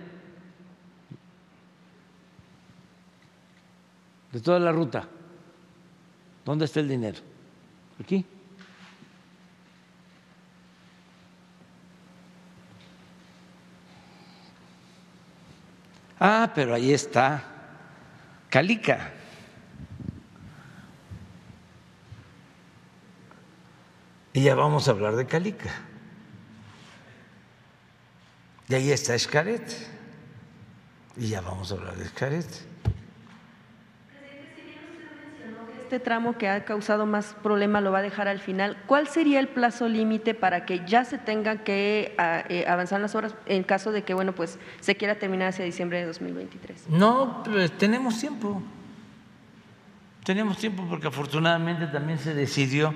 [4.32, 5.08] De toda la ruta.
[6.46, 7.20] ¿Dónde está el dinero?
[8.00, 8.26] Aquí.
[16.20, 17.58] Ah, pero ahí está
[18.50, 19.12] Calica.
[24.38, 25.72] Y ya vamos a hablar de Calica.
[28.70, 29.64] Y ahí está Escaret.
[31.16, 32.46] Y ya vamos a hablar de Escaret.
[35.82, 38.78] Este tramo que ha causado más problema lo va a dejar al final.
[38.86, 43.16] ¿Cuál sería el plazo límite para que ya se tengan que ah, eh, avanzar las
[43.16, 46.90] obras en caso de que bueno pues se quiera terminar hacia diciembre de 2023?
[46.90, 48.62] No, pues tenemos tiempo.
[50.24, 52.94] Tenemos tiempo porque afortunadamente también se decidió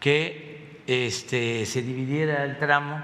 [0.00, 3.02] que este, se dividiera el tramo.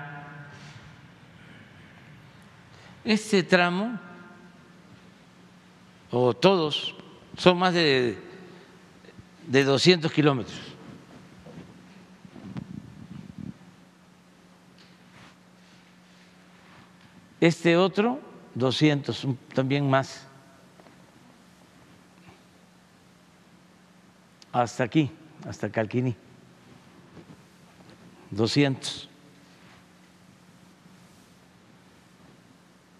[3.04, 3.98] Este tramo,
[6.10, 6.94] o todos,
[7.36, 8.16] son más de,
[9.46, 10.60] de 200 kilómetros.
[17.40, 18.20] Este otro,
[18.54, 20.28] 200, también más.
[24.52, 25.10] hasta aquí,
[25.48, 26.14] hasta Calquiní.
[28.32, 29.08] 200.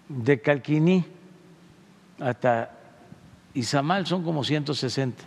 [0.09, 1.03] De Calquiní
[2.19, 2.71] hasta
[3.53, 5.23] Izamal son como 160.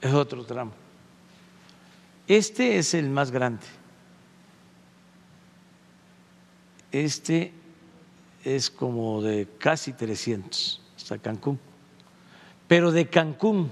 [0.00, 0.72] Es otro tramo.
[2.26, 3.64] Este es el más grande.
[6.90, 7.52] Este
[8.44, 11.58] es como de casi 300 hasta Cancún.
[12.66, 13.70] Pero de Cancún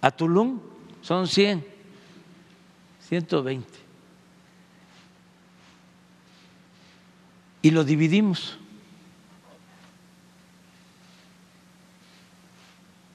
[0.00, 0.60] a Tulum
[1.02, 1.66] son 100,
[3.10, 3.66] 120.
[7.62, 8.56] Y lo dividimos.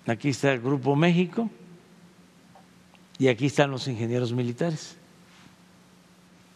[0.05, 1.49] Aquí está el Grupo México
[3.17, 4.97] y aquí están los ingenieros militares,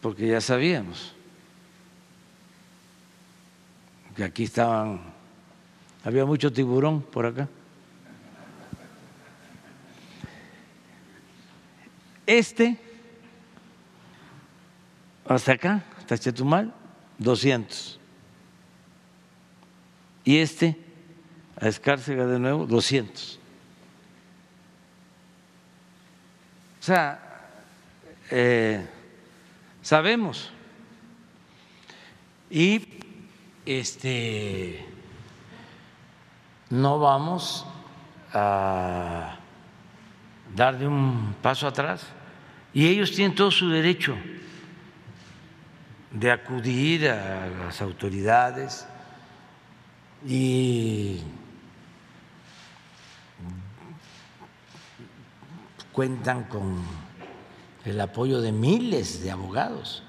[0.02, 1.14] porque ya sabíamos
[4.14, 5.00] que aquí estaban,
[6.04, 7.48] había mucho tiburón por acá.
[12.26, 12.89] Este,
[15.34, 16.74] hasta acá, hasta Chetumal,
[17.18, 18.00] 200.
[20.24, 20.76] Y este,
[21.60, 23.38] a Escárcega de nuevo, 200.
[26.80, 27.48] O sea,
[28.30, 28.84] eh,
[29.82, 30.50] sabemos.
[32.50, 32.88] Y
[33.64, 34.84] este
[36.70, 37.66] no vamos
[38.32, 39.38] a
[40.56, 42.04] dar de un paso atrás.
[42.74, 44.16] Y ellos tienen todo su derecho
[46.10, 48.86] de acudir a las autoridades
[50.26, 51.20] y
[55.92, 56.82] cuentan con
[57.84, 60.02] el apoyo de miles de abogados.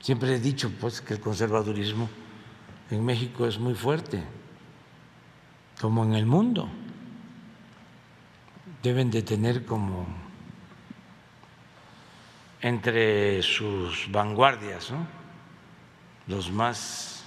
[0.00, 2.08] Siempre he dicho pues que el conservadurismo
[2.90, 4.22] en México es muy fuerte,
[5.80, 6.68] como en el mundo.
[8.82, 10.06] Deben de tener como
[12.62, 14.92] entre sus vanguardias,
[16.28, 17.24] los más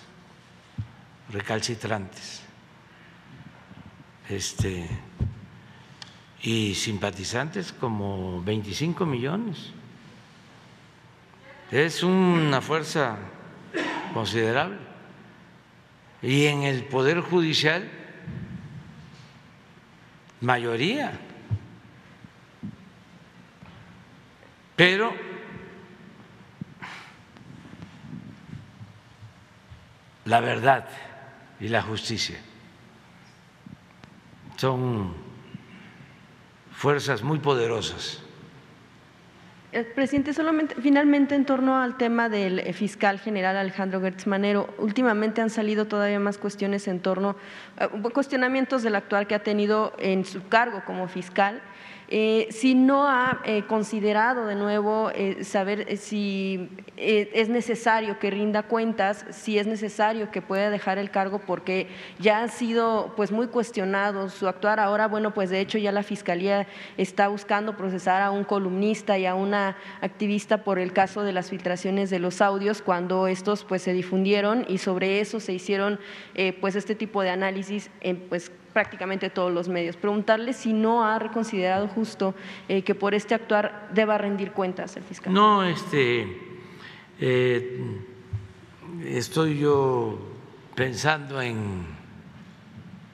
[1.29, 2.41] recalcitrantes
[4.29, 4.87] este,
[6.41, 9.71] y simpatizantes como 25 millones.
[11.69, 13.17] Es una fuerza
[14.13, 14.77] considerable.
[16.21, 17.89] Y en el Poder Judicial,
[20.41, 21.19] mayoría.
[24.75, 25.13] Pero
[30.25, 30.85] la verdad
[31.59, 32.37] y la justicia
[34.57, 35.13] son
[36.71, 38.21] fuerzas muy poderosas.
[39.71, 44.73] Eh, presidente, solamente finalmente en torno al tema del eh, fiscal general Alejandro Gertz Manero,
[44.77, 47.35] últimamente han salido todavía más cuestiones en torno,
[47.79, 51.61] eh, cuestionamientos del actual que ha tenido en su cargo como fiscal
[52.07, 58.63] eh, si no ha eh, considerado de nuevo eh, saber si es necesario que rinda
[58.63, 61.87] cuentas, si es necesario que pueda dejar el cargo porque
[62.19, 64.79] ya ha sido pues muy cuestionado su actuar.
[64.79, 66.67] Ahora, bueno, pues de hecho ya la Fiscalía
[66.97, 71.49] está buscando procesar a un columnista y a una activista por el caso de las
[71.49, 75.99] filtraciones de los audios cuando estos pues se difundieron y sobre eso se hicieron
[76.61, 79.95] pues este tipo de análisis en pues prácticamente todos los medios.
[79.95, 82.35] Preguntarle si no ha reconsiderado justo
[82.67, 85.33] eh, que por este actuar deba rendir cuentas el fiscal.
[85.33, 86.27] No, este,
[87.21, 87.79] eh,
[89.05, 90.19] estoy yo
[90.75, 91.85] pensando en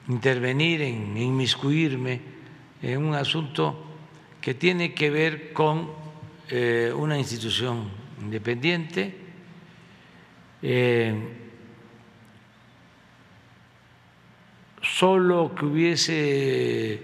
[0.08, 2.20] intervenir, en inmiscuirme
[2.82, 3.84] en un asunto
[4.40, 5.92] que tiene que ver con
[6.48, 7.88] eh, una institución
[8.20, 9.14] independiente
[14.92, 17.02] solo que hubiese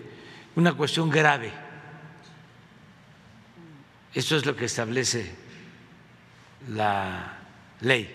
[0.56, 1.52] una cuestión grave.
[4.12, 5.34] Eso es lo que establece
[6.68, 7.38] la
[7.80, 8.14] ley.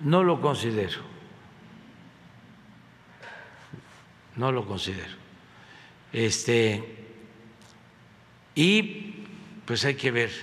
[0.00, 1.00] No lo considero.
[4.36, 5.16] No lo considero.
[6.12, 6.98] Este
[8.54, 9.26] y
[9.64, 10.34] pues hay que ver eh,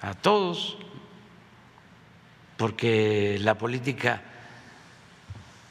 [0.00, 0.81] a todos
[2.62, 4.22] porque la política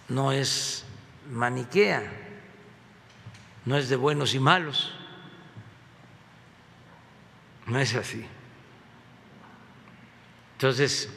[0.09, 0.83] no es
[1.31, 2.03] maniquea,
[3.63, 4.91] no es de buenos y malos,
[7.65, 8.25] no es así.
[10.55, 11.09] Entonces,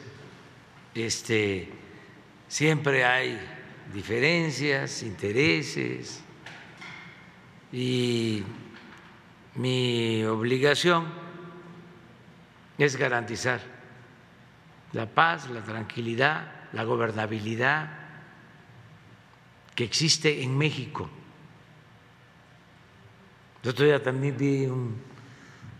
[0.93, 1.73] este,
[2.47, 3.37] siempre hay
[3.93, 6.21] diferencias, intereses
[7.73, 8.45] y
[9.55, 11.05] mi obligación
[12.77, 13.74] es garantizar
[14.95, 17.89] la paz, la tranquilidad, la gobernabilidad
[19.75, 21.09] que existe en México.
[23.61, 24.95] El otro día también vi un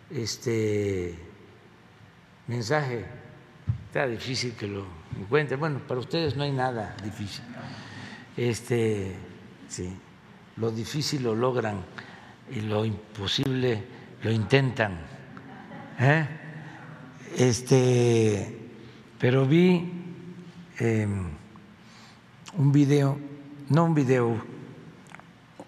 [0.10, 1.18] este,
[2.48, 3.06] mensaje,
[3.88, 4.86] está difícil que lo
[5.18, 7.46] encuentre, bueno, para ustedes no hay nada difícil.
[8.36, 9.16] Este,
[9.70, 9.98] sí,
[10.58, 11.86] lo difícil lo logran
[12.52, 13.82] y lo imposible
[14.24, 15.00] lo intentan.
[16.00, 16.28] ¿eh?
[17.38, 18.65] Este,
[19.26, 19.82] pero vi
[20.78, 21.32] em,
[22.60, 23.18] un video,
[23.70, 24.40] no un video,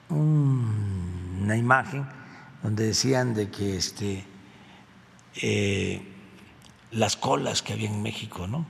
[0.09, 2.05] una imagen
[2.61, 4.23] donde decían de que este,
[5.41, 6.03] eh,
[6.91, 8.67] las colas que había en México, ¿no?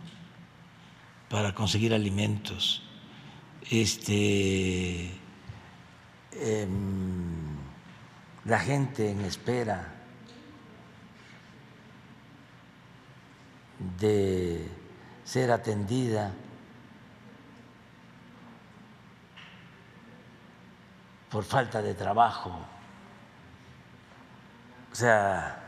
[1.30, 2.82] Para conseguir alimentos,
[3.70, 5.12] este,
[6.32, 7.58] em,
[8.46, 9.96] la gente en espera
[14.00, 14.77] de
[15.28, 16.32] ser atendida
[21.30, 22.52] por falta de trabajo.
[24.90, 25.62] O sea,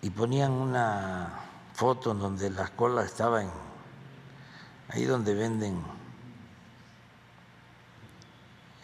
[0.00, 1.38] y ponían una
[1.74, 3.50] foto en donde la cola estaba en
[4.88, 5.84] ahí donde venden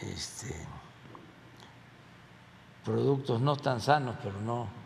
[0.01, 0.55] este,
[2.85, 4.82] productos no tan sanos, pero no.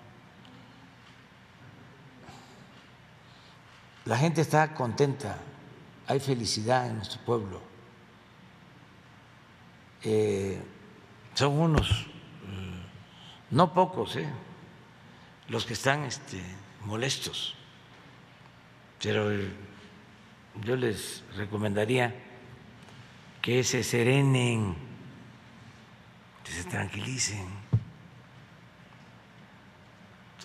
[4.07, 5.37] La gente está contenta,
[6.07, 7.61] hay felicidad en nuestro pueblo.
[10.05, 10.63] Eh,
[11.35, 12.87] son unos, eh,
[13.51, 14.29] no pocos, eh,
[15.49, 16.41] los que están este,
[16.85, 17.57] molestos,
[19.03, 19.29] pero
[20.63, 22.15] yo les recomendaría
[23.43, 24.77] que se serenen,
[26.45, 27.49] que se tranquilicen.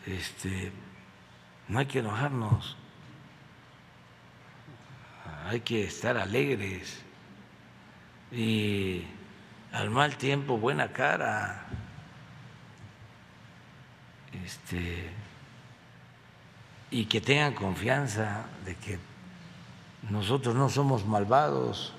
[0.08, 0.72] Este,
[1.68, 2.81] no hay que enojarnos,
[5.46, 7.02] hay que estar alegres.
[8.32, 9.06] Y
[9.72, 11.66] al mal tiempo buena cara.
[14.46, 15.10] Este,
[16.90, 19.00] y que tengan confianza de que
[20.10, 21.94] nosotros no somos malvados,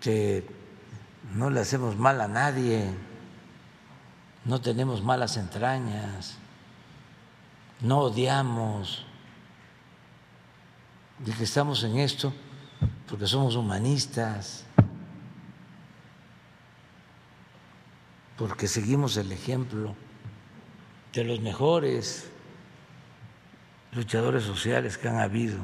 [0.00, 0.48] que
[1.34, 2.88] no le hacemos mal a nadie,
[4.44, 6.38] no tenemos malas entrañas,
[7.80, 9.06] no odiamos,
[11.24, 12.32] y que estamos en esto
[13.08, 14.64] porque somos humanistas,
[18.36, 19.94] porque seguimos el ejemplo
[21.12, 22.30] de los mejores
[23.92, 25.58] luchadores sociales que han habido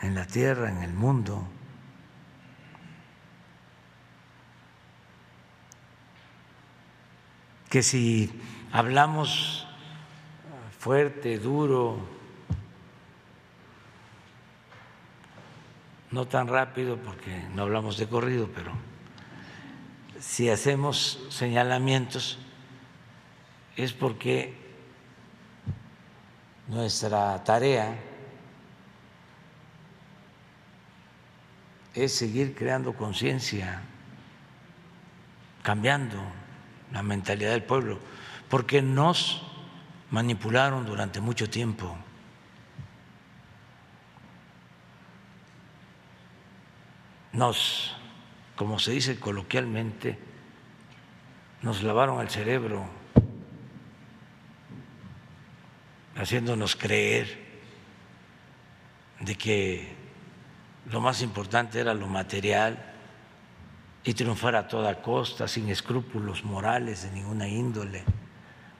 [0.00, 1.46] en la tierra, en el mundo.
[7.68, 8.30] Que si
[8.74, 9.64] hablamos
[10.80, 11.96] fuerte, duro,
[16.10, 18.72] no tan rápido porque no hablamos de corrido, pero
[20.18, 22.36] si hacemos señalamientos
[23.76, 24.56] es porque
[26.66, 27.96] nuestra tarea
[31.94, 33.82] es seguir creando conciencia,
[35.62, 36.20] cambiando
[36.90, 38.00] la mentalidad del pueblo,
[38.54, 39.42] porque nos
[40.12, 41.92] manipularon durante mucho tiempo.
[47.32, 47.96] Nos,
[48.54, 50.16] como se dice coloquialmente,
[51.62, 52.88] nos lavaron el cerebro
[56.14, 57.36] haciéndonos creer
[59.18, 59.96] de que
[60.92, 62.78] lo más importante era lo material
[64.04, 68.04] y triunfar a toda costa, sin escrúpulos morales de ninguna índole.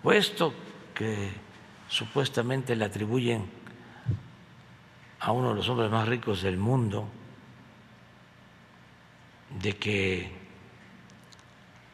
[0.05, 0.53] Puesto
[0.95, 1.33] que
[1.89, 3.51] supuestamente le atribuyen
[5.21, 7.09] a uno de los hombres más ricos del mundo,
[9.63, 10.31] de que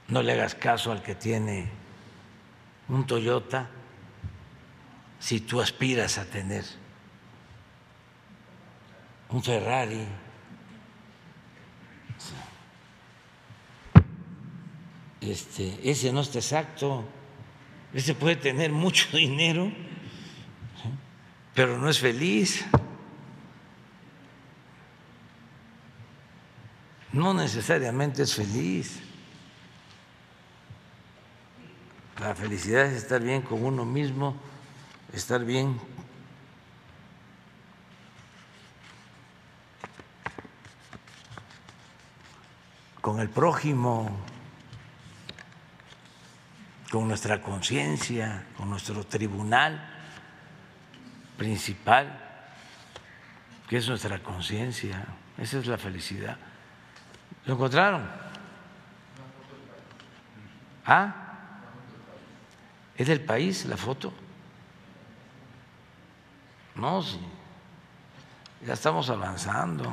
[0.09, 1.71] no le hagas caso al que tiene
[2.89, 3.71] un Toyota,
[5.21, 6.65] si tú aspiras a tener
[9.29, 10.05] un Ferrari,
[15.21, 17.05] este, ese no está exacto,
[17.93, 19.73] ese puede tener mucho dinero,
[21.55, 22.65] pero no es feliz.
[27.13, 29.01] No necesariamente es feliz.
[32.21, 34.37] La felicidad es estar bien con uno mismo
[35.13, 35.81] estar bien
[43.01, 44.11] con el prójimo,
[46.91, 49.81] con nuestra conciencia, con nuestro tribunal
[51.39, 52.19] principal,
[53.69, 55.07] que es nuestra conciencia.
[55.39, 56.37] Esa es la felicidad.
[57.47, 58.11] ¿Lo encontraron?
[60.85, 61.15] ¿Ah?
[62.97, 64.13] ¿Es del país la foto?
[66.75, 67.21] No, sí.
[68.67, 69.91] Ya estamos avanzando.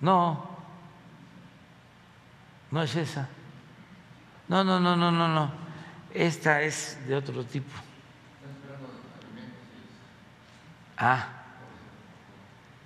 [0.00, 0.53] No,
[2.74, 3.28] no es esa.
[4.48, 5.52] No, no, no, no, no, no.
[6.12, 7.70] Esta es de otro tipo.
[10.96, 11.28] Ah,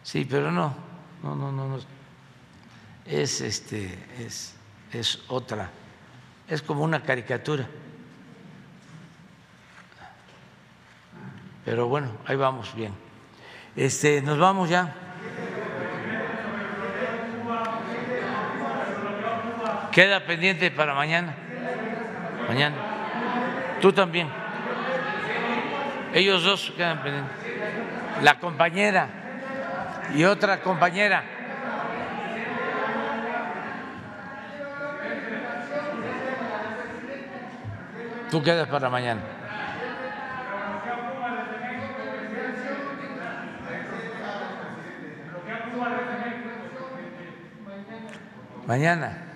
[0.02, 0.74] sí, pero no,
[1.22, 1.78] no, no, no, no.
[3.06, 4.56] Es este, es,
[4.92, 5.70] es otra.
[6.46, 7.66] Es como una caricatura.
[11.64, 12.92] Pero bueno, ahí vamos bien.
[13.74, 14.94] Este, nos vamos ya.
[19.98, 21.34] Queda pendiente para mañana.
[22.46, 22.76] Mañana.
[23.80, 24.28] Tú también.
[26.14, 27.36] Ellos dos quedan pendientes.
[28.22, 29.08] La compañera
[30.14, 31.24] y otra compañera.
[38.30, 39.20] Tú quedas para mañana.
[48.64, 49.27] Mañana.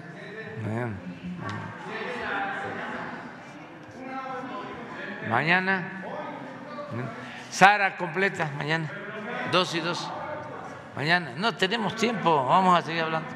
[5.29, 6.05] Mañana.
[7.51, 8.91] Sara completa, mañana.
[9.51, 10.11] Dos y dos.
[10.97, 11.33] Mañana.
[11.37, 13.29] No tenemos tiempo, vamos a seguir hablando.